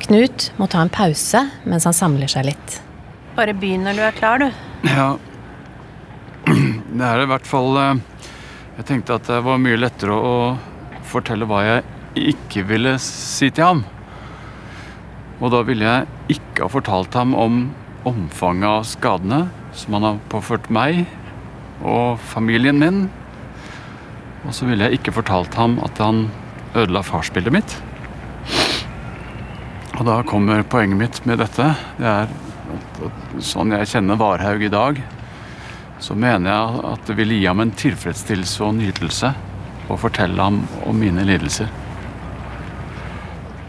Knut 0.04 0.52
må 0.60 0.68
ta 0.70 0.84
en 0.86 0.92
pause 0.94 1.42
mens 1.66 1.88
han 1.90 1.96
samler 1.98 2.30
seg 2.30 2.46
litt. 2.52 2.76
Bare 3.34 3.56
begynn 3.58 3.88
når 3.88 3.98
du 3.98 4.04
er 4.06 4.14
klar, 4.14 4.44
du. 4.44 4.52
Ja, 4.86 5.08
det 7.00 7.08
er 7.08 7.24
i 7.24 7.30
hvert 7.32 7.50
fall 7.50 7.80
eh, 7.82 8.04
Jeg 8.78 8.86
tenkte 8.92 9.18
at 9.18 9.26
det 9.32 9.40
var 9.48 9.58
mye 9.66 9.82
lettere 9.82 10.14
å 10.14 10.36
fortelle 11.10 11.50
hva 11.50 11.64
jeg 11.66 12.30
ikke 12.36 12.68
ville 12.70 12.94
si 13.02 13.50
til 13.50 13.66
ham. 13.66 13.84
Og 15.42 15.50
da 15.58 15.66
ville 15.66 15.90
jeg 15.90 16.38
ikke 16.38 16.68
ha 16.68 16.70
fortalt 16.70 17.18
ham 17.18 17.34
om 17.34 17.64
omfanget 18.06 18.70
av 18.70 18.86
skadene 18.86 19.42
som 19.78 19.98
han 19.98 20.08
har 20.08 20.22
påført 20.32 20.70
meg 20.74 21.04
og 21.84 22.20
familien 22.32 22.80
min. 22.80 23.06
Og 24.44 24.54
så 24.56 24.68
ville 24.68 24.88
jeg 24.88 25.00
ikke 25.00 25.16
fortalt 25.20 25.56
ham 25.60 25.78
at 25.84 26.00
han 26.04 26.28
ødela 26.76 27.04
farsbildet 27.06 27.54
mitt. 27.56 27.76
Og 30.00 30.06
da 30.08 30.22
kommer 30.28 30.66
poenget 30.66 31.00
mitt 31.00 31.20
med 31.30 31.40
dette. 31.44 31.70
Det 32.00 32.10
er 32.10 32.32
at, 32.32 33.02
at 33.08 33.44
sånn 33.46 33.76
jeg 33.76 33.92
kjenner 33.94 34.20
Varhaug 34.20 34.64
i 34.66 34.72
dag, 34.74 35.00
så 36.04 36.16
mener 36.20 36.50
jeg 36.52 36.84
at 36.90 37.08
det 37.08 37.18
ville 37.20 37.38
gi 37.38 37.48
ham 37.48 37.62
en 37.64 37.76
tilfredsstillelse 37.78 38.66
og 38.66 38.76
nytelse 38.80 39.32
å 39.92 40.00
fortelle 40.00 40.42
ham 40.42 40.64
om 40.88 40.98
mine 41.00 41.24
lidelser. 41.28 41.70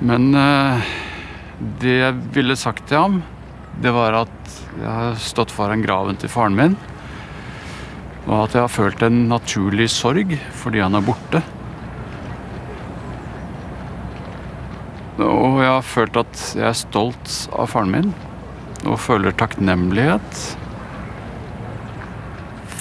Men 0.04 0.32
eh, 0.34 0.94
det 1.80 1.94
jeg 2.00 2.18
ville 2.34 2.56
sagt 2.58 2.88
til 2.90 3.00
ham, 3.00 3.20
det 3.82 3.92
var 3.94 4.16
at 4.24 4.58
jeg 4.78 4.90
har 4.90 5.16
stått 5.22 5.52
foran 5.54 5.82
graven 5.82 6.18
til 6.20 6.30
faren 6.30 6.56
min, 6.58 6.76
og 8.24 8.46
at 8.46 8.54
jeg 8.56 8.64
har 8.64 8.72
følt 8.72 9.02
en 9.04 9.26
naturlig 9.28 9.90
sorg 9.92 10.36
fordi 10.60 10.82
han 10.84 10.96
er 10.96 11.04
borte. 11.04 11.42
Og 15.20 15.60
jeg 15.62 15.70
har 15.70 15.84
følt 15.86 16.16
at 16.18 16.44
jeg 16.56 16.66
er 16.70 16.78
stolt 16.78 17.34
av 17.54 17.68
faren 17.70 17.92
min, 17.92 18.14
og 18.84 19.00
føler 19.00 19.36
takknemlighet. 19.38 20.40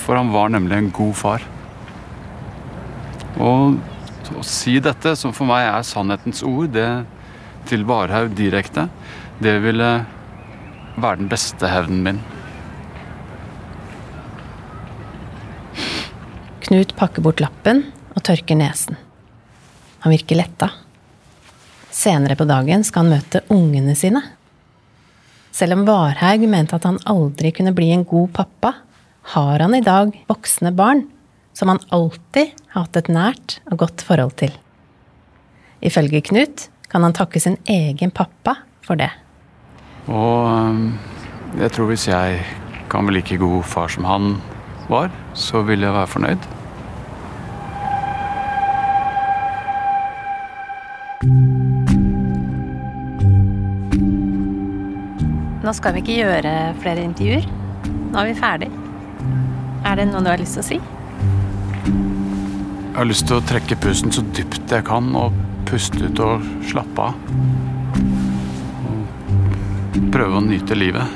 For 0.04 0.18
han 0.20 0.34
var 0.34 0.50
nemlig 0.52 0.80
en 0.80 0.94
god 0.96 1.14
far. 1.20 1.46
Og 3.38 3.78
å 4.34 4.44
si 4.48 4.78
dette, 4.82 5.14
som 5.20 5.34
for 5.36 5.50
meg 5.50 5.68
er 5.68 5.86
sannhetens 5.86 6.41
ord, 6.48 6.72
det 6.74 7.06
til 7.70 7.86
Varhaug 7.88 8.34
direkte, 8.38 8.88
det 9.44 9.58
ville 9.64 9.91
være 10.96 11.22
den 11.22 11.30
beste 11.32 11.70
hevnen 11.70 12.04
min. 12.06 12.22
Knut 16.64 16.94
pakker 16.98 17.26
bort 17.26 17.41
lappen 17.44 17.84
og 18.14 18.24
tørker 18.26 18.58
nesen. 18.60 18.98
Han 20.04 20.14
virker 20.14 20.39
letta. 20.39 20.70
Senere 21.94 22.38
på 22.39 22.48
dagen 22.50 22.86
skal 22.86 23.06
han 23.06 23.14
møte 23.18 23.44
ungene 23.54 23.96
sine. 23.98 24.22
Selv 25.54 25.78
om 25.78 25.86
Varhaug 25.86 26.48
mente 26.50 26.76
at 26.76 26.88
han 26.88 26.98
aldri 27.10 27.52
kunne 27.54 27.76
bli 27.78 27.91
en 27.94 28.06
god 28.10 28.32
pappa, 28.34 28.74
har 29.34 29.62
han 29.62 29.76
i 29.78 29.84
dag 29.86 30.16
voksne 30.28 30.74
barn 30.76 31.06
som 31.54 31.70
han 31.70 31.80
alltid 31.94 32.56
har 32.74 32.88
hatt 32.88 32.98
et 33.00 33.12
nært 33.14 33.60
og 33.70 33.84
godt 33.86 34.04
forhold 34.04 34.34
til. 34.41 34.56
Ifølge 35.86 36.24
Knut 36.26 36.68
kan 36.89 37.06
han 37.06 37.16
takke 37.16 37.39
sin 37.39 37.60
egen 37.70 38.12
pappa 38.12 38.58
for 38.84 39.00
det. 39.00 39.12
Og 40.08 41.60
jeg 41.60 41.72
tror 41.72 41.88
hvis 41.88 42.08
jeg 42.10 42.41
kan 42.91 43.08
være 43.08 43.22
like 43.22 43.38
god 43.38 43.64
far 43.64 43.88
som 43.88 44.04
han 44.04 44.36
var, 44.89 45.12
så 45.34 45.62
vil 45.64 45.86
jeg 45.86 45.93
være 45.93 46.08
fornøyd. 46.08 46.49
Nå 55.64 55.72
skal 55.72 55.95
vi 55.95 56.04
ikke 56.04 56.20
gjøre 56.20 56.74
flere 56.84 57.04
intervjuer. 57.08 57.47
Nå 58.12 58.20
er 58.20 58.28
vi 58.28 58.36
ferdig. 58.36 58.68
Er 59.88 59.95
det 59.95 60.10
noe 60.10 60.20
du 60.20 60.28
har 60.28 60.41
lyst 60.41 60.60
til 60.60 60.64
å 60.64 60.68
si? 60.68 60.80
Jeg 62.93 62.99
har 62.99 63.08
lyst 63.08 63.26
til 63.30 63.39
å 63.39 63.45
trekke 63.47 63.80
pusten 63.82 64.12
så 64.14 64.22
dypt 64.36 64.70
jeg 64.70 64.86
kan 64.86 65.08
og 65.18 65.34
puste 65.66 66.04
ut 66.04 66.20
og 66.22 66.43
slappe 66.68 67.08
av. 67.08 67.16
Prøve 70.14 70.38
å 70.38 70.41
nyte 70.45 70.76
livet. 70.78 71.09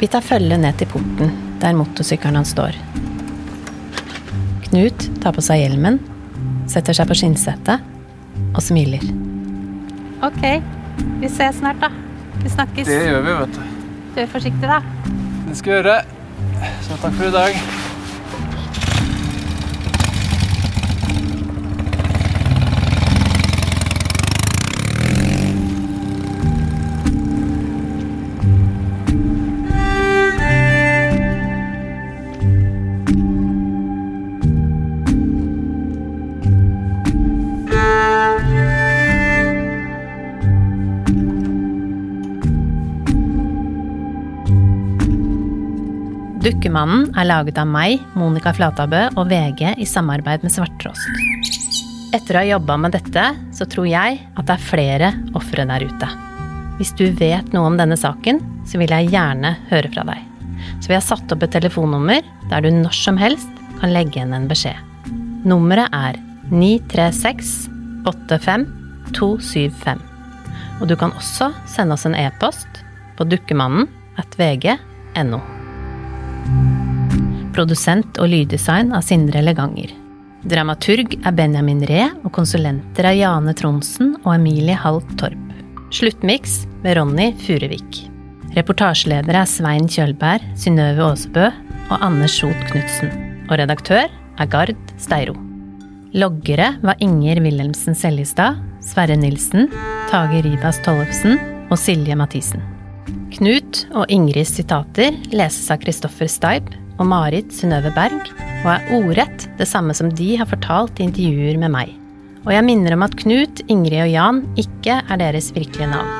Vi 0.00 0.08
tar 0.10 0.24
følge 0.26 0.58
ned 0.58 0.74
til 0.80 0.90
porten, 0.90 1.30
der 1.62 1.78
motorsykkelen 1.78 2.40
hans 2.40 2.50
står. 2.56 2.74
Knut 4.66 5.06
tar 5.22 5.38
på 5.38 5.46
seg 5.46 5.62
hjelmen, 5.62 6.00
setter 6.66 6.98
seg 6.98 7.06
på 7.06 7.14
skinnsetet 7.22 7.86
og 8.50 8.60
smiler. 8.66 9.06
Ok, 10.26 10.42
vi 11.22 11.30
ses 11.30 11.62
snart, 11.62 11.78
da. 11.78 11.94
Vi 12.42 12.50
snakkes. 12.58 12.90
Det 12.90 13.02
gjør 13.06 13.22
vi, 13.22 13.40
vet 13.44 13.54
du. 13.54 13.64
Du 14.16 14.22
er 14.26 14.30
forsiktig, 14.34 14.66
da. 14.66 14.82
Det 15.46 15.60
skal 15.62 15.76
vi 15.76 15.78
gjøre. 15.78 15.98
Så 16.82 16.98
takk 16.98 17.20
for 17.20 17.30
i 17.30 17.36
dag. 17.38 17.85
Dukkemannen 46.76 47.14
er 47.16 47.24
laget 47.24 47.56
av 47.56 47.68
meg, 47.72 48.02
Monica 48.20 48.50
Flatabø 48.52 48.98
og 49.16 49.30
VG 49.30 49.78
i 49.80 49.86
samarbeid 49.88 50.42
med 50.44 50.52
Svarttrost. 50.52 51.06
Etter 52.12 52.36
å 52.36 52.42
ha 52.42 52.50
jobba 52.50 52.76
med 52.76 52.92
dette, 52.92 53.22
så 53.56 53.64
tror 53.64 53.88
jeg 53.88 54.18
at 54.20 54.44
det 54.44 54.58
er 54.58 54.66
flere 54.66 55.08
ofre 55.40 55.64
der 55.70 55.86
ute. 55.88 56.10
Hvis 56.76 56.92
du 57.00 57.06
vet 57.16 57.48
noe 57.56 57.70
om 57.70 57.80
denne 57.80 57.96
saken, 57.96 58.42
så 58.68 58.76
vil 58.76 58.92
jeg 58.92 59.08
gjerne 59.08 59.54
høre 59.72 59.94
fra 59.96 60.04
deg. 60.10 60.20
Så 60.84 60.92
vi 60.92 60.98
har 60.98 61.08
satt 61.08 61.32
opp 61.32 61.48
et 61.48 61.56
telefonnummer 61.56 62.20
der 62.52 62.68
du 62.68 62.68
når 62.76 63.00
som 63.00 63.16
helst 63.24 63.64
kan 63.80 63.96
legge 63.96 64.20
igjen 64.20 64.36
en 64.36 64.52
beskjed. 64.52 64.76
Nummeret 65.48 65.88
er 65.96 66.20
936 66.52 67.70
85 68.04 68.68
275. 69.16 70.04
Og 70.82 70.90
du 70.92 71.00
kan 71.00 71.16
også 71.16 71.54
sende 71.64 71.96
oss 71.96 72.04
en 72.04 72.20
e-post 72.20 72.84
på 73.16 73.32
dukkemannen 73.32 73.88
at 74.20 74.36
vg.no. 74.36 75.40
Produsent 77.56 78.18
og 78.20 78.28
lyddesign 78.28 78.90
av 78.92 79.04
Sindre 79.06 79.40
Leganger. 79.40 79.94
Dramaturg 80.46 81.14
er 81.16 81.32
Benjamin 81.34 81.80
Ree, 81.88 82.10
og 82.20 82.34
konsulenter 82.36 83.08
er 83.08 83.16
Jane 83.16 83.54
Tronsen 83.56 84.12
og 84.26 84.34
Emilie 84.34 84.76
Halt 84.76 85.08
Torp. 85.16 85.40
Sluttmiks 85.94 86.66
ved 86.84 86.98
Ronny 86.98 87.30
Furuvik. 87.40 88.02
Reportasjeledere 88.58 89.40
er 89.40 89.48
Svein 89.48 89.88
Kjølberg, 89.88 90.44
Synnøve 90.60 91.08
Aasebø 91.08 91.48
og 91.48 91.96
Anders 91.96 92.36
Sjot 92.36 92.68
Knutsen. 92.68 93.10
Og 93.48 93.56
redaktør 93.62 94.12
er 94.12 94.52
Gard 94.52 94.76
Steiro. 95.00 95.38
Loggere 96.12 96.74
var 96.84 97.00
Inger 97.00 97.40
Wilhelmsen 97.40 97.96
Seljestad, 97.96 98.60
Sverre 98.84 99.16
Nilsen, 99.16 99.70
Tage 100.12 100.44
Rivas 100.44 100.84
Tollefsen 100.84 101.40
og 101.70 101.78
Silje 101.80 102.20
Mathisen. 102.20 102.60
Knut 103.32 103.86
og 103.94 104.10
Ingrids 104.12 104.58
sitater 104.58 105.16
leses 105.32 105.70
av 105.72 105.80
Kristoffer 105.80 106.28
Steib 106.30 106.68
og 106.96 107.08
Marit 107.10 107.52
Synnøve 107.54 107.92
Berg, 107.96 108.30
og 108.64 108.70
er 108.72 108.90
ordrett 108.96 109.46
det 109.58 109.68
samme 109.68 109.94
som 109.96 110.10
de 110.10 110.34
har 110.40 110.48
fortalt 110.50 110.98
i 111.00 111.06
intervjuer 111.06 111.58
med 111.60 111.72
meg. 111.74 111.92
Og 112.46 112.52
jeg 112.54 112.66
minner 112.66 112.94
om 112.94 113.04
at 113.06 113.16
Knut, 113.18 113.62
Ingrid 113.66 114.04
og 114.04 114.12
Jan 114.12 114.42
ikke 114.60 115.00
er 115.02 115.20
deres 115.20 115.50
virkelige 115.54 115.90
navn. 115.90 116.10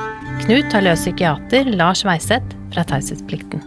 Knut 0.43 0.73
har 0.75 0.83
løst 0.85 1.07
psykiater 1.07 1.71
Lars 1.73 2.03
Weiseth 2.05 2.57
fra 2.73 2.83
taushetsplikten. 2.87 3.63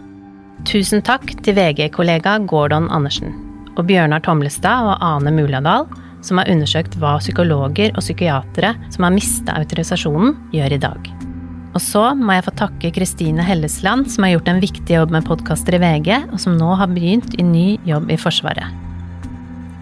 Tusen 0.69 1.01
takk 1.01 1.25
til 1.41 1.57
VG-kollega 1.57 2.37
Gordon 2.49 2.87
Andersen 2.93 3.33
og 3.79 3.87
Bjørnar 3.89 4.21
Tomlestad 4.25 4.91
og 4.91 5.01
Ane 5.03 5.33
Muladal, 5.33 5.87
som 6.21 6.37
har 6.37 6.51
undersøkt 6.53 6.99
hva 7.01 7.15
psykologer 7.21 7.95
og 7.95 8.03
psykiatere 8.03 8.75
som 8.93 9.07
har 9.07 9.15
mista 9.15 9.57
autorisasjonen, 9.57 10.37
gjør 10.53 10.77
i 10.77 10.81
dag. 10.85 11.11
Og 11.71 11.79
så 11.79 12.03
må 12.19 12.35
jeg 12.35 12.45
få 12.47 12.53
takke 12.59 12.91
Kristine 12.95 13.43
Hellesland, 13.47 14.09
som 14.11 14.25
har 14.25 14.35
gjort 14.35 14.49
en 14.51 14.61
viktig 14.63 14.95
jobb 14.97 15.13
med 15.15 15.27
podkaster 15.27 15.77
i 15.77 15.81
VG, 15.81 16.09
og 16.33 16.39
som 16.43 16.57
nå 16.59 16.73
har 16.79 16.91
begynt 16.91 17.37
i 17.39 17.45
ny 17.47 17.67
jobb 17.87 18.11
i 18.11 18.19
Forsvaret. 18.19 18.75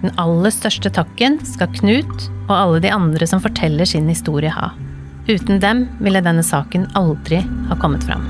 Den 0.03 0.13
aller 0.21 0.53
største 0.53 0.91
takken 0.95 1.39
skal 1.47 1.71
Knut 1.79 2.29
og 2.47 2.53
alle 2.55 2.83
de 2.85 2.93
andre 2.93 3.27
som 3.27 3.41
forteller 3.43 3.89
sin 3.89 4.07
historie 4.07 4.53
ha. 4.53 4.69
Uten 5.29 5.59
dem 5.61 5.87
ville 5.99 6.21
denne 6.25 6.45
saken 6.45 6.87
aldri 6.97 7.41
ha 7.69 7.77
kommet 7.81 8.05
fram. 8.07 8.23